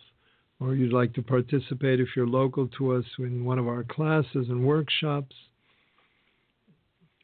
or 0.61 0.75
you'd 0.75 0.93
like 0.93 1.13
to 1.15 1.23
participate 1.23 2.01
if 2.01 2.09
you're 2.17 2.27
local 2.27 2.69
to 2.79 2.95
us 2.95 3.05
in 3.19 3.45
one 3.45 3.59
of 3.59 3.69
our 3.69 3.85
classes 3.85 4.47
and 4.49 4.65
workshops. 4.65 5.35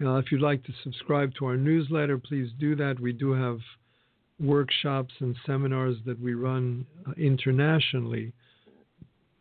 Uh, 0.01 0.17
if 0.17 0.31
you'd 0.31 0.41
like 0.41 0.63
to 0.65 0.73
subscribe 0.83 1.33
to 1.39 1.47
our 1.47 1.57
newsletter, 1.57 2.19
please 2.19 2.51
do 2.59 2.77
that. 2.77 2.99
We 3.01 3.13
do 3.13 3.33
have 3.33 3.59
workshops 4.41 5.15
and 5.21 5.37
seminars 5.47 5.97
that 6.07 6.21
we 6.21 6.35
run 6.35 6.87
uh, 7.07 7.13
internationally 7.17 8.33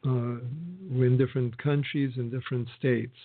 uh, 0.05 0.37
in 0.91 1.17
different 1.17 1.57
countries 1.57 2.13
and 2.17 2.31
different 2.31 2.67
states. 2.77 3.15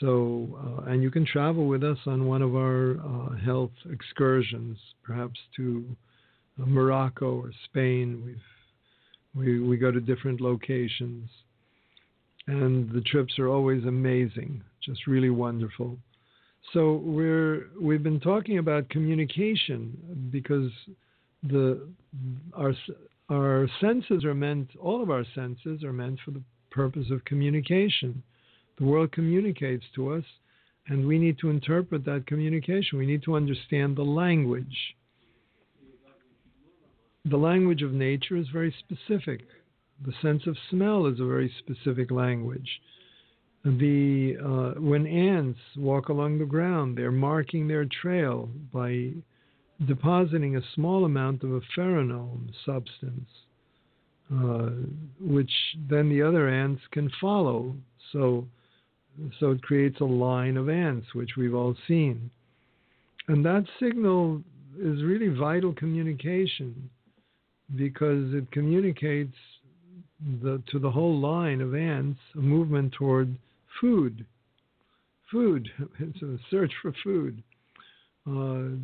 So, 0.00 0.82
uh, 0.86 0.90
and 0.90 1.02
you 1.02 1.10
can 1.10 1.24
travel 1.24 1.66
with 1.66 1.82
us 1.82 1.98
on 2.06 2.26
one 2.26 2.42
of 2.42 2.54
our 2.54 2.98
uh, 2.98 3.36
health 3.44 3.72
excursions, 3.90 4.78
perhaps 5.02 5.38
to 5.56 5.96
uh, 6.60 6.66
Morocco 6.66 7.40
or 7.40 7.50
Spain. 7.64 8.22
We've, 8.24 8.36
we 9.36 9.60
we 9.60 9.76
go 9.76 9.90
to 9.90 10.00
different 10.00 10.40
locations, 10.40 11.28
and 12.46 12.90
the 12.90 13.02
trips 13.02 13.38
are 13.38 13.48
always 13.48 13.84
amazing, 13.84 14.62
just 14.82 15.06
really 15.06 15.30
wonderful. 15.30 15.98
So 16.72 16.94
we're 17.04 17.68
we've 17.80 18.02
been 18.02 18.20
talking 18.20 18.58
about 18.58 18.88
communication 18.88 20.28
because 20.32 20.70
the 21.42 21.86
our 22.54 22.74
our 23.28 23.68
senses 23.80 24.24
are 24.24 24.34
meant 24.34 24.70
all 24.80 25.02
of 25.02 25.10
our 25.10 25.24
senses 25.34 25.84
are 25.84 25.92
meant 25.92 26.18
for 26.24 26.30
the 26.30 26.42
purpose 26.70 27.10
of 27.10 27.24
communication 27.24 28.22
the 28.78 28.84
world 28.84 29.12
communicates 29.12 29.84
to 29.94 30.12
us, 30.12 30.24
and 30.88 31.06
we 31.06 31.18
need 31.18 31.38
to 31.38 31.50
interpret 31.50 32.04
that 32.04 32.26
communication. 32.26 32.98
We 32.98 33.06
need 33.06 33.22
to 33.24 33.34
understand 33.34 33.96
the 33.96 34.02
language. 34.02 34.94
The 37.28 37.36
language 37.36 37.82
of 37.82 37.92
nature 37.92 38.36
is 38.36 38.46
very 38.52 38.72
specific. 38.78 39.40
The 40.04 40.12
sense 40.22 40.46
of 40.46 40.56
smell 40.70 41.06
is 41.06 41.18
a 41.18 41.26
very 41.26 41.52
specific 41.58 42.12
language. 42.12 42.68
The 43.64 44.36
uh, 44.40 44.80
when 44.80 45.08
ants 45.08 45.58
walk 45.76 46.08
along 46.08 46.38
the 46.38 46.44
ground, 46.44 46.96
they're 46.96 47.10
marking 47.10 47.66
their 47.66 47.84
trail 47.84 48.48
by 48.72 49.10
depositing 49.88 50.56
a 50.56 50.62
small 50.76 51.04
amount 51.04 51.42
of 51.42 51.52
a 51.52 51.60
pheromone 51.76 52.52
substance, 52.64 53.28
uh, 54.32 54.70
which 55.20 55.50
then 55.90 56.08
the 56.08 56.22
other 56.22 56.48
ants 56.48 56.82
can 56.92 57.10
follow. 57.20 57.74
So 58.12 58.46
so 59.40 59.50
it 59.50 59.62
creates 59.62 60.00
a 60.00 60.04
line 60.04 60.56
of 60.56 60.68
ants, 60.68 61.12
which 61.12 61.30
we've 61.36 61.54
all 61.54 61.74
seen. 61.88 62.30
And 63.26 63.44
that 63.44 63.64
signal 63.80 64.44
is 64.78 65.02
really 65.02 65.28
vital 65.28 65.72
communication 65.72 66.88
because 67.74 68.32
it 68.32 68.50
communicates 68.52 69.34
the, 70.42 70.62
to 70.70 70.78
the 70.78 70.90
whole 70.90 71.18
line 71.18 71.60
of 71.60 71.74
ants 71.74 72.20
a 72.34 72.38
movement 72.38 72.92
toward 72.92 73.36
food. 73.80 74.24
Food. 75.30 75.68
It's 75.98 76.22
a 76.22 76.38
search 76.50 76.72
for 76.80 76.92
food. 77.02 77.42
Uh, 78.28 78.76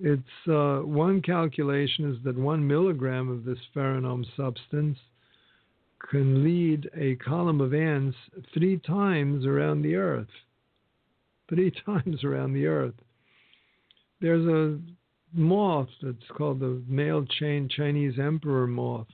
it's 0.00 0.48
uh, 0.48 0.86
one 0.86 1.20
calculation 1.22 2.12
is 2.12 2.22
that 2.24 2.36
one 2.36 2.66
milligram 2.66 3.28
of 3.28 3.44
this 3.44 3.58
pheromone 3.74 4.24
substance 4.36 4.98
can 6.10 6.44
lead 6.44 6.88
a 6.96 7.16
column 7.16 7.60
of 7.60 7.74
ants 7.74 8.16
three 8.54 8.78
times 8.78 9.44
around 9.44 9.82
the 9.82 9.96
earth. 9.96 10.28
Three 11.48 11.72
times 11.86 12.22
around 12.24 12.52
the 12.52 12.66
earth. 12.66 12.94
There's 14.20 14.46
a 14.46 14.78
moth 15.32 15.88
that's 16.02 16.16
called 16.36 16.60
the 16.60 16.82
male 16.88 17.24
chain 17.38 17.68
Chinese 17.68 18.18
emperor 18.18 18.66
moth. 18.66 19.06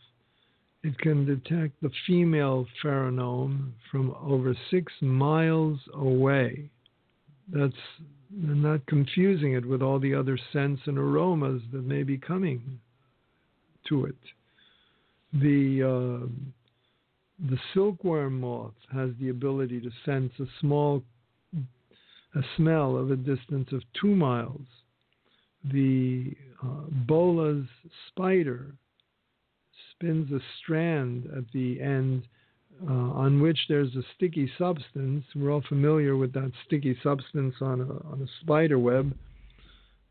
It 0.83 0.99
can 0.99 1.25
detect 1.25 1.81
the 1.81 1.91
female 2.07 2.67
pheromone 2.83 3.73
from 3.91 4.15
over 4.21 4.55
six 4.71 4.93
miles 5.01 5.79
away. 5.95 6.69
That's 7.53 7.73
not 8.31 8.85
confusing 8.87 9.55
it 9.55 9.65
with 9.65 9.81
all 9.81 9.99
the 9.99 10.15
other 10.15 10.39
scents 10.53 10.83
and 10.87 10.99
aromas 10.99 11.63
that 11.73 11.85
may 11.85 12.03
be 12.03 12.19
coming 12.19 12.81
to 13.89 14.07
it. 14.07 14.17
The 15.33 15.83
uh, 15.83 16.27
the 17.51 17.59
silkworm 17.73 18.41
moth 18.41 18.75
has 18.93 19.11
the 19.21 19.31
ability 19.31 19.81
to 19.81 19.91
sense 20.05 20.33
a 20.39 20.47
small 20.61 21.03
a 22.35 22.43
smell 22.57 22.97
of 22.97 23.11
a 23.11 23.17
distance 23.17 23.71
of 23.73 23.83
two 24.01 24.15
miles 24.15 24.67
the 25.73 26.33
uh, 26.63 26.67
Bolas 27.07 27.67
spider 28.09 28.75
spins 29.93 30.31
a 30.33 30.41
strand 30.63 31.29
at 31.37 31.45
the 31.53 31.81
end 31.81 32.27
uh, 32.89 32.93
on 32.93 33.41
which 33.41 33.59
there's 33.69 33.95
a 33.95 34.03
sticky 34.17 34.51
substance. 34.59 35.25
We're 35.35 35.53
all 35.53 35.63
familiar 35.69 36.17
with 36.17 36.33
that 36.35 36.51
sticky 36.67 36.99
substance 37.03 37.55
on 37.61 37.81
a, 37.81 38.13
on 38.13 38.21
a 38.23 38.43
spider 38.43 38.79
web 38.79 39.17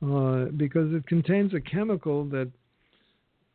uh, 0.02 0.46
because 0.58 0.94
it 0.94 1.06
contains 1.08 1.54
a 1.54 1.62
chemical 1.62 2.26
that, 2.26 2.52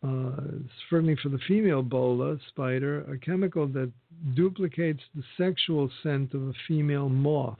uh, 0.06 0.42
certainly 0.90 1.16
for 1.22 1.30
the 1.30 1.38
female 1.48 1.82
Bola 1.82 2.36
spider, 2.48 3.00
a 3.10 3.18
chemical 3.18 3.66
that 3.68 3.90
duplicates 4.34 5.02
the 5.14 5.22
sexual 5.36 5.90
scent 6.02 6.34
of 6.34 6.42
a 6.42 6.52
female 6.66 7.08
moth. 7.08 7.58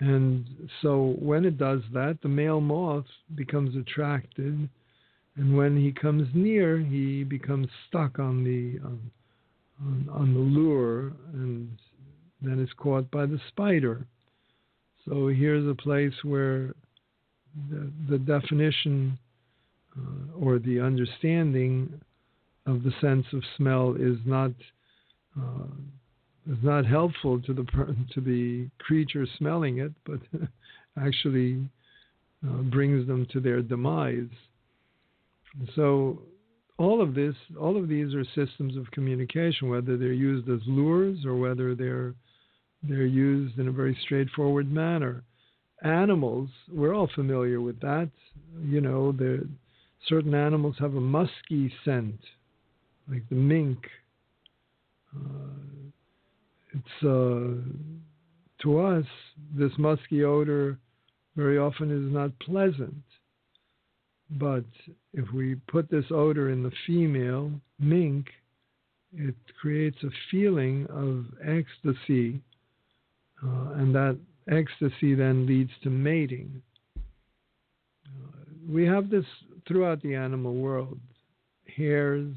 And 0.00 0.44
so 0.82 1.16
when 1.18 1.44
it 1.44 1.56
does 1.56 1.80
that, 1.92 2.18
the 2.22 2.28
male 2.28 2.60
moth 2.60 3.06
becomes 3.34 3.76
attracted, 3.76 4.68
and 5.36 5.56
when 5.56 5.76
he 5.76 5.92
comes 5.92 6.28
near, 6.34 6.78
he 6.78 7.24
becomes 7.24 7.68
stuck 7.88 8.18
on 8.18 8.44
the 8.44 8.84
um, 8.84 9.10
on, 9.80 10.08
on, 10.12 10.34
the 10.34 10.40
lure, 10.40 11.12
and 11.32 11.68
then 12.40 12.60
is 12.60 12.70
caught 12.76 13.10
by 13.10 13.26
the 13.26 13.40
spider. 13.48 14.06
So 15.08 15.28
here's 15.28 15.68
a 15.68 15.74
place 15.74 16.14
where 16.22 16.74
the, 17.70 17.90
the 18.08 18.18
definition 18.18 19.18
uh, 19.96 20.38
or 20.38 20.58
the 20.58 20.80
understanding 20.80 21.92
of 22.66 22.82
the 22.82 22.92
sense 23.00 23.26
of 23.32 23.42
smell 23.56 23.94
is 23.98 24.16
not 24.24 24.52
uh, 25.38 25.66
is 26.50 26.58
not 26.62 26.84
helpful 26.86 27.40
to 27.40 27.54
the 27.54 27.64
to 28.14 28.20
the 28.20 28.68
creature 28.78 29.26
smelling 29.38 29.78
it, 29.78 29.92
but 30.04 30.20
actually 31.04 31.66
uh, 32.46 32.62
brings 32.62 33.06
them 33.06 33.26
to 33.32 33.40
their 33.40 33.62
demise. 33.62 34.28
So 35.74 36.20
all 36.78 37.00
of 37.00 37.14
this, 37.14 37.34
all 37.58 37.76
of 37.76 37.88
these 37.88 38.14
are 38.14 38.24
systems 38.34 38.76
of 38.76 38.90
communication, 38.90 39.68
whether 39.68 39.96
they're 39.96 40.12
used 40.12 40.48
as 40.48 40.60
lures 40.66 41.24
or 41.24 41.36
whether 41.36 41.74
they're 41.74 42.14
they're 42.82 43.06
used 43.06 43.58
in 43.58 43.68
a 43.68 43.72
very 43.72 43.96
straightforward 44.02 44.70
manner. 44.70 45.22
Animals, 45.82 46.50
we're 46.70 46.94
all 46.94 47.08
familiar 47.14 47.60
with 47.60 47.80
that. 47.80 48.10
You 48.62 48.80
know, 48.80 49.14
certain 50.08 50.34
animals 50.34 50.76
have 50.78 50.94
a 50.94 51.00
musky 51.00 51.72
scent, 51.84 52.18
like 53.10 53.26
the 53.28 53.36
mink. 53.36 53.78
Uh, 55.14 55.90
it's 56.74 57.04
uh, 57.04 57.54
to 58.62 58.80
us 58.80 59.04
this 59.56 59.72
musky 59.78 60.24
odor 60.24 60.78
very 61.36 61.58
often 61.58 61.90
is 61.90 62.12
not 62.12 62.36
pleasant. 62.40 63.02
But 64.30 64.64
if 65.12 65.30
we 65.32 65.56
put 65.68 65.90
this 65.90 66.06
odor 66.10 66.50
in 66.50 66.62
the 66.62 66.72
female 66.86 67.52
mink, 67.78 68.26
it 69.12 69.34
creates 69.60 69.98
a 70.02 70.10
feeling 70.30 70.86
of 70.90 71.26
ecstasy, 71.46 72.40
uh, 73.42 73.74
and 73.74 73.94
that 73.94 74.18
ecstasy 74.50 75.14
then 75.14 75.46
leads 75.46 75.70
to 75.82 75.90
mating. 75.90 76.62
Uh, 76.96 77.00
we 78.68 78.84
have 78.86 79.10
this 79.10 79.26
throughout 79.68 80.02
the 80.02 80.14
animal 80.14 80.54
world 80.54 80.98
hares, 81.76 82.34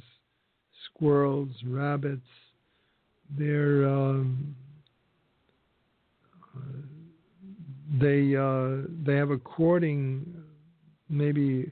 squirrels, 0.89 1.49
rabbits, 1.65 2.27
they're 3.36 3.88
um, 3.88 4.55
they 7.99 8.36
uh, 8.36 8.88
they 9.05 9.15
have 9.15 9.32
a 9.32 9.38
courting. 9.38 10.25
Maybe 11.09 11.71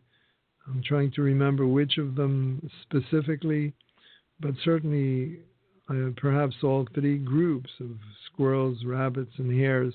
I'm 0.67 0.81
trying 0.83 1.11
to 1.11 1.21
remember 1.21 1.67
which 1.67 1.97
of 1.97 2.15
them 2.15 2.69
specifically, 2.83 3.73
but 4.39 4.51
certainly 4.63 5.39
uh, 5.89 6.11
perhaps 6.17 6.55
all 6.63 6.87
three 6.93 7.17
groups 7.17 7.69
of 7.79 7.91
squirrels, 8.25 8.83
rabbits, 8.85 9.31
and 9.37 9.51
hares. 9.51 9.93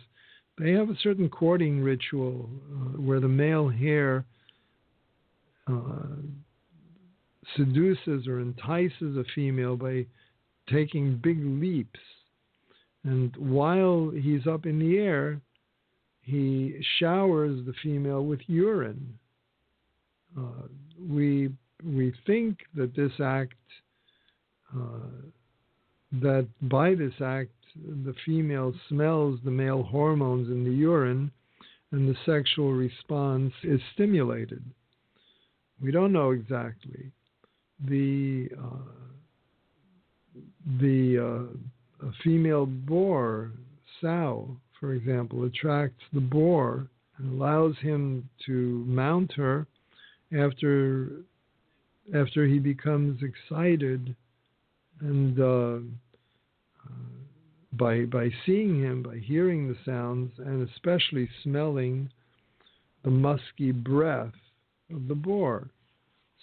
They 0.59 0.73
have 0.73 0.91
a 0.91 0.97
certain 1.03 1.29
courting 1.29 1.83
ritual 1.83 2.49
uh, 2.71 3.01
where 3.01 3.21
the 3.21 3.29
male 3.29 3.69
hare 3.69 4.25
uh, 5.67 6.17
seduces 7.57 8.29
or 8.29 8.41
entices 8.41 9.17
a 9.17 9.25
female 9.35 9.77
by 9.77 10.07
taking 10.71 11.21
big 11.23 11.39
leaps. 11.43 12.01
And 13.05 13.35
while 13.37 14.11
he's 14.11 14.47
up 14.47 14.67
in 14.67 14.79
the 14.79 14.99
air, 14.99 15.41
he 16.23 16.81
showers 16.99 17.65
the 17.65 17.73
female 17.83 18.25
with 18.25 18.41
urine. 18.47 19.19
Uh, 20.39 20.69
we 21.09 21.51
we 21.83 22.13
think 22.27 22.59
that 22.75 22.95
this 22.95 23.13
act, 23.25 23.55
uh, 24.77 25.09
that 26.13 26.47
by 26.63 26.95
this 26.95 27.15
act, 27.25 27.51
the 28.05 28.15
female 28.27 28.75
smells 28.89 29.41
the 29.45 29.51
male 29.51 29.83
hormones 29.83 30.49
in 30.49 30.63
the 30.65 30.71
urine, 30.71 31.31
and 31.91 32.09
the 32.09 32.17
sexual 32.27 32.73
response 32.73 33.53
is 33.65 33.81
stimulated. 33.95 34.63
We 35.83 35.91
don't 35.91 36.13
know 36.13 36.33
exactly. 36.33 37.11
The 37.89 38.51
uh, 38.63 39.00
the 40.79 41.51
uh, 42.03 42.11
female 42.23 42.67
boar 42.67 43.53
sow, 44.01 44.57
for 44.79 44.95
example, 44.95 45.45
attracts 45.45 46.03
the 46.13 46.21
boar 46.21 46.87
and 47.19 47.33
allows 47.33 47.77
him 47.79 48.29
to 48.47 48.85
mount 48.87 49.33
her 49.33 49.67
after 50.37 51.11
after 52.15 52.45
he 52.45 52.59
becomes 52.59 53.23
excited 53.23 54.17
and 55.01 55.39
uh, 55.39 55.79
uh, 56.85 56.93
by 57.73 58.05
by 58.05 58.31
seeing 58.47 58.81
him, 58.81 59.03
by 59.03 59.19
hearing 59.19 59.69
the 59.69 59.77
sounds, 59.85 60.33
and 60.39 60.69
especially 60.71 61.29
smelling 61.43 62.11
the 63.05 63.11
musky 63.11 63.73
breath 63.73 64.33
of 64.93 65.09
the 65.09 65.15
boar. 65.15 65.69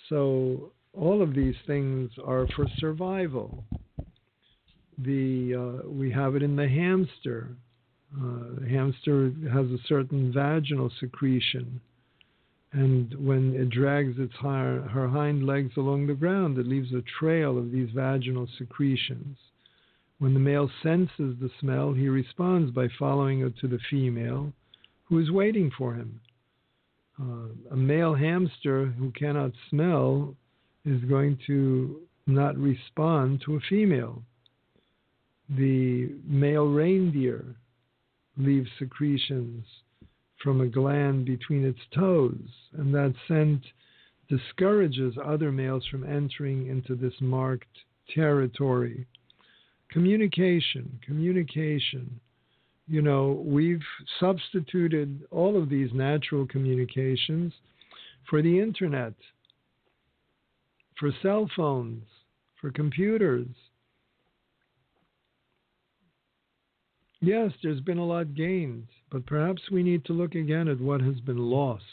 So 0.09 0.71
all 0.93 1.21
of 1.21 1.35
these 1.35 1.55
things 1.65 2.09
are 2.25 2.47
for 2.55 2.65
survival. 2.77 3.63
The 4.97 5.81
uh, 5.85 5.89
we 5.89 6.11
have 6.11 6.35
it 6.35 6.43
in 6.43 6.55
the 6.55 6.67
hamster. 6.67 7.49
Uh, 8.15 8.61
the 8.61 8.69
hamster 8.69 9.31
has 9.51 9.67
a 9.67 9.77
certain 9.87 10.31
vaginal 10.31 10.91
secretion, 10.99 11.79
and 12.71 13.13
when 13.15 13.53
it 13.55 13.69
drags 13.69 14.15
its 14.17 14.33
her 14.41 15.09
hind 15.11 15.45
legs 15.45 15.73
along 15.77 16.07
the 16.07 16.13
ground, 16.13 16.57
it 16.57 16.67
leaves 16.67 16.93
a 16.93 17.03
trail 17.19 17.57
of 17.57 17.71
these 17.71 17.89
vaginal 17.91 18.47
secretions. 18.57 19.37
When 20.19 20.33
the 20.33 20.39
male 20.39 20.71
senses 20.81 21.35
the 21.39 21.51
smell, 21.59 21.93
he 21.93 22.09
responds 22.09 22.71
by 22.71 22.87
following 22.97 23.41
it 23.41 23.55
to 23.59 23.67
the 23.67 23.79
female, 23.89 24.51
who 25.03 25.19
is 25.19 25.29
waiting 25.29 25.69
for 25.77 25.93
him. 25.93 26.19
Uh, 27.21 27.49
a 27.71 27.75
male 27.75 28.15
hamster 28.15 28.87
who 28.87 29.11
cannot 29.11 29.51
smell 29.69 30.35
is 30.85 31.03
going 31.05 31.37
to 31.47 32.01
not 32.25 32.57
respond 32.57 33.41
to 33.45 33.55
a 33.55 33.59
female. 33.69 34.23
The 35.49 36.09
male 36.25 36.67
reindeer 36.67 37.45
leaves 38.37 38.69
secretions 38.77 39.65
from 40.43 40.61
a 40.61 40.67
gland 40.67 41.25
between 41.25 41.65
its 41.65 41.79
toes, 41.95 42.49
and 42.73 42.93
that 42.93 43.13
scent 43.27 43.63
discourages 44.29 45.15
other 45.23 45.51
males 45.51 45.85
from 45.87 46.03
entering 46.03 46.67
into 46.67 46.95
this 46.95 47.13
marked 47.21 47.65
territory. 48.13 49.05
Communication, 49.89 50.99
communication. 51.05 52.19
You 52.87 53.01
know, 53.01 53.41
we've 53.45 53.83
substituted 54.19 55.23
all 55.31 55.61
of 55.61 55.69
these 55.69 55.93
natural 55.93 56.45
communications 56.45 57.53
for 58.29 58.41
the 58.41 58.59
internet, 58.59 59.13
for 60.99 61.11
cell 61.21 61.49
phones, 61.55 62.03
for 62.59 62.71
computers. 62.71 63.47
Yes, 67.21 67.51
there's 67.63 67.81
been 67.81 67.97
a 67.97 68.05
lot 68.05 68.35
gained, 68.35 68.87
but 69.11 69.25
perhaps 69.25 69.61
we 69.71 69.81
need 69.81 70.05
to 70.05 70.13
look 70.13 70.35
again 70.35 70.67
at 70.67 70.79
what 70.79 71.01
has 71.01 71.19
been 71.21 71.49
lost. 71.49 71.83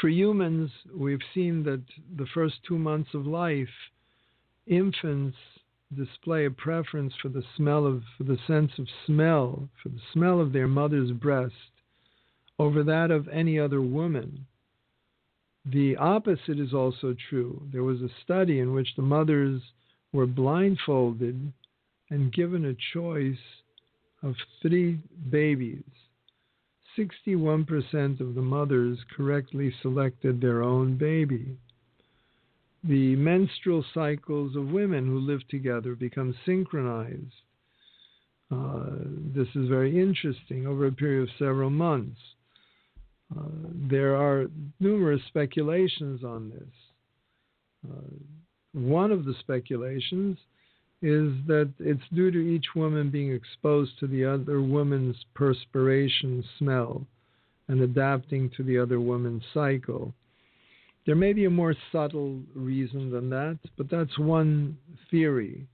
For 0.00 0.08
humans, 0.08 0.70
we've 0.92 1.22
seen 1.34 1.62
that 1.64 1.82
the 2.16 2.26
first 2.34 2.56
two 2.66 2.78
months 2.78 3.10
of 3.14 3.26
life, 3.26 3.68
infants 4.66 5.36
display 5.94 6.46
a 6.46 6.50
preference 6.50 7.12
for 7.22 7.28
the 7.28 7.44
smell 7.56 7.86
of, 7.86 8.02
for 8.18 8.24
the 8.24 8.38
sense 8.46 8.72
of 8.78 8.88
smell, 9.06 9.68
for 9.82 9.90
the 9.90 10.00
smell 10.12 10.40
of 10.40 10.52
their 10.52 10.66
mother's 10.66 11.12
breast 11.12 11.54
over 12.58 12.82
that 12.82 13.10
of 13.10 13.28
any 13.28 13.58
other 13.58 13.82
woman. 13.82 14.46
The 15.64 15.96
opposite 15.96 16.58
is 16.58 16.74
also 16.74 17.14
true. 17.30 17.62
There 17.72 17.84
was 17.84 18.00
a 18.00 18.10
study 18.22 18.58
in 18.58 18.74
which 18.74 18.96
the 18.96 19.02
mothers 19.02 19.62
were 20.12 20.26
blindfolded 20.26 21.52
and 22.10 22.32
given 22.32 22.64
a 22.64 22.76
choice 22.92 23.36
of 24.24 24.34
three 24.62 24.98
babies. 25.30 25.84
61% 26.98 28.20
of 28.20 28.34
the 28.34 28.42
mothers 28.42 28.98
correctly 29.16 29.72
selected 29.82 30.40
their 30.40 30.62
own 30.62 30.96
baby. 30.96 31.56
The 32.84 33.16
menstrual 33.16 33.84
cycles 33.92 34.56
of 34.56 34.68
women 34.68 35.06
who 35.06 35.18
live 35.18 35.46
together 35.48 35.94
become 35.94 36.34
synchronized. 36.46 37.32
Uh, 38.52 38.90
this 39.34 39.48
is 39.54 39.68
very 39.68 40.00
interesting 40.00 40.66
over 40.66 40.86
a 40.86 40.92
period 40.92 41.22
of 41.22 41.28
several 41.38 41.70
months. 41.70 42.20
Uh, 43.36 43.42
there 43.90 44.14
are 44.14 44.46
numerous 44.80 45.22
speculations 45.28 46.22
on 46.22 46.50
this. 46.50 47.90
Uh, 47.90 48.14
one 48.72 49.10
of 49.10 49.24
the 49.24 49.34
speculations 49.40 50.36
is 51.04 51.34
that 51.46 51.70
it's 51.78 52.08
due 52.14 52.30
to 52.30 52.38
each 52.38 52.64
woman 52.74 53.10
being 53.10 53.30
exposed 53.30 53.92
to 54.00 54.06
the 54.06 54.24
other 54.24 54.62
woman's 54.62 55.16
perspiration 55.34 56.42
smell 56.58 57.06
and 57.68 57.82
adapting 57.82 58.50
to 58.56 58.62
the 58.62 58.78
other 58.78 58.98
woman's 58.98 59.42
cycle. 59.52 60.14
There 61.04 61.14
may 61.14 61.34
be 61.34 61.44
a 61.44 61.50
more 61.50 61.74
subtle 61.92 62.40
reason 62.54 63.10
than 63.10 63.28
that, 63.28 63.58
but 63.76 63.90
that's 63.90 64.18
one 64.18 64.78
theory. 65.10 65.66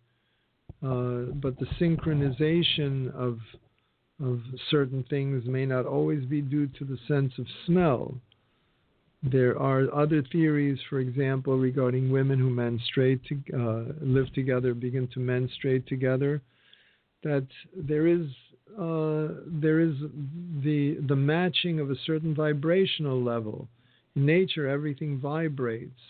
Uh, 0.83 1.31
but 1.35 1.57
the 1.61 1.67
synchronization 1.81 3.15
of 3.15 3.39
of 4.23 4.41
certain 4.69 5.05
things 5.09 5.45
may 5.47 5.65
not 5.65 5.87
always 5.87 6.25
be 6.27 6.43
due 6.43 6.67
to 6.67 6.85
the 6.85 6.99
sense 7.09 7.33
of 7.39 7.47
smell. 7.67 8.15
There 9.23 9.59
are 9.59 9.93
other 9.95 10.23
theories, 10.33 10.79
for 10.89 11.01
example, 11.01 11.59
regarding 11.59 12.11
women 12.11 12.39
who 12.39 12.49
menstruate, 12.49 13.21
to, 13.27 13.35
uh, 13.55 13.93
live 14.01 14.33
together, 14.33 14.73
begin 14.73 15.09
to 15.09 15.21
menstruate 15.21 15.87
together, 15.87 16.41
that 17.23 17.47
there 17.77 18.07
is 18.07 18.27
uh, 18.79 19.29
there 19.47 19.81
is 19.81 19.95
the 20.65 20.97
the 21.09 21.17
matching 21.17 21.81
of 21.81 21.91
a 21.91 21.97
certain 22.07 22.35
vibrational 22.35 23.23
level. 23.23 23.69
In 24.17 24.25
nature, 24.25 24.69
everything 24.69 25.19
vibrates. 25.19 26.01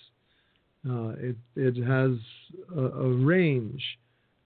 Uh, 0.89 1.09
it 1.19 1.37
it 1.57 1.77
has 1.83 2.13
a, 2.77 2.81
a 2.81 3.09
range, 3.09 3.83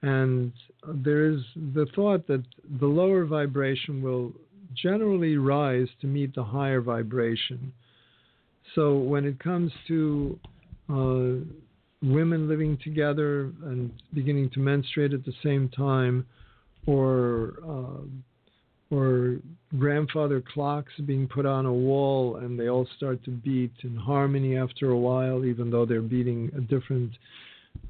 and 0.03 0.53
there 0.95 1.27
is 1.27 1.41
the 1.75 1.87
thought 1.95 2.27
that 2.29 2.45
the 2.81 2.87
lower 2.87 3.27
vibration 3.27 4.03
will 4.03 4.33
generally 4.75 5.37
rise 5.37 5.89
to 6.01 6.07
meet 6.07 6.35
the 6.35 6.43
higher 6.43 6.81
vibration. 6.81 7.73
So 8.75 8.97
when 8.97 9.25
it 9.25 9.39
comes 9.39 9.73
to 9.89 10.39
uh, 10.89 11.45
women 12.03 12.49
living 12.49 12.79
together 12.83 13.53
and 13.65 13.93
beginning 14.13 14.51
to 14.51 14.61
menstruate 14.61 15.13
at 15.13 15.25
the 15.25 15.33
same 15.43 15.69
time, 15.71 16.27
or 16.87 17.55
uh, 17.67 18.95
or 18.95 19.37
grandfather 19.79 20.43
clocks 20.53 20.93
being 21.07 21.27
put 21.27 21.47
on 21.47 21.67
a 21.67 21.73
wall 21.73 22.37
and 22.37 22.59
they 22.59 22.69
all 22.69 22.87
start 22.97 23.25
to 23.25 23.31
beat 23.31 23.73
in 23.83 23.97
harmony 23.97 24.57
after 24.57 24.91
a 24.91 24.99
while, 24.99 25.45
even 25.45 25.71
though 25.71 25.87
they're 25.87 26.03
beating 26.03 26.51
a 26.57 26.61
different. 26.61 27.13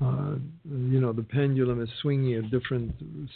Uh, 0.01 0.37
you 0.64 0.99
know, 0.99 1.12
the 1.12 1.22
pendulum 1.22 1.82
is 1.82 1.91
swinging 2.01 2.35
at 2.37 2.51
different 2.51 2.91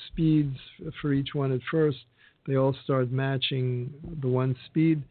speeds 0.06 0.56
for 1.02 1.12
each 1.12 1.34
one 1.34 1.52
at 1.52 1.60
first. 1.70 1.98
They 2.46 2.56
all 2.56 2.74
start 2.84 3.10
matching 3.10 3.92
the 4.22 4.28
one 4.28 4.56
speed 4.64 5.02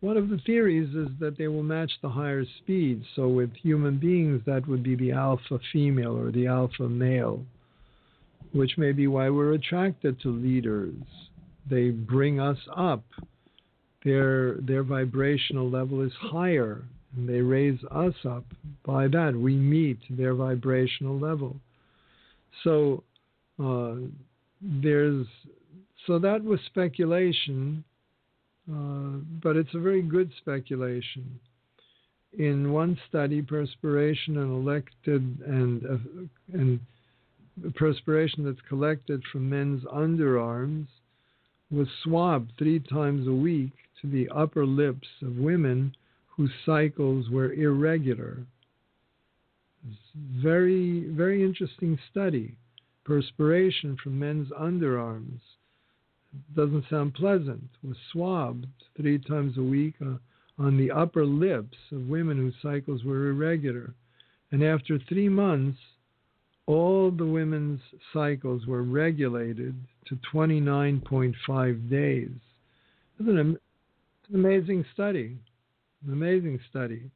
one 0.00 0.16
of 0.16 0.28
the 0.28 0.38
theories 0.44 0.94
is 0.94 1.08
that 1.20 1.38
they 1.38 1.48
will 1.48 1.62
match 1.62 1.90
the 2.02 2.08
higher 2.08 2.44
speed. 2.58 3.02
So 3.14 3.28
with 3.28 3.50
human 3.54 3.98
beings, 3.98 4.42
that 4.46 4.66
would 4.68 4.82
be 4.82 4.94
the 4.94 5.12
alpha 5.12 5.58
female 5.72 6.16
or 6.16 6.30
the 6.30 6.46
alpha 6.46 6.88
male, 6.88 7.42
which 8.52 8.76
may 8.76 8.92
be 8.92 9.06
why 9.06 9.30
we're 9.30 9.54
attracted 9.54 10.20
to 10.20 10.28
leaders. 10.28 10.94
They 11.68 11.90
bring 11.90 12.40
us 12.40 12.58
up. 12.76 13.04
Their 14.04 14.54
their 14.60 14.84
vibrational 14.84 15.68
level 15.68 16.02
is 16.02 16.12
higher, 16.20 16.84
and 17.16 17.28
they 17.28 17.40
raise 17.40 17.80
us 17.90 18.14
up. 18.24 18.44
By 18.84 19.08
that, 19.08 19.34
we 19.34 19.56
meet 19.56 19.98
their 20.10 20.34
vibrational 20.34 21.18
level. 21.18 21.56
So 22.62 23.02
uh, 23.58 23.96
there's 24.60 25.26
so 26.06 26.20
that 26.20 26.44
was 26.44 26.60
speculation 26.66 27.82
uh, 28.70 29.18
but 29.42 29.56
it's 29.56 29.74
a 29.74 29.80
very 29.80 30.02
good 30.02 30.30
speculation. 30.38 31.38
In 32.38 32.72
one 32.72 32.98
study, 33.08 33.40
perspiration 33.40 34.36
and 34.38 34.52
elected 34.52 35.38
and 35.46 35.86
uh, 35.86 36.52
and 36.52 36.80
perspiration 37.74 38.44
that's 38.44 38.68
collected 38.68 39.22
from 39.32 39.48
men's 39.48 39.84
underarms 39.84 40.86
was 41.70 41.88
swabbed 42.02 42.52
three 42.58 42.80
times 42.80 43.26
a 43.26 43.32
week 43.32 43.72
to 44.00 44.08
the 44.08 44.28
upper 44.28 44.66
lips 44.66 45.08
of 45.22 45.36
women 45.36 45.94
whose 46.26 46.50
cycles 46.64 47.30
were 47.30 47.52
irregular. 47.54 48.38
Very, 50.42 51.08
very 51.08 51.42
interesting 51.42 51.98
study. 52.10 52.56
Perspiration 53.04 53.96
from 54.02 54.18
men's 54.18 54.50
underarms 54.50 55.40
doesn't 56.54 56.84
sound 56.90 57.14
pleasant, 57.14 57.68
was 57.82 57.96
swabbed 58.12 58.66
three 58.96 59.18
times 59.18 59.56
a 59.58 59.62
week 59.62 59.94
uh, 60.02 60.14
on 60.58 60.76
the 60.76 60.90
upper 60.90 61.24
lips 61.24 61.76
of 61.92 62.08
women 62.08 62.36
whose 62.36 62.54
cycles 62.62 63.04
were 63.04 63.28
irregular. 63.30 63.94
And 64.50 64.62
after 64.62 64.98
three 65.08 65.28
months, 65.28 65.78
all 66.66 67.10
the 67.10 67.26
women's 67.26 67.80
cycles 68.12 68.66
were 68.66 68.82
regulated 68.82 69.74
to 70.08 70.18
29.5 70.32 71.90
days. 71.90 72.30
It's 73.18 73.28
an, 73.28 73.38
an 73.38 73.58
amazing 74.34 74.84
study. 74.92 75.36
An 76.06 76.12
amazing 76.12 76.60
study. 76.70 77.10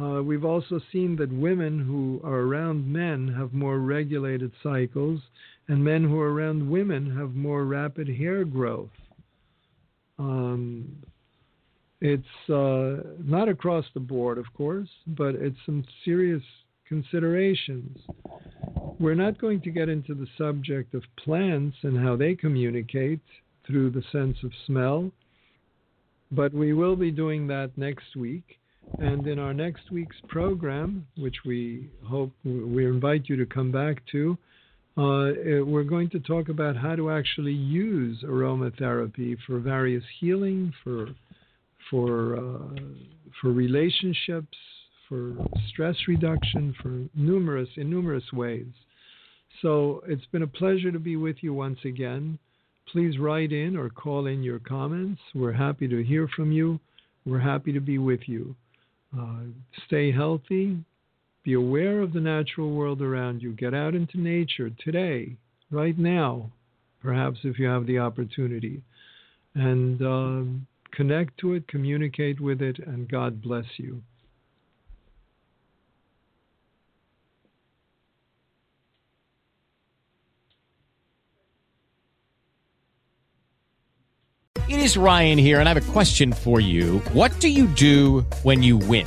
Uh, 0.00 0.22
we've 0.22 0.44
also 0.44 0.80
seen 0.90 1.16
that 1.16 1.32
women 1.32 1.78
who 1.78 2.20
are 2.24 2.40
around 2.40 2.90
men 2.90 3.28
have 3.36 3.52
more 3.52 3.78
regulated 3.78 4.50
cycles, 4.62 5.20
and 5.68 5.82
men 5.82 6.04
who 6.04 6.20
are 6.20 6.32
around 6.32 6.68
women 6.68 7.16
have 7.16 7.34
more 7.34 7.64
rapid 7.64 8.08
hair 8.08 8.44
growth. 8.44 8.90
Um, 10.18 10.96
it's 12.00 12.50
uh, 12.50 13.14
not 13.22 13.48
across 13.48 13.84
the 13.94 14.00
board, 14.00 14.38
of 14.38 14.46
course, 14.54 14.88
but 15.06 15.34
it's 15.36 15.56
some 15.64 15.84
serious 16.04 16.42
considerations. 16.88 17.96
We're 18.98 19.14
not 19.14 19.40
going 19.40 19.60
to 19.62 19.70
get 19.70 19.88
into 19.88 20.14
the 20.14 20.26
subject 20.36 20.94
of 20.94 21.02
plants 21.24 21.76
and 21.82 21.98
how 21.98 22.16
they 22.16 22.34
communicate 22.34 23.20
through 23.66 23.90
the 23.90 24.02
sense 24.10 24.36
of 24.42 24.50
smell, 24.66 25.10
but 26.32 26.52
we 26.52 26.72
will 26.72 26.96
be 26.96 27.10
doing 27.10 27.46
that 27.46 27.70
next 27.76 28.16
week. 28.16 28.58
And 28.98 29.26
in 29.28 29.38
our 29.38 29.54
next 29.54 29.90
week's 29.92 30.16
program, 30.28 31.06
which 31.16 31.36
we 31.46 31.88
hope 32.04 32.32
we 32.44 32.84
invite 32.84 33.28
you 33.28 33.36
to 33.36 33.46
come 33.46 33.70
back 33.70 34.02
to, 34.10 34.36
uh, 34.96 35.64
we're 35.64 35.84
going 35.84 36.10
to 36.10 36.20
talk 36.20 36.48
about 36.48 36.76
how 36.76 36.94
to 36.94 37.10
actually 37.10 37.52
use 37.52 38.22
aromatherapy 38.24 39.36
for 39.46 39.58
various 39.58 40.04
healing, 40.20 40.72
for 40.84 41.08
for 41.90 42.36
uh, 42.36 42.80
for 43.40 43.52
relationships, 43.52 44.56
for 45.08 45.34
stress 45.68 45.96
reduction, 46.06 46.74
for 46.82 47.04
numerous 47.14 47.68
in 47.76 47.88
numerous 47.88 48.24
ways. 48.32 48.66
So 49.62 50.02
it's 50.06 50.26
been 50.26 50.42
a 50.42 50.46
pleasure 50.46 50.92
to 50.92 50.98
be 50.98 51.16
with 51.16 51.36
you 51.40 51.54
once 51.54 51.78
again. 51.84 52.38
Please 52.90 53.18
write 53.18 53.52
in 53.52 53.76
or 53.76 53.88
call 53.88 54.26
in 54.26 54.42
your 54.42 54.58
comments. 54.58 55.20
We're 55.34 55.52
happy 55.52 55.88
to 55.88 56.02
hear 56.02 56.28
from 56.34 56.52
you. 56.52 56.80
We're 57.24 57.38
happy 57.38 57.72
to 57.72 57.80
be 57.80 57.98
with 57.98 58.20
you. 58.26 58.54
Uh, 59.18 59.44
stay 59.86 60.10
healthy. 60.10 60.78
Be 61.44 61.54
aware 61.54 62.00
of 62.00 62.12
the 62.12 62.20
natural 62.20 62.70
world 62.70 63.02
around 63.02 63.42
you. 63.42 63.52
Get 63.52 63.74
out 63.74 63.94
into 63.94 64.20
nature 64.20 64.70
today, 64.70 65.36
right 65.70 65.98
now, 65.98 66.50
perhaps 67.00 67.40
if 67.42 67.58
you 67.58 67.66
have 67.66 67.86
the 67.86 67.98
opportunity. 67.98 68.82
And 69.54 70.00
um, 70.02 70.66
connect 70.92 71.38
to 71.38 71.54
it, 71.54 71.66
communicate 71.66 72.40
with 72.40 72.62
it, 72.62 72.78
and 72.78 73.08
God 73.08 73.42
bless 73.42 73.66
you. 73.76 74.02
It 84.68 84.78
is 84.78 84.96
Ryan 84.96 85.38
here, 85.38 85.58
and 85.58 85.68
I 85.68 85.74
have 85.74 85.88
a 85.88 85.92
question 85.92 86.32
for 86.32 86.60
you. 86.60 87.00
What 87.12 87.38
do 87.40 87.48
you 87.48 87.66
do 87.66 88.20
when 88.42 88.62
you 88.62 88.78
win? 88.78 89.06